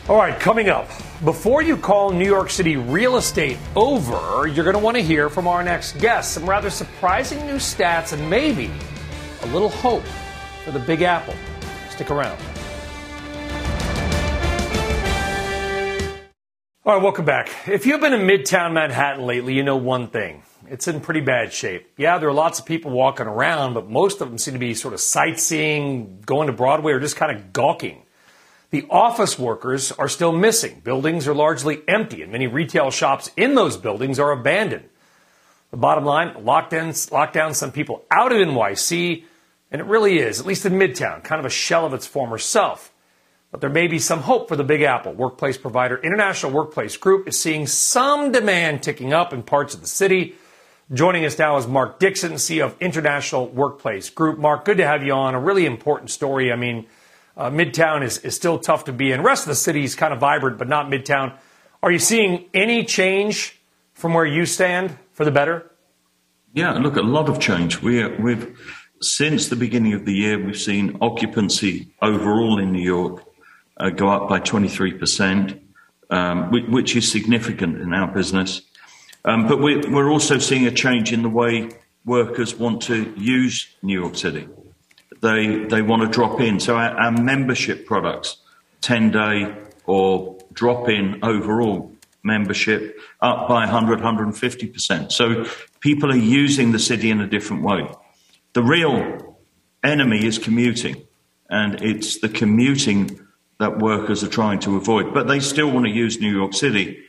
All 0.07 0.15
right, 0.15 0.39
coming 0.39 0.69
up. 0.69 0.87
Before 1.25 1.61
you 1.61 1.75
call 1.75 2.11
New 2.11 2.25
York 2.25 2.49
City 2.49 2.77
real 2.77 3.17
estate 3.17 3.57
over, 3.75 4.47
you're 4.47 4.63
going 4.63 4.77
to 4.77 4.81
want 4.81 4.95
to 4.95 5.03
hear 5.03 5.29
from 5.29 5.47
our 5.47 5.61
next 5.61 5.99
guest. 5.99 6.31
Some 6.31 6.49
rather 6.49 6.69
surprising 6.69 7.45
new 7.45 7.57
stats 7.57 8.13
and 8.13 8.29
maybe 8.29 8.71
a 9.41 9.47
little 9.47 9.67
hope 9.67 10.03
for 10.63 10.71
the 10.71 10.79
Big 10.79 11.01
Apple. 11.01 11.35
Stick 11.89 12.09
around. 12.09 12.39
All 16.85 16.95
right, 16.95 17.03
welcome 17.03 17.25
back. 17.25 17.51
If 17.67 17.85
you've 17.85 17.99
been 17.99 18.13
in 18.13 18.21
Midtown 18.21 18.71
Manhattan 18.71 19.25
lately, 19.25 19.55
you 19.55 19.63
know 19.63 19.75
one 19.75 20.07
thing. 20.07 20.41
It's 20.71 20.87
in 20.87 21.01
pretty 21.01 21.21
bad 21.21 21.51
shape. 21.51 21.91
Yeah, 21.97 22.19
there 22.19 22.29
are 22.29 22.33
lots 22.33 22.59
of 22.59 22.65
people 22.65 22.91
walking 22.91 23.25
around, 23.25 23.73
but 23.73 23.89
most 23.89 24.21
of 24.21 24.29
them 24.29 24.37
seem 24.37 24.53
to 24.53 24.59
be 24.59 24.73
sort 24.73 24.93
of 24.93 24.99
sightseeing, 24.99 26.21
going 26.25 26.47
to 26.47 26.53
Broadway, 26.53 26.93
or 26.93 26.99
just 26.99 27.15
kind 27.15 27.35
of 27.35 27.51
gawking. 27.51 28.03
The 28.69 28.85
office 28.89 29.39
workers 29.39 29.91
are 29.91 30.07
still 30.07 30.31
missing. 30.31 30.81
Buildings 30.83 31.27
are 31.27 31.33
largely 31.33 31.81
empty, 31.87 32.21
and 32.21 32.31
many 32.31 32.45
retail 32.45 32.91
shops 32.91 33.31
in 33.35 33.55
those 33.55 33.77
buildings 33.77 34.19
are 34.19 34.31
abandoned. 34.31 34.87
The 35.71 35.77
bottom 35.77 36.05
line 36.05 36.35
lockdowns, 36.35 37.09
lockdown 37.09 37.55
some 37.55 37.71
people 37.71 38.05
out 38.11 38.31
of 38.31 38.37
NYC, 38.37 39.23
and 39.71 39.81
it 39.81 39.85
really 39.85 40.19
is, 40.19 40.39
at 40.39 40.45
least 40.45 40.65
in 40.65 40.73
Midtown, 40.73 41.23
kind 41.23 41.39
of 41.39 41.45
a 41.45 41.49
shell 41.49 41.85
of 41.85 41.93
its 41.93 42.05
former 42.05 42.37
self. 42.37 42.91
But 43.51 43.61
there 43.61 43.69
may 43.69 43.87
be 43.87 43.97
some 43.97 44.21
hope 44.21 44.47
for 44.47 44.55
the 44.55 44.63
Big 44.63 44.83
Apple. 44.83 45.13
Workplace 45.13 45.57
provider 45.57 45.97
International 45.97 46.51
Workplace 46.51 46.97
Group 46.97 47.27
is 47.27 47.39
seeing 47.39 47.65
some 47.65 48.31
demand 48.31 48.83
ticking 48.83 49.13
up 49.13 49.33
in 49.33 49.41
parts 49.41 49.73
of 49.73 49.81
the 49.81 49.87
city. 49.87 50.35
Joining 50.91 51.23
us 51.23 51.37
now 51.37 51.55
is 51.57 51.67
Mark 51.67 51.99
Dixon, 51.99 52.33
CEO 52.33 52.65
of 52.65 52.75
International 52.79 53.47
Workplace 53.47 54.09
Group. 54.09 54.39
Mark, 54.39 54.65
good 54.65 54.77
to 54.77 54.87
have 54.87 55.03
you 55.03 55.13
on. 55.13 55.35
A 55.35 55.39
really 55.39 55.67
important 55.67 56.09
story. 56.09 56.51
I 56.51 56.55
mean, 56.55 56.87
uh, 57.37 57.51
Midtown 57.51 58.03
is, 58.03 58.17
is 58.19 58.35
still 58.35 58.57
tough 58.57 58.85
to 58.85 58.91
be 58.91 59.11
in. 59.11 59.21
Rest 59.21 59.43
of 59.43 59.49
the 59.49 59.55
city 59.55 59.83
is 59.83 59.93
kind 59.93 60.11
of 60.11 60.19
vibrant, 60.19 60.57
but 60.57 60.67
not 60.67 60.87
Midtown. 60.87 61.37
Are 61.83 61.91
you 61.91 61.99
seeing 61.99 62.45
any 62.55 62.83
change 62.85 63.59
from 63.93 64.15
where 64.15 64.25
you 64.25 64.47
stand 64.47 64.97
for 65.13 65.25
the 65.25 65.31
better? 65.31 65.69
Yeah, 66.53 66.71
look, 66.71 66.95
a 66.95 67.01
lot 67.01 67.29
of 67.29 67.39
change. 67.39 67.83
We 67.83 68.07
we've 68.07 68.59
since 68.99 69.49
the 69.49 69.55
beginning 69.55 69.93
of 69.93 70.05
the 70.05 70.13
year, 70.13 70.43
we've 70.43 70.57
seen 70.59 70.97
occupancy 71.01 71.93
overall 72.01 72.57
in 72.57 72.71
New 72.71 72.81
York 72.81 73.23
uh, 73.77 73.91
go 73.91 74.09
up 74.09 74.27
by 74.27 74.39
23%, 74.39 75.59
um, 76.09 76.51
which 76.71 76.95
is 76.95 77.11
significant 77.11 77.79
in 77.79 77.93
our 77.93 78.11
business. 78.11 78.63
Um, 79.25 79.47
but 79.47 79.59
we, 79.61 79.77
we're 79.77 80.09
also 80.09 80.37
seeing 80.37 80.65
a 80.65 80.71
change 80.71 81.11
in 81.11 81.21
the 81.21 81.29
way 81.29 81.69
workers 82.05 82.55
want 82.55 82.81
to 82.83 83.13
use 83.17 83.75
New 83.81 83.99
York 83.99 84.15
City. 84.15 84.47
They, 85.21 85.65
they 85.65 85.81
want 85.81 86.01
to 86.01 86.07
drop 86.07 86.39
in. 86.39 86.59
So 86.59 86.77
our, 86.77 86.91
our 86.91 87.11
membership 87.11 87.85
products, 87.85 88.37
10 88.81 89.11
day 89.11 89.55
or 89.85 90.37
drop 90.53 90.87
in 90.87 91.19
overall 91.23 91.91
membership 92.23 92.99
up 93.21 93.47
by 93.47 93.65
100, 93.65 93.99
150%. 93.99 95.11
So 95.11 95.45
people 95.79 96.11
are 96.11 96.17
using 96.17 96.71
the 96.71 96.79
city 96.79 97.09
in 97.09 97.21
a 97.21 97.27
different 97.27 97.63
way. 97.63 97.89
The 98.53 98.63
real 98.63 99.37
enemy 99.83 100.25
is 100.25 100.37
commuting, 100.37 101.03
and 101.49 101.81
it's 101.81 102.19
the 102.19 102.29
commuting 102.29 103.19
that 103.59 103.79
workers 103.79 104.23
are 104.23 104.29
trying 104.29 104.59
to 104.59 104.77
avoid. 104.77 105.13
But 105.13 105.27
they 105.27 105.39
still 105.39 105.69
want 105.71 105.85
to 105.85 105.91
use 105.91 106.19
New 106.19 106.31
York 106.31 106.53
City 106.53 107.03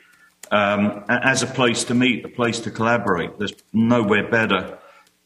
um, 0.50 1.04
as 1.08 1.42
a 1.42 1.46
place 1.46 1.84
to 1.84 1.94
meet, 1.94 2.24
a 2.24 2.28
place 2.28 2.60
to 2.60 2.70
collaborate. 2.70 3.38
There's 3.38 3.54
nowhere 3.72 4.28
better 4.28 4.78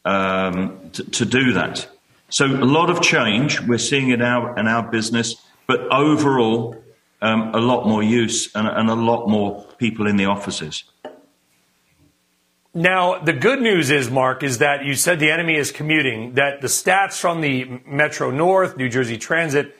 um, 0.04 0.90
to, 0.92 1.10
to, 1.10 1.24
do 1.24 1.52
that. 1.54 1.88
So 2.28 2.46
a 2.46 2.48
lot 2.48 2.90
of 2.90 3.00
change. 3.00 3.60
We're 3.60 3.78
seeing 3.78 4.10
it 4.10 4.20
our, 4.20 4.56
in 4.58 4.68
our 4.68 4.82
business, 4.90 5.36
but 5.66 5.80
overall, 5.92 6.76
um, 7.22 7.54
a 7.54 7.58
lot 7.58 7.86
more 7.86 8.02
use 8.02 8.54
and, 8.54 8.68
and 8.68 8.90
a 8.90 8.94
lot 8.94 9.28
more 9.28 9.66
people 9.78 10.06
in 10.06 10.16
the 10.16 10.26
offices. 10.26 10.84
Now, 12.74 13.18
the 13.18 13.32
good 13.32 13.62
news 13.62 13.90
is, 13.90 14.10
Mark, 14.10 14.42
is 14.42 14.58
that 14.58 14.84
you 14.84 14.94
said 14.94 15.20
the 15.20 15.30
enemy 15.30 15.56
is 15.56 15.70
commuting, 15.70 16.34
that 16.34 16.60
the 16.60 16.66
stats 16.66 17.18
from 17.18 17.40
the 17.40 17.80
Metro 17.86 18.30
North, 18.30 18.76
New 18.76 18.88
Jersey 18.88 19.16
Transit, 19.16 19.74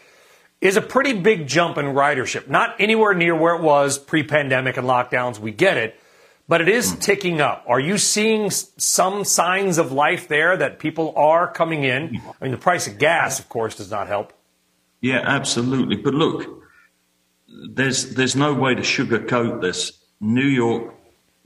is 0.65 0.79
a 0.79 0.83
pretty 0.83 1.13
big 1.13 1.47
jump 1.47 1.77
in 1.77 1.85
ridership. 1.85 2.49
Not 2.49 2.75
anywhere 2.81 3.13
near 3.13 3.37
where 3.37 3.55
it 3.55 3.63
was 3.63 3.99
pre 3.99 4.23
pandemic 4.23 4.79
and 4.79 4.87
lockdowns, 4.87 5.39
we 5.39 5.53
get 5.53 5.77
it, 5.77 6.01
but 6.49 6.63
it 6.63 6.69
is 6.69 6.93
hmm. 6.93 6.99
ticking 7.01 7.41
up. 7.41 7.63
Are 7.69 7.79
you 7.79 7.99
seeing 7.99 8.51
some 8.51 9.25
signs 9.25 9.77
of 9.77 9.93
life 9.93 10.27
there 10.27 10.57
that 10.57 10.79
people 10.79 11.13
are 11.17 11.47
coming 11.47 11.85
in? 11.85 12.15
Hmm. 12.15 12.29
I 12.29 12.45
mean, 12.45 12.51
the 12.53 12.59
price 12.59 12.89
of 12.89 12.99
gas, 12.99 13.39
of 13.39 13.49
course, 13.51 13.77
does 13.77 13.91
not 13.91 14.09
help. 14.09 14.33
Yeah, 15.03 15.21
absolutely. 15.23 15.97
But 15.97 16.15
look, 16.15 16.63
there's, 17.69 18.15
there's 18.15 18.35
no 18.35 18.55
way 18.55 18.75
to 18.75 18.81
sugarcoat 18.81 19.61
this. 19.61 19.93
New 20.19 20.47
York 20.47 20.95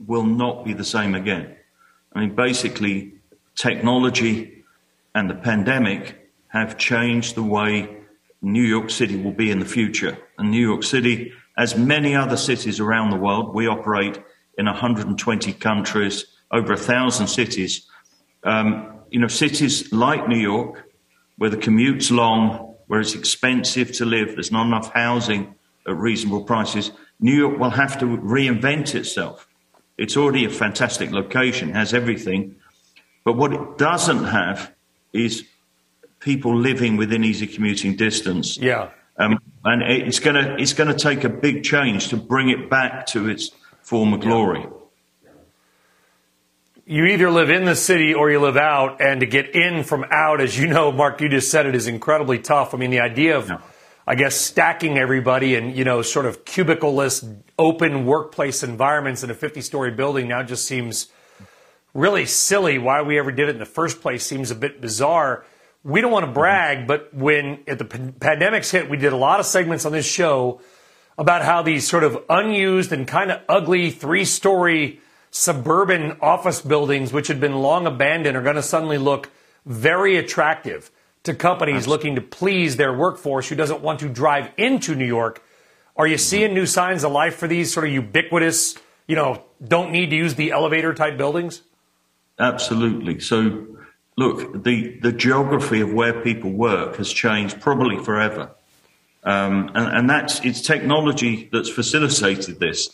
will 0.07 0.25
not 0.25 0.63
be 0.63 0.71
the 0.71 0.85
same 0.85 1.13
again. 1.13 1.57
I 2.13 2.21
mean, 2.21 2.35
basically, 2.35 3.15
technology 3.55 4.63
and 5.13 5.29
the 5.29 5.35
pandemic 5.35 6.31
have 6.47 6.77
changed 6.77 7.35
the 7.35 7.43
way 7.43 7.98
New 8.41 8.63
York 8.63 8.89
City 8.89 9.17
will 9.17 9.33
be 9.33 9.51
in 9.51 9.59
the 9.59 9.65
future. 9.65 10.17
And 10.37 10.51
New 10.51 10.65
York 10.65 10.83
City, 10.83 11.33
as 11.57 11.77
many 11.77 12.15
other 12.15 12.37
cities 12.37 12.79
around 12.79 13.11
the 13.11 13.17
world, 13.17 13.53
we 13.53 13.67
operate 13.67 14.19
in 14.57 14.65
120 14.65 15.53
countries, 15.53 16.25
over 16.51 16.73
a 16.73 16.77
thousand 16.77 17.27
cities. 17.27 17.87
Um, 18.43 18.99
you 19.09 19.19
know, 19.19 19.27
cities 19.27 19.91
like 19.91 20.27
New 20.27 20.37
York, 20.37 20.89
where 21.37 21.49
the 21.49 21.57
commute's 21.57 22.11
long, 22.11 22.75
where 22.87 22.99
it's 22.99 23.15
expensive 23.15 23.91
to 23.93 24.05
live, 24.05 24.33
there's 24.33 24.51
not 24.51 24.65
enough 24.65 24.91
housing 24.93 25.55
at 25.87 25.95
reasonable 25.95 26.43
prices. 26.43 26.91
New 27.19 27.35
York 27.35 27.59
will 27.59 27.69
have 27.69 27.99
to 27.99 28.05
reinvent 28.05 28.95
itself. 28.95 29.47
It's 29.97 30.15
already 30.15 30.45
a 30.45 30.49
fantastic 30.49 31.11
location, 31.11 31.73
has 31.73 31.93
everything. 31.93 32.55
But 33.25 33.33
what 33.33 33.53
it 33.53 33.77
doesn't 33.77 34.25
have 34.25 34.73
is 35.13 35.45
people 36.19 36.55
living 36.55 36.97
within 36.97 37.23
easy 37.23 37.47
commuting 37.47 37.95
distance. 37.95 38.57
Yeah. 38.57 38.89
Um, 39.17 39.39
and 39.65 39.81
it's 39.81 40.19
going 40.19 40.35
to 40.35 40.55
it's 40.57 40.73
going 40.73 40.87
to 40.87 40.97
take 40.97 41.23
a 41.23 41.29
big 41.29 41.63
change 41.63 42.09
to 42.09 42.17
bring 42.17 42.49
it 42.49 42.69
back 42.69 43.05
to 43.07 43.29
its 43.29 43.51
former 43.81 44.17
glory. 44.17 44.65
You 46.85 47.05
either 47.05 47.29
live 47.29 47.51
in 47.51 47.65
the 47.65 47.75
city 47.75 48.13
or 48.15 48.31
you 48.31 48.39
live 48.39 48.57
out, 48.57 48.99
and 48.99 49.19
to 49.19 49.27
get 49.27 49.53
in 49.53 49.83
from 49.83 50.05
out, 50.09 50.41
as 50.41 50.57
you 50.57 50.67
know, 50.67 50.91
Mark, 50.91 51.21
you 51.21 51.29
just 51.29 51.51
said 51.51 51.67
it 51.67 51.75
is 51.75 51.85
incredibly 51.85 52.39
tough. 52.39 52.73
I 52.73 52.77
mean, 52.77 52.89
the 52.89 53.01
idea 53.01 53.37
of, 53.37 53.47
yeah. 53.47 53.61
I 54.07 54.15
guess, 54.15 54.35
stacking 54.35 54.97
everybody 54.97 55.53
and 55.53 55.75
you 55.75 55.83
know, 55.83 56.01
sort 56.01 56.25
of 56.25 56.45
cubicle-less, 56.45 57.23
open 57.59 58.07
workplace 58.07 58.63
environments 58.63 59.21
in 59.21 59.29
a 59.29 59.35
50-story 59.35 59.91
building 59.91 60.29
now 60.29 60.41
just 60.41 60.65
seems 60.65 61.09
really 61.93 62.25
silly. 62.25 62.79
Why 62.79 63.03
we 63.03 63.19
ever 63.19 63.31
did 63.31 63.49
it 63.49 63.51
in 63.51 63.59
the 63.59 63.65
first 63.65 64.01
place 64.01 64.25
seems 64.25 64.49
a 64.49 64.55
bit 64.55 64.81
bizarre 64.81 65.45
we 65.83 66.01
don't 66.01 66.11
want 66.11 66.23
to 66.23 66.27
mm-hmm. 66.27 66.33
brag, 66.33 66.87
but 66.87 67.13
when 67.13 67.59
at 67.67 67.77
the 67.79 67.85
pandemics 67.85 68.71
hit, 68.71 68.89
we 68.89 68.97
did 68.97 69.13
a 69.13 69.17
lot 69.17 69.39
of 69.39 69.45
segments 69.45 69.85
on 69.85 69.91
this 69.91 70.05
show 70.05 70.61
about 71.17 71.43
how 71.43 71.61
these 71.61 71.87
sort 71.87 72.03
of 72.03 72.23
unused 72.29 72.91
and 72.91 73.07
kind 73.07 73.31
of 73.31 73.41
ugly 73.49 73.91
three 73.91 74.25
story 74.25 75.01
suburban 75.31 76.17
office 76.21 76.61
buildings, 76.61 77.13
which 77.13 77.27
had 77.27 77.39
been 77.39 77.55
long 77.55 77.85
abandoned, 77.85 78.35
are 78.35 78.41
going 78.41 78.55
to 78.55 78.63
suddenly 78.63 78.97
look 78.97 79.29
very 79.65 80.17
attractive 80.17 80.89
to 81.23 81.33
companies 81.33 81.87
looking 81.87 82.15
to 82.15 82.21
please 82.21 82.77
their 82.77 82.93
workforce 82.93 83.49
who 83.49 83.55
doesn't 83.55 83.81
want 83.81 83.99
to 83.99 84.09
drive 84.09 84.49
into 84.57 84.95
New 84.95 85.05
York. 85.05 85.43
Are 85.97 86.07
you 86.07 86.15
mm-hmm. 86.15 86.21
seeing 86.21 86.53
new 86.53 86.65
signs 86.65 87.03
of 87.03 87.11
life 87.11 87.35
for 87.35 87.47
these 87.47 87.73
sort 87.73 87.85
of 87.85 87.91
ubiquitous, 87.91 88.75
you 89.07 89.15
know, 89.15 89.43
don't 89.65 89.91
need 89.91 90.09
to 90.11 90.15
use 90.15 90.35
the 90.35 90.51
elevator 90.51 90.93
type 90.93 91.17
buildings? 91.17 91.61
Absolutely. 92.39 93.19
So, 93.19 93.67
look, 94.19 94.63
the, 94.63 94.99
the 94.99 95.13
geography 95.13 95.79
of 95.79 95.93
where 95.93 96.21
people 96.21 96.51
work 96.51 96.97
has 96.97 97.11
changed 97.11 97.61
probably 97.61 97.97
forever. 98.03 98.51
Um, 99.23 99.71
and, 99.73 99.97
and, 99.97 100.09
that's 100.09 100.43
it's 100.45 100.61
technology 100.61 101.49
that's 101.51 101.69
facilitated 101.69 102.59
this. 102.59 102.89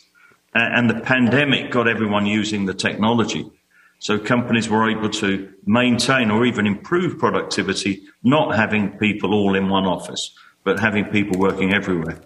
And, 0.54 0.74
and 0.76 0.90
the 0.90 1.00
pandemic 1.04 1.70
got 1.70 1.88
everyone 1.88 2.26
using 2.26 2.66
the 2.66 2.74
technology. 2.74 3.50
So 3.98 4.18
companies 4.18 4.68
were 4.68 4.88
able 4.88 5.10
to 5.10 5.52
maintain 5.64 6.30
or 6.30 6.46
even 6.46 6.66
improve 6.66 7.18
productivity, 7.18 8.04
not 8.22 8.54
having 8.54 8.98
people 8.98 9.34
all 9.34 9.54
in 9.56 9.68
one 9.68 9.86
office, 9.86 10.32
but 10.64 10.78
having 10.78 11.06
people 11.06 11.38
working 11.38 11.72
everywhere. 11.72 12.20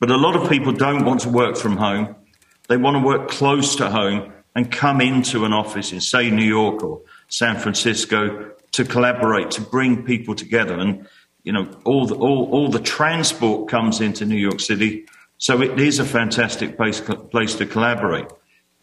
But 0.00 0.10
a 0.10 0.16
lot 0.16 0.36
of 0.36 0.48
people 0.48 0.72
don't 0.72 1.04
want 1.04 1.20
to 1.22 1.28
work 1.28 1.56
from 1.56 1.76
home. 1.76 2.14
They 2.68 2.76
want 2.76 2.96
to 2.96 3.02
work 3.02 3.28
close 3.28 3.76
to 3.76 3.90
home 3.90 4.32
and 4.54 4.70
come 4.70 5.00
into 5.00 5.44
an 5.44 5.52
office 5.52 5.92
in, 5.92 6.00
say, 6.00 6.30
New 6.30 6.44
York 6.44 6.82
or 6.84 7.00
San 7.34 7.58
Francisco 7.58 8.52
to 8.70 8.84
collaborate, 8.84 9.50
to 9.50 9.60
bring 9.60 10.04
people 10.04 10.36
together. 10.36 10.78
And, 10.78 11.08
you 11.42 11.52
know, 11.52 11.68
all 11.84 12.06
the, 12.06 12.14
all, 12.14 12.48
all 12.52 12.68
the 12.68 12.78
transport 12.78 13.68
comes 13.68 14.00
into 14.00 14.24
New 14.24 14.36
York 14.36 14.60
City. 14.60 15.06
So 15.38 15.60
it 15.60 15.80
is 15.80 15.98
a 15.98 16.04
fantastic 16.04 16.76
place, 16.76 17.00
place 17.00 17.56
to 17.56 17.66
collaborate. 17.66 18.26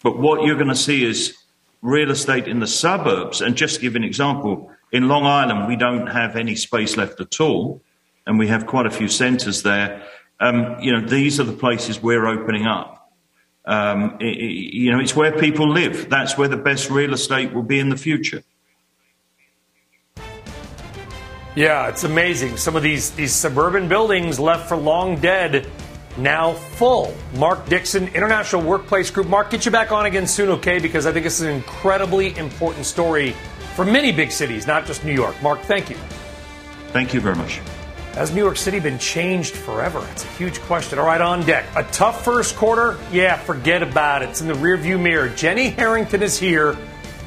But 0.03 0.19
what 0.19 0.43
you're 0.43 0.57
going 0.57 0.67
to 0.67 0.75
see 0.75 1.05
is 1.05 1.37
real 1.81 2.11
estate 2.11 2.49
in 2.49 2.59
the 2.59 2.67
suburbs. 2.67 3.39
And 3.39 3.55
just 3.55 3.75
to 3.75 3.81
give 3.81 3.95
an 3.95 4.03
example, 4.03 4.69
in 4.91 5.07
Long 5.07 5.25
Island, 5.25 5.69
we 5.69 5.77
don't 5.77 6.07
have 6.07 6.35
any 6.35 6.55
space 6.55 6.97
left 6.97 7.21
at 7.21 7.39
all. 7.39 7.81
And 8.27 8.37
we 8.37 8.47
have 8.47 8.67
quite 8.67 8.85
a 8.85 8.91
few 8.91 9.07
centers 9.07 9.63
there. 9.63 10.03
Um, 10.41 10.75
you 10.81 10.91
know, 10.91 11.07
these 11.07 11.39
are 11.39 11.45
the 11.45 11.53
places 11.53 12.03
we're 12.03 12.27
opening 12.27 12.65
up. 12.65 13.00
Um, 13.71 14.17
it, 14.19 14.37
you 14.37 14.91
know, 14.91 14.99
it's 14.99 15.15
where 15.15 15.31
people 15.31 15.65
live. 15.65 16.09
That's 16.09 16.37
where 16.37 16.49
the 16.49 16.57
best 16.57 16.89
real 16.89 17.13
estate 17.13 17.53
will 17.53 17.63
be 17.63 17.79
in 17.79 17.87
the 17.87 17.95
future. 17.95 18.43
Yeah, 21.55 21.87
it's 21.87 22.03
amazing. 22.03 22.57
Some 22.57 22.75
of 22.75 22.83
these 22.83 23.11
these 23.11 23.33
suburban 23.33 23.87
buildings 23.87 24.41
left 24.41 24.67
for 24.67 24.75
long 24.75 25.15
dead, 25.21 25.69
now 26.17 26.51
full. 26.51 27.15
Mark 27.35 27.65
Dixon, 27.67 28.09
International 28.09 28.61
Workplace 28.61 29.09
Group. 29.09 29.27
Mark, 29.27 29.49
get 29.49 29.65
you 29.65 29.71
back 29.71 29.93
on 29.93 30.05
again 30.05 30.27
soon, 30.27 30.49
okay? 30.49 30.79
Because 30.79 31.05
I 31.05 31.13
think 31.13 31.25
it's 31.25 31.39
an 31.39 31.47
incredibly 31.47 32.37
important 32.37 32.85
story 32.85 33.31
for 33.77 33.85
many 33.85 34.11
big 34.11 34.33
cities, 34.33 34.67
not 34.67 34.85
just 34.85 35.05
New 35.05 35.13
York. 35.13 35.41
Mark, 35.41 35.61
thank 35.61 35.89
you. 35.89 35.95
Thank 36.91 37.13
you 37.13 37.21
very 37.21 37.37
much. 37.37 37.61
Has 38.13 38.33
New 38.33 38.41
York 38.41 38.57
City 38.57 38.81
been 38.81 38.99
changed 38.99 39.55
forever? 39.55 40.05
It's 40.11 40.25
a 40.25 40.27
huge 40.29 40.59
question. 40.61 40.99
All 40.99 41.05
right, 41.05 41.21
on 41.21 41.45
deck. 41.45 41.65
A 41.77 41.83
tough 41.85 42.25
first 42.25 42.57
quarter? 42.57 42.97
Yeah, 43.09 43.37
forget 43.37 43.81
about 43.81 44.21
it. 44.21 44.29
It's 44.29 44.41
in 44.41 44.47
the 44.47 44.53
rearview 44.53 45.01
mirror. 45.01 45.29
Jenny 45.29 45.69
Harrington 45.69 46.21
is 46.21 46.37
here 46.37 46.77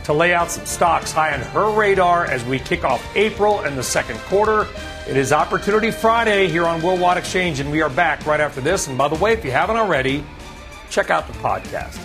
to 0.04 0.12
lay 0.12 0.34
out 0.34 0.50
some 0.50 0.66
stocks 0.66 1.10
high 1.10 1.32
on 1.32 1.40
her 1.40 1.70
radar 1.70 2.26
as 2.26 2.44
we 2.44 2.58
kick 2.58 2.84
off 2.84 3.02
April 3.16 3.60
and 3.60 3.78
the 3.78 3.82
second 3.82 4.18
quarter. 4.20 4.68
It 5.08 5.16
is 5.16 5.32
Opportunity 5.32 5.90
Friday 5.90 6.48
here 6.48 6.66
on 6.66 6.82
Worldwide 6.82 7.16
Exchange, 7.16 7.60
and 7.60 7.70
we 7.70 7.80
are 7.80 7.90
back 7.90 8.26
right 8.26 8.40
after 8.40 8.60
this. 8.60 8.86
And 8.86 8.98
by 8.98 9.08
the 9.08 9.16
way, 9.16 9.32
if 9.32 9.42
you 9.42 9.52
haven't 9.52 9.76
already, 9.76 10.22
check 10.90 11.08
out 11.08 11.26
the 11.26 11.32
podcast. 11.34 11.98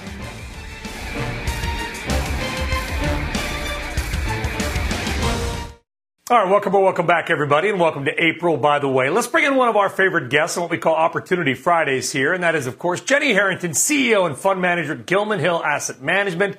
All 6.32 6.38
right, 6.38 6.48
welcome 6.48 6.76
or 6.76 6.84
welcome 6.84 7.08
back, 7.08 7.32
everybody, 7.32 7.70
and 7.70 7.80
welcome 7.80 8.06
to 8.06 8.24
April, 8.24 8.56
by 8.56 8.78
the 8.78 8.88
way. 8.88 9.10
Let's 9.10 9.26
bring 9.26 9.46
in 9.46 9.56
one 9.56 9.68
of 9.68 9.76
our 9.76 9.90
favorite 9.90 10.30
guests 10.30 10.58
on 10.58 10.62
what 10.62 10.70
we 10.70 10.78
call 10.78 10.94
Opportunity 10.94 11.56
Fridays 11.56 12.12
here, 12.12 12.34
and 12.34 12.44
that 12.44 12.54
is, 12.54 12.68
of 12.68 12.78
course, 12.78 13.02
Jenny 13.02 13.34
Harrington, 13.34 13.72
CEO 13.72 14.28
and 14.28 14.38
fund 14.38 14.62
manager 14.62 14.94
at 14.94 15.08
Gilman 15.08 15.40
Hill 15.40 15.60
Asset 15.66 16.04
Management, 16.04 16.58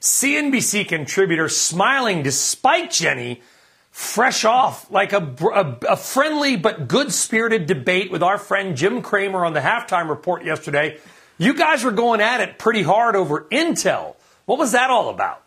CNBC 0.00 0.88
contributor, 0.88 1.50
smiling 1.50 2.22
despite 2.22 2.92
Jenny 2.92 3.42
fresh 3.90 4.46
off 4.46 4.90
like 4.90 5.12
a, 5.12 5.36
a, 5.52 5.78
a 5.90 5.96
friendly 5.98 6.56
but 6.56 6.88
good 6.88 7.12
spirited 7.12 7.66
debate 7.66 8.10
with 8.10 8.22
our 8.22 8.38
friend 8.38 8.74
Jim 8.74 9.02
Cramer 9.02 9.44
on 9.44 9.52
the 9.52 9.60
halftime 9.60 10.08
report 10.08 10.46
yesterday. 10.46 10.96
You 11.36 11.52
guys 11.52 11.84
were 11.84 11.92
going 11.92 12.22
at 12.22 12.40
it 12.40 12.58
pretty 12.58 12.82
hard 12.82 13.16
over 13.16 13.46
Intel. 13.52 14.16
What 14.46 14.58
was 14.58 14.72
that 14.72 14.88
all 14.88 15.10
about? 15.10 15.42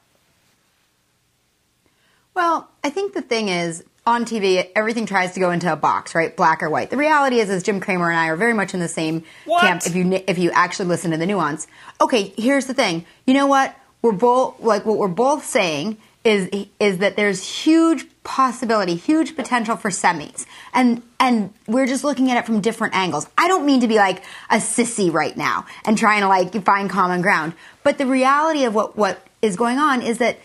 Well, 2.35 2.69
I 2.83 2.89
think 2.89 3.13
the 3.13 3.21
thing 3.21 3.49
is, 3.49 3.83
on 4.05 4.25
TV, 4.25 4.69
everything 4.75 5.05
tries 5.05 5.33
to 5.33 5.39
go 5.39 5.51
into 5.51 5.71
a 5.71 5.77
box, 5.77 6.13
right? 6.13 6.35
Black 6.35 6.61
or 6.61 6.69
white. 6.69 6.89
The 6.89 6.97
reality 6.97 7.39
is, 7.39 7.49
is 7.49 7.63
Jim 7.63 7.79
Cramer 7.79 8.09
and 8.09 8.19
I 8.19 8.27
are 8.27 8.35
very 8.35 8.53
much 8.53 8.73
in 8.73 8.81
the 8.81 8.89
same 8.89 9.23
what? 9.45 9.61
camp. 9.61 9.83
If 9.85 9.95
you 9.95 10.21
if 10.27 10.37
you 10.37 10.51
actually 10.51 10.89
listen 10.89 11.11
to 11.11 11.17
the 11.17 11.25
nuance, 11.25 11.67
okay. 12.01 12.33
Here's 12.37 12.65
the 12.65 12.73
thing. 12.73 13.05
You 13.25 13.33
know 13.33 13.47
what? 13.47 13.73
We're 14.01 14.11
both 14.11 14.59
like 14.59 14.85
what 14.85 14.97
we're 14.97 15.07
both 15.07 15.45
saying 15.45 15.97
is 16.25 16.49
is 16.79 16.97
that 16.97 17.15
there's 17.15 17.63
huge 17.63 18.05
possibility, 18.23 18.95
huge 18.95 19.35
potential 19.35 19.77
for 19.77 19.89
semis, 19.89 20.45
and 20.73 21.01
and 21.19 21.53
we're 21.67 21.87
just 21.87 22.03
looking 22.03 22.29
at 22.31 22.37
it 22.37 22.45
from 22.45 22.59
different 22.59 22.95
angles. 22.95 23.27
I 23.37 23.47
don't 23.47 23.65
mean 23.65 23.81
to 23.81 23.87
be 23.87 23.95
like 23.95 24.23
a 24.49 24.57
sissy 24.57 25.11
right 25.11 25.35
now 25.35 25.65
and 25.85 25.97
trying 25.97 26.21
to 26.21 26.27
like 26.27 26.53
find 26.65 26.89
common 26.89 27.21
ground, 27.21 27.53
but 27.83 27.97
the 27.97 28.05
reality 28.05 28.65
of 28.65 28.75
what 28.75 28.97
what 28.97 29.25
is 29.41 29.55
going 29.55 29.77
on 29.77 30.01
is 30.01 30.17
that 30.17 30.39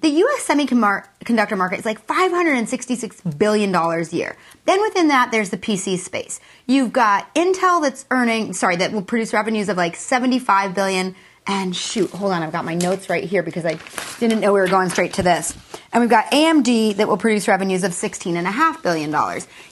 the 0.00 0.08
U.S. 0.08 0.46
semiconductor 0.46 1.56
market 1.56 1.78
is 1.78 1.84
like 1.84 2.06
$566 2.06 3.38
billion 3.38 3.74
a 3.74 4.02
year. 4.14 4.36
Then 4.64 4.80
within 4.82 5.08
that, 5.08 5.30
there's 5.30 5.50
the 5.50 5.58
PC 5.58 5.98
space. 5.98 6.40
You've 6.66 6.92
got 6.92 7.34
Intel 7.34 7.82
that's 7.82 8.06
earning, 8.10 8.52
sorry, 8.52 8.76
that 8.76 8.92
will 8.92 9.02
produce 9.02 9.32
revenues 9.32 9.68
of 9.68 9.76
like 9.76 9.96
75 9.96 10.74
billion. 10.74 11.14
And 11.46 11.74
shoot, 11.74 12.10
hold 12.10 12.32
on, 12.32 12.42
I've 12.42 12.52
got 12.52 12.64
my 12.64 12.74
notes 12.74 13.08
right 13.08 13.24
here 13.24 13.42
because 13.42 13.64
I 13.64 13.78
didn't 14.20 14.40
know 14.40 14.52
we 14.52 14.60
were 14.60 14.68
going 14.68 14.90
straight 14.90 15.14
to 15.14 15.22
this. 15.22 15.56
And 15.92 16.00
we've 16.00 16.10
got 16.10 16.30
AMD 16.30 16.96
that 16.96 17.08
will 17.08 17.16
produce 17.16 17.48
revenues 17.48 17.82
of 17.82 17.92
$16.5 17.92 18.82
billion. 18.82 19.10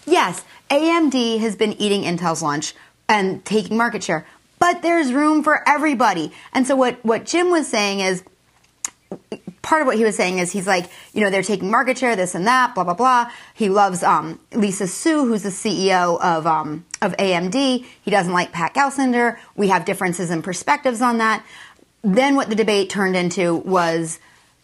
Yes, 0.06 0.44
AMD 0.70 1.40
has 1.40 1.56
been 1.56 1.74
eating 1.74 2.02
Intel's 2.02 2.42
lunch 2.42 2.74
and 3.08 3.44
taking 3.44 3.76
market 3.76 4.02
share, 4.02 4.26
but 4.58 4.82
there's 4.82 5.12
room 5.12 5.42
for 5.42 5.66
everybody. 5.68 6.32
And 6.52 6.66
so 6.66 6.74
what, 6.74 7.04
what 7.04 7.24
Jim 7.24 7.50
was 7.50 7.68
saying 7.68 8.00
is, 8.00 8.24
part 9.62 9.82
of 9.82 9.86
what 9.86 9.96
he 9.96 10.04
was 10.04 10.16
saying 10.16 10.38
is 10.38 10.50
he's 10.52 10.66
like, 10.66 10.86
you 11.12 11.20
know, 11.20 11.30
they're 11.30 11.42
taking 11.42 11.70
market 11.70 11.98
share, 11.98 12.16
this 12.16 12.34
and 12.34 12.46
that, 12.46 12.74
blah 12.74 12.84
blah 12.84 12.94
blah. 12.94 13.30
He 13.54 13.68
loves 13.68 14.02
um, 14.02 14.40
Lisa 14.52 14.86
Su, 14.86 15.26
who's 15.26 15.42
the 15.42 15.50
CEO 15.50 16.20
of 16.20 16.46
um, 16.46 16.84
of 17.02 17.16
AMD. 17.16 17.84
He 18.02 18.10
doesn't 18.10 18.32
like 18.32 18.52
Pat 18.52 18.74
Gelsinger. 18.74 19.38
We 19.56 19.68
have 19.68 19.84
differences 19.84 20.30
in 20.30 20.42
perspectives 20.42 21.02
on 21.02 21.18
that. 21.18 21.44
Then 22.02 22.36
what 22.36 22.48
the 22.48 22.56
debate 22.56 22.90
turned 22.90 23.16
into 23.16 23.56
was. 23.56 24.18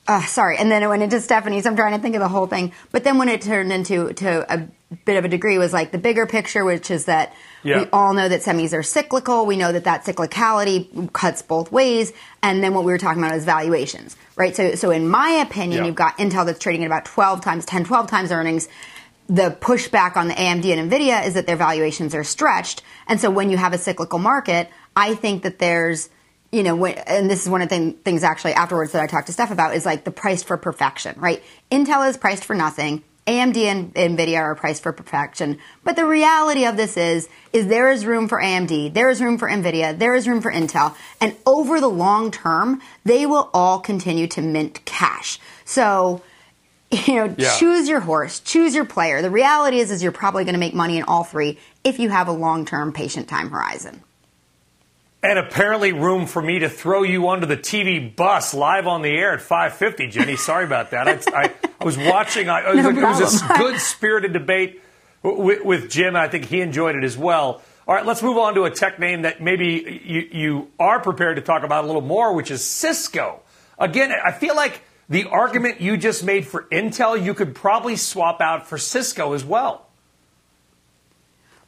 Uh, 0.07 0.23
sorry, 0.27 0.59
and 0.59 0.71
then 0.71 0.83
it 0.83 0.89
went 0.89 1.03
into 1.03 1.21
Stephanie's. 1.21 1.65
I'm 1.65 1.77
trying 1.77 1.95
to 1.95 1.99
think 1.99 2.15
of 2.15 2.21
the 2.21 2.29
whole 2.29 2.47
thing, 2.47 2.73
but 2.93 3.05
then 3.05 3.17
when 3.17 3.29
it 3.29 3.41
turned 3.41 3.73
into 3.73 4.13
to 4.13 4.53
a 4.53 4.69
bit 5.07 5.17
of 5.17 5.25
a 5.25 5.29
degree 5.29 5.57
was 5.57 5.73
like 5.73 5.93
the 5.93 5.99
bigger 5.99 6.27
picture, 6.27 6.65
which 6.65 6.91
is 6.91 7.07
that 7.07 7.35
yeah. 7.65 7.81
We 7.81 7.89
all 7.95 8.13
know 8.13 8.29
that 8.29 8.43
semis 8.43 8.75
are 8.75 8.83
cyclical. 8.83 9.47
We 9.47 9.57
know 9.57 9.73
that 9.73 9.85
that 9.85 10.05
cyclicality 10.05 11.11
cuts 11.15 11.41
both 11.41 11.73
ways. 11.73 12.13
And 12.43 12.63
then 12.63 12.75
what 12.75 12.85
we 12.85 12.93
were 12.93 12.99
talking 12.99 13.23
about 13.23 13.35
is 13.35 13.47
valuations, 13.47 14.17
right? 14.37 14.55
So, 14.55 14.75
so 14.75 14.91
in 14.91 15.09
my 15.09 15.31
opinion, 15.31 15.81
yeah. 15.81 15.87
you've 15.87 15.95
got 15.95 16.19
Intel 16.19 16.45
that's 16.45 16.59
trading 16.59 16.85
at 16.85 16.87
about 16.87 17.07
12 17.07 17.41
times, 17.41 17.65
10, 17.65 17.85
12 17.85 18.07
times 18.07 18.31
earnings. 18.31 18.69
The 19.29 19.57
pushback 19.61 20.17
on 20.17 20.29
the 20.29 20.35
AMD 20.35 20.67
and 20.67 20.91
NVIDIA 20.91 21.27
is 21.27 21.33
that 21.35 21.47
their 21.47 21.57
valuations 21.57 22.15
are 22.15 22.25
stretched. 22.25 22.83
And 23.09 23.19
so 23.19 23.31
when 23.31 23.49
you 23.49 23.57
have 23.57 23.73
a 23.73 23.79
cyclical 23.79 24.19
market, 24.19 24.69
I 24.95 25.15
think 25.15 25.43
that 25.45 25.59
there's 25.59 26.11
you 26.55 26.63
know, 26.63 26.87
and 26.87 27.29
this 27.29 27.43
is 27.43 27.49
one 27.49 27.63
of 27.63 27.69
the 27.69 27.97
things 28.05 28.23
actually 28.23 28.53
afterwards 28.53 28.93
that 28.93 29.03
I 29.03 29.09
talked 29.09 29.27
to 29.27 29.33
Steph 29.33 29.51
about 29.51 29.75
is 29.75 29.85
like 29.85 30.05
the 30.05 30.13
price 30.13 30.45
for 30.45 30.57
perfection, 30.57 31.19
right? 31.19 31.43
Intel 31.71 32.09
is 32.09 32.17
priced 32.17 32.45
for 32.45 32.55
nothing. 32.55 33.03
AMD 33.27 33.57
and 33.57 33.95
Nvidia 33.95 34.39
are 34.39 34.55
priced 34.55 34.83
for 34.83 34.93
perfection. 34.93 35.59
But 35.83 35.97
the 35.97 36.05
reality 36.05 36.65
of 36.65 36.77
this 36.77 36.97
is, 36.97 37.29
is 37.53 37.67
there 37.67 37.91
is 37.91 38.07
room 38.07 38.29
for 38.29 38.41
AMD, 38.41 38.95
there 38.95 39.11
is 39.11 39.21
room 39.21 39.37
for 39.37 39.49
Nvidia, 39.49 39.99
there 39.99 40.15
is 40.15 40.29
room 40.29 40.41
for 40.41 40.53
Intel, 40.53 40.95
and 41.21 41.35
over 41.45 41.81
the 41.81 41.89
long 41.89 42.31
term, 42.31 42.81
they 43.05 43.27
will 43.27 43.51
all 43.53 43.81
continue 43.81 44.29
to 44.29 44.43
mint 44.43 44.85
cash. 44.85 45.41
So, 45.65 46.23
you 46.91 47.15
know, 47.17 47.35
yeah. 47.37 47.57
choose 47.57 47.89
your 47.89 48.01
horse, 48.01 48.39
choose 48.39 48.75
your 48.75 48.85
player. 48.85 49.23
The 49.23 49.31
reality 49.31 49.81
is, 49.81 49.91
is 49.91 50.03
you're 50.03 50.13
probably 50.13 50.45
going 50.45 50.55
to 50.55 50.61
make 50.61 50.75
money 50.75 50.99
in 50.99 51.05
all 51.05 51.25
three 51.25 51.59
if 51.83 51.99
you 51.99 52.11
have 52.11 52.29
a 52.29 52.33
long-term 52.33 52.93
patient 52.93 53.27
time 53.27 53.51
horizon. 53.51 54.03
And 55.25 55.39
apparently, 55.39 55.95
room 55.95 56.27
for 56.27 56.43
me 56.43 56.59
to 56.59 56.69
throw 56.69 57.03
you 57.03 57.31
under 57.31 57.47
the 57.47 57.57
TV 57.57 58.15
bus 58.15 58.53
live 58.53 58.87
on 58.87 59.01
the 59.01 59.09
air 59.09 59.33
at 59.33 59.41
5:50. 59.41 60.11
Jenny, 60.11 60.37
sorry 60.37 60.67
about 60.67 60.91
that. 60.91 61.09
I, 61.09 61.13
I, 61.35 61.53
I 61.81 61.85
was 61.85 61.97
watching. 61.97 62.51
I, 62.51 62.71
it, 62.71 62.77
was, 62.77 62.85
no 62.85 62.91
it 62.91 63.03
was 63.03 63.43
a 63.43 63.49
good 63.57 63.81
spirited 63.81 64.35
debate 64.35 64.83
with, 65.23 65.65
with 65.65 65.91
Jim. 65.91 66.15
I 66.15 66.29
think 66.29 66.45
he 66.45 66.61
enjoyed 66.61 66.95
it 66.95 67.05
as 67.05 67.17
well. 67.17 67.63
All 67.89 67.95
right, 67.95 68.05
let's 68.05 68.23
move 68.23 68.37
on 68.37 68.55
to 68.57 68.65
a 68.65 68.71
tech 68.71 68.99
name 68.99 69.23
that 69.23 69.41
maybe 69.41 70.03
you, 70.05 70.29
you 70.31 70.71
are 70.79 71.01
prepared 71.01 71.37
to 71.37 71.43
talk 71.43 71.63
about 71.63 71.85
a 71.85 71.87
little 71.87 72.03
more, 72.03 72.35
which 72.35 72.51
is 72.51 72.63
Cisco. 72.63 73.41
Again, 73.79 74.13
I 74.13 74.31
feel 74.31 74.55
like 74.55 74.83
the 75.09 75.25
argument 75.25 75.81
you 75.81 75.97
just 75.97 76.23
made 76.23 76.47
for 76.47 76.65
Intel, 76.65 77.23
you 77.23 77.33
could 77.33 77.55
probably 77.55 77.97
swap 77.97 78.43
out 78.43 78.67
for 78.67 78.77
Cisco 78.77 79.33
as 79.33 79.43
well. 79.43 79.87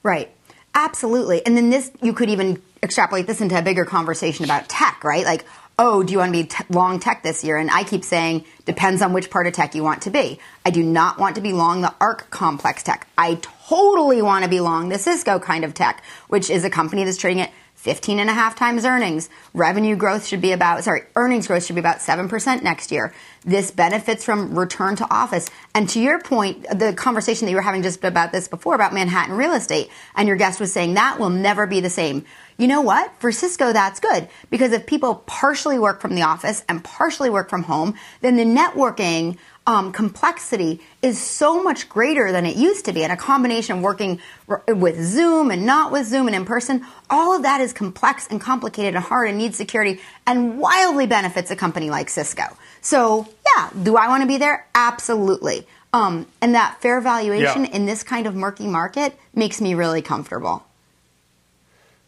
Right. 0.02 0.30
Absolutely. 0.74 1.44
And 1.46 1.56
then 1.56 1.70
this, 1.70 1.90
you 2.02 2.12
could 2.12 2.28
even 2.28 2.62
extrapolate 2.86 3.26
this 3.26 3.40
into 3.40 3.58
a 3.58 3.62
bigger 3.62 3.84
conversation 3.84 4.44
about 4.44 4.68
tech, 4.68 5.04
right? 5.04 5.24
Like, 5.24 5.44
oh, 5.78 6.02
do 6.02 6.12
you 6.12 6.18
want 6.18 6.32
to 6.32 6.42
be 6.42 6.48
t- 6.48 6.64
long 6.70 6.98
tech 6.98 7.22
this 7.22 7.44
year? 7.44 7.58
And 7.58 7.70
I 7.70 7.84
keep 7.84 8.04
saying, 8.04 8.44
depends 8.64 9.02
on 9.02 9.12
which 9.12 9.30
part 9.30 9.46
of 9.46 9.52
tech 9.52 9.74
you 9.74 9.82
want 9.82 10.02
to 10.02 10.10
be. 10.10 10.38
I 10.64 10.70
do 10.70 10.82
not 10.82 11.18
want 11.18 11.36
to 11.36 11.42
be 11.42 11.52
long 11.52 11.82
the 11.82 11.94
ARK 12.00 12.30
complex 12.30 12.82
tech. 12.82 13.06
I 13.18 13.38
totally 13.68 14.22
want 14.22 14.44
to 14.44 14.50
be 14.50 14.60
long 14.60 14.88
the 14.88 14.98
Cisco 14.98 15.38
kind 15.38 15.64
of 15.64 15.74
tech, 15.74 16.02
which 16.28 16.48
is 16.48 16.64
a 16.64 16.70
company 16.70 17.04
that's 17.04 17.18
trading 17.18 17.42
at 17.42 17.52
15 17.86 18.18
and 18.18 18.28
a 18.28 18.32
half 18.32 18.56
times 18.56 18.84
earnings. 18.84 19.28
Revenue 19.54 19.94
growth 19.94 20.26
should 20.26 20.40
be 20.40 20.50
about, 20.50 20.82
sorry, 20.82 21.02
earnings 21.14 21.46
growth 21.46 21.64
should 21.64 21.76
be 21.76 21.80
about 21.80 21.98
7% 21.98 22.62
next 22.62 22.90
year. 22.90 23.14
This 23.44 23.70
benefits 23.70 24.24
from 24.24 24.58
return 24.58 24.96
to 24.96 25.06
office. 25.08 25.48
And 25.72 25.88
to 25.90 26.00
your 26.00 26.18
point, 26.20 26.66
the 26.68 26.94
conversation 26.94 27.46
that 27.46 27.50
you 27.50 27.56
were 27.56 27.62
having 27.62 27.82
just 27.82 28.02
about 28.02 28.32
this 28.32 28.48
before 28.48 28.74
about 28.74 28.92
Manhattan 28.92 29.36
real 29.36 29.52
estate, 29.52 29.88
and 30.16 30.26
your 30.26 30.36
guest 30.36 30.58
was 30.58 30.72
saying 30.72 30.94
that 30.94 31.20
will 31.20 31.30
never 31.30 31.66
be 31.66 31.80
the 31.80 31.90
same. 31.90 32.24
You 32.58 32.68
know 32.68 32.80
what? 32.80 33.12
For 33.18 33.32
Cisco, 33.32 33.72
that's 33.72 34.00
good 34.00 34.28
because 34.50 34.72
if 34.72 34.86
people 34.86 35.16
partially 35.26 35.78
work 35.78 36.00
from 36.00 36.14
the 36.14 36.22
office 36.22 36.64
and 36.68 36.82
partially 36.82 37.28
work 37.28 37.50
from 37.50 37.64
home, 37.64 37.94
then 38.22 38.36
the 38.36 38.44
networking 38.44 39.36
um, 39.66 39.92
complexity 39.92 40.80
is 41.02 41.20
so 41.20 41.62
much 41.62 41.88
greater 41.88 42.32
than 42.32 42.46
it 42.46 42.56
used 42.56 42.84
to 42.86 42.92
be. 42.92 43.02
And 43.02 43.12
a 43.12 43.16
combination 43.16 43.76
of 43.76 43.82
working 43.82 44.20
with 44.68 45.02
Zoom 45.02 45.50
and 45.50 45.66
not 45.66 45.92
with 45.92 46.06
Zoom 46.06 46.28
and 46.28 46.36
in 46.36 46.44
person, 46.46 46.86
all 47.10 47.36
of 47.36 47.42
that 47.42 47.60
is 47.60 47.72
complex 47.74 48.26
and 48.28 48.40
complicated 48.40 48.94
and 48.94 49.04
hard 49.04 49.28
and 49.28 49.36
needs 49.36 49.56
security 49.56 50.00
and 50.26 50.58
wildly 50.58 51.06
benefits 51.06 51.50
a 51.50 51.56
company 51.56 51.90
like 51.90 52.08
Cisco. 52.08 52.44
So, 52.80 53.26
yeah, 53.56 53.70
do 53.82 53.96
I 53.96 54.08
want 54.08 54.22
to 54.22 54.26
be 54.26 54.38
there? 54.38 54.66
Absolutely. 54.74 55.66
Um, 55.92 56.26
and 56.40 56.54
that 56.54 56.80
fair 56.80 57.00
valuation 57.00 57.64
yeah. 57.64 57.72
in 57.72 57.86
this 57.86 58.02
kind 58.02 58.26
of 58.26 58.34
murky 58.34 58.66
market 58.66 59.18
makes 59.34 59.60
me 59.60 59.74
really 59.74 60.02
comfortable. 60.02 60.64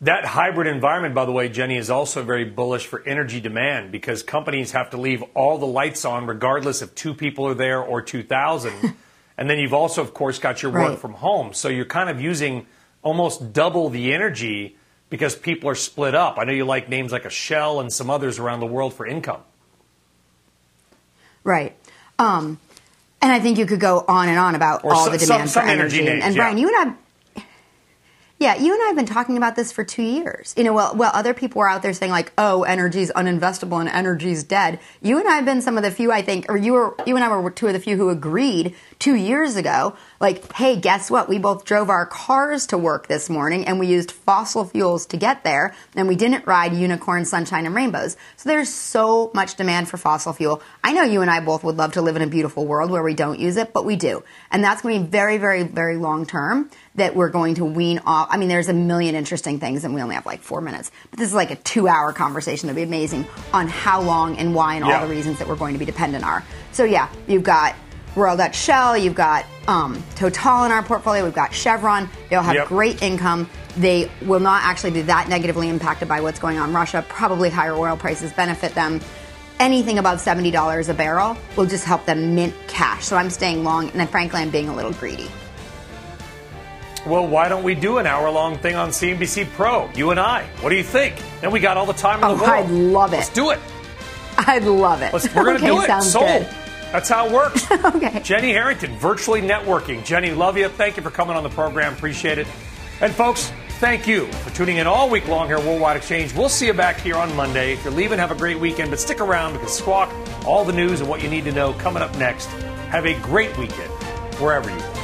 That 0.03 0.25
hybrid 0.25 0.69
environment, 0.69 1.15
by 1.15 1.25
the 1.25 1.33
way, 1.33 1.49
Jenny, 1.49 1.77
is 1.77 1.91
also 1.91 2.23
very 2.23 2.45
bullish 2.45 2.87
for 2.87 3.03
energy 3.03 3.41
demand 3.41 3.91
because 3.91 4.23
companies 4.23 4.71
have 4.73 4.91
to 4.91 4.97
leave 4.97 5.25
all 5.35 5.59
the 5.59 5.67
lights 5.67 6.05
on 6.05 6.27
regardless 6.27 6.83
if 6.83 6.95
two 6.95 7.15
people 7.15 7.47
are 7.49 7.55
there 7.55 7.83
or 7.83 8.01
2,000. 8.01 8.95
and 9.39 9.51
then 9.51 9.59
you've 9.59 9.75
also, 9.75 10.01
of 10.01 10.15
course, 10.15 10.39
got 10.39 10.63
your 10.63 10.71
work 10.71 11.01
from 11.01 11.15
home. 11.15 11.53
So 11.53 11.69
you're 11.69 11.85
kind 11.85 12.11
of 12.11 12.21
using 12.21 12.67
almost 13.03 13.53
double 13.53 13.89
the 13.89 14.13
energy 14.15 14.77
because 15.11 15.35
people 15.35 15.69
are 15.69 15.75
split 15.75 16.15
up. 16.15 16.39
I 16.39 16.45
know 16.45 16.53
you 16.53 16.65
like 16.65 16.89
names 16.89 17.11
like 17.11 17.25
a 17.25 17.31
Shell 17.31 17.81
and 17.81 17.93
some 17.93 18.09
others 18.09 18.39
around 18.39 18.61
the 18.61 18.67
world 18.67 18.95
for 18.95 19.05
income. 19.05 19.41
Right. 21.43 21.77
Um, 22.21 22.61
and 23.21 23.33
I 23.33 23.41
think 23.41 23.59
you 23.59 23.67
could 23.67 23.81
go 23.81 24.05
on 24.07 24.29
and 24.29 24.39
on 24.39 24.55
about 24.55 24.85
or 24.85 24.95
all 24.95 25.07
so, 25.07 25.11
the 25.11 25.19
demand 25.19 25.51
some, 25.51 25.65
for 25.65 25.69
energy. 25.69 26.01
energy 26.01 26.05
names, 26.05 26.25
and, 26.25 26.37
Brian, 26.37 26.57
yeah. 26.57 26.63
you 26.63 26.69
and 26.69 26.91
I 26.91 26.97
yeah, 28.39 28.55
you 28.57 28.73
and 28.73 28.83
I 28.83 28.87
have 28.87 28.97
been 28.97 29.07
talking 29.07 29.37
about 29.37 29.57
this 29.57 29.73
for 29.73 29.83
two 29.83 30.03
years. 30.03 30.55
You 30.57 30.63
know, 30.63 30.73
well, 30.73 30.95
well, 30.95 31.11
other 31.13 31.35
people 31.35 31.59
were 31.59 31.69
out 31.69 31.83
there 31.83 31.93
saying 31.93 32.13
like, 32.13 32.33
"Oh, 32.39 32.63
energy's 32.63 33.11
uninvestable 33.13 33.81
and 33.81 33.89
energy's 33.89 34.45
dead." 34.45 34.79
You 35.03 35.19
and 35.19 35.29
I 35.29 35.35
have 35.35 35.45
been 35.45 35.61
some 35.61 35.77
of 35.77 35.83
the 35.83 35.91
few, 35.91 36.13
I 36.13 36.23
think, 36.23 36.47
or 36.49 36.57
you 36.57 36.75
were, 36.75 36.95
you 37.05 37.17
and 37.17 37.25
I 37.25 37.37
were 37.37 37.51
two 37.51 37.67
of 37.67 37.73
the 37.73 37.81
few 37.81 37.97
who 37.97 38.11
agreed 38.11 38.77
two 38.99 39.15
years 39.15 39.57
ago. 39.57 39.97
Like, 40.21 40.53
hey, 40.53 40.77
guess 40.77 41.11
what? 41.11 41.29
We 41.29 41.39
both 41.39 41.65
drove 41.65 41.91
our 41.91 42.07
cars 42.07 42.67
to 42.69 42.79
work 42.79 43.07
this 43.07 43.31
morning, 43.31 43.67
and 43.67 43.79
we 43.79 43.87
used 43.87 44.11
fossil 44.11 44.65
fuels 44.65 45.07
to 45.07 45.17
get 45.17 45.45
there, 45.45 45.75
and 45.95 46.09
we 46.09 46.17
didn't 46.17 46.47
ride 46.47 46.75
unicorn, 46.75 47.25
sunshine, 47.25 47.67
and 47.67 47.75
rainbows. 47.75 48.17
So 48.37 48.49
there's 48.49 48.69
so 48.69 49.31
much 49.35 49.55
demand 49.55 49.89
for 49.89 49.97
fossil 49.97 50.33
fuel. 50.33 50.63
I 50.83 50.93
know 50.93 51.03
you 51.03 51.23
and 51.23 51.31
I 51.31 51.41
both 51.41 51.63
would 51.63 51.77
love 51.77 51.93
to 51.93 52.03
live 52.03 52.17
in 52.17 52.23
a 52.23 52.27
beautiful 52.27 52.67
world 52.67 52.91
where 52.91 53.03
we 53.03 53.15
don't 53.15 53.39
use 53.39 53.57
it, 53.57 53.73
but 53.73 53.85
we 53.85 53.97
do, 53.97 54.25
and 54.51 54.65
that's 54.65 54.83
going 54.83 54.99
to 54.99 55.05
be 55.05 55.11
very, 55.11 55.39
very, 55.39 55.63
very 55.63 55.97
long 55.97 56.27
term 56.27 56.71
that 56.97 57.15
we're 57.15 57.29
going 57.29 57.55
to 57.55 57.65
wean 57.65 58.01
off. 58.05 58.29
I 58.31 58.37
mean, 58.37 58.49
there's 58.49 58.69
a 58.69 58.73
million 58.73 59.15
interesting 59.15 59.61
things, 59.61 59.85
and 59.85 59.95
we 59.95 60.03
only 60.03 60.17
have 60.17 60.27
like 60.27 60.43
four 60.43 60.61
minutes. 60.61 60.91
But 61.11 61.21
this 61.21 61.29
is 61.29 61.35
like 61.35 61.53
a 61.53 61.57
two 61.57 61.87
hour 61.87 62.13
conversation 62.13 62.67
that'd 62.67 62.77
be 62.77 62.83
amazing 62.83 63.27
on 63.55 63.69
how 63.69 64.03
long 64.03 64.37
and 64.37 64.55
why 64.55 64.75
and 64.75 64.85
yeah. 64.85 65.01
all 65.01 65.07
the 65.07 65.15
reasons 65.15 65.39
that 65.39 65.47
we're 65.47 65.57
going 65.57 65.75
to 65.75 65.79
be 65.79 65.85
dependent 65.85 66.25
are. 66.25 66.45
So, 66.73 66.85
yeah, 66.85 67.09
you've 67.29 67.45
got 67.45 67.77
Royal 68.19 68.37
Dutch 68.37 68.57
Shell, 68.57 68.99
you've 68.99 69.15
got 69.15 69.47
um, 69.67 70.03
Total 70.15 70.65
in 70.65 70.73
our 70.73 70.83
portfolio, 70.83 71.25
we've 71.25 71.35
got 71.35 71.55
Chevron. 71.55 72.09
They'll 72.31 72.43
have 72.43 72.55
yep. 72.55 72.69
great 72.69 73.03
income. 73.03 73.49
They 73.77 74.11
will 74.23 74.41
not 74.41 74.65
actually 74.65 74.91
be 74.91 75.03
that 75.03 75.29
negatively 75.29 75.69
impacted 75.69 76.09
by 76.09 76.21
what's 76.21 76.39
going 76.39 76.59
on 76.59 76.71
in 76.71 76.75
Russia. 76.75 77.05
Probably 77.09 77.49
higher 77.49 77.75
oil 77.75 77.97
prices 77.97 78.33
benefit 78.33 78.75
them 78.75 79.01
anything 79.61 79.99
above 79.99 80.19
$70 80.19 80.89
a 80.89 80.95
barrel 80.95 81.37
will 81.57 81.67
just 81.67 81.85
help 81.85 82.05
them 82.07 82.35
mint 82.35 82.55
cash. 82.67 83.05
So 83.05 83.17
I'm 83.17 83.31
staying 83.31 83.65
long, 83.65 83.91
and 83.91 84.09
frankly, 84.09 84.41
I'm 84.41 84.51
being 84.51 84.69
a 84.69 84.75
little 84.75 84.93
greedy. 84.93 85.29
Well, 87.07 87.27
why 87.27 87.49
don't 87.49 87.63
we 87.63 87.75
do 87.75 87.99
an 87.99 88.07
hour 88.07 88.31
long 88.31 88.59
thing 88.59 88.75
on 88.75 88.91
CNBC 88.91 89.49
Pro? 89.51 89.91
You 89.95 90.11
and 90.11 90.21
I. 90.21 90.45
What 90.61 90.71
do 90.71 90.77
you 90.77 90.83
think? 90.83 91.15
And 91.43 91.53
we 91.53 91.61
got 91.61 91.77
all 91.77 91.87
the 91.87 91.93
time 91.93 92.19
in 92.19 92.25
oh, 92.25 92.37
the 92.37 92.43
world. 92.43 92.53
I'd 92.53 92.71
love 92.71 93.13
it. 93.13 93.17
Let's 93.17 93.31
do 93.31 93.51
it. 93.51 93.59
I'd 94.37 94.65
love 94.65 95.03
it. 95.03 95.13
Let's, 95.13 95.35
we're 95.35 95.45
going 95.45 95.59
to 95.59 95.71
okay, 95.71 95.87
do 95.87 95.93
it. 95.93 96.03
Sold. 96.03 96.27
Good. 96.27 96.55
That's 96.93 97.09
how 97.09 97.27
it 97.27 97.33
works. 97.33 97.71
okay. 97.85 98.21
Jenny 98.23 98.53
Harrington, 98.53 98.97
virtually 98.97 99.43
networking. 99.43 100.05
Jenny, 100.05 100.31
love 100.31 100.57
you. 100.57 100.69
Thank 100.69 100.97
you 100.97 101.03
for 101.03 101.11
coming 101.11 101.37
on 101.37 101.43
the 101.43 101.51
program. 101.51 101.93
Appreciate 101.93 102.39
it. 102.39 102.47
And 103.01 103.13
folks, 103.13 103.53
thank 103.79 104.07
you 104.07 104.27
for 104.33 104.51
tuning 104.55 104.79
in 104.79 104.87
all 104.87 105.11
week 105.11 105.29
long 105.29 105.47
here 105.49 105.59
at 105.59 105.65
Worldwide 105.65 105.99
Exchange. 105.99 106.35
We'll 106.35 106.49
see 106.49 106.67
you 106.67 106.73
back 106.73 106.99
here 106.99 107.17
on 107.17 107.35
Monday. 107.37 107.75
If 107.75 107.85
you're 107.85 107.93
leaving, 107.93 108.19
have 108.19 108.31
a 108.31 108.35
great 108.35 108.59
weekend, 108.59 108.91
but 108.91 108.99
stick 108.99 109.21
around 109.21 109.53
because 109.53 109.77
Squawk, 109.77 110.13
all 110.47 110.65
the 110.65 110.73
news 110.73 111.01
and 111.01 111.09
what 111.09 111.23
you 111.23 111.29
need 111.29 111.45
to 111.45 111.53
know 111.53 111.75
coming 111.75 112.03
up 112.03 112.17
next. 112.17 112.47
Have 112.91 113.07
a 113.07 113.15
great 113.21 113.57
weekend 113.59 113.91
wherever 114.41 114.71
you 114.71 114.77
are. 114.77 114.95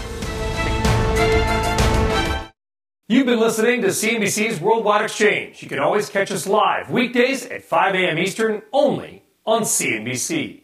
You've 3.07 3.27
been 3.27 3.39
listening 3.39 3.83
to 3.83 3.89
CNBC's 3.89 4.59
Worldwide 4.61 5.05
Exchange. 5.05 5.63
You 5.63 5.69
can 5.69 5.79
always 5.79 6.09
catch 6.09 6.33
us 6.33 6.47
live 6.47 6.91
weekdays 6.91 7.45
at 7.45 7.63
5 7.63 7.95
a.m. 7.95 8.19
Eastern 8.19 8.63
only 8.73 9.23
on 9.45 9.63
CNBC. 9.63 10.64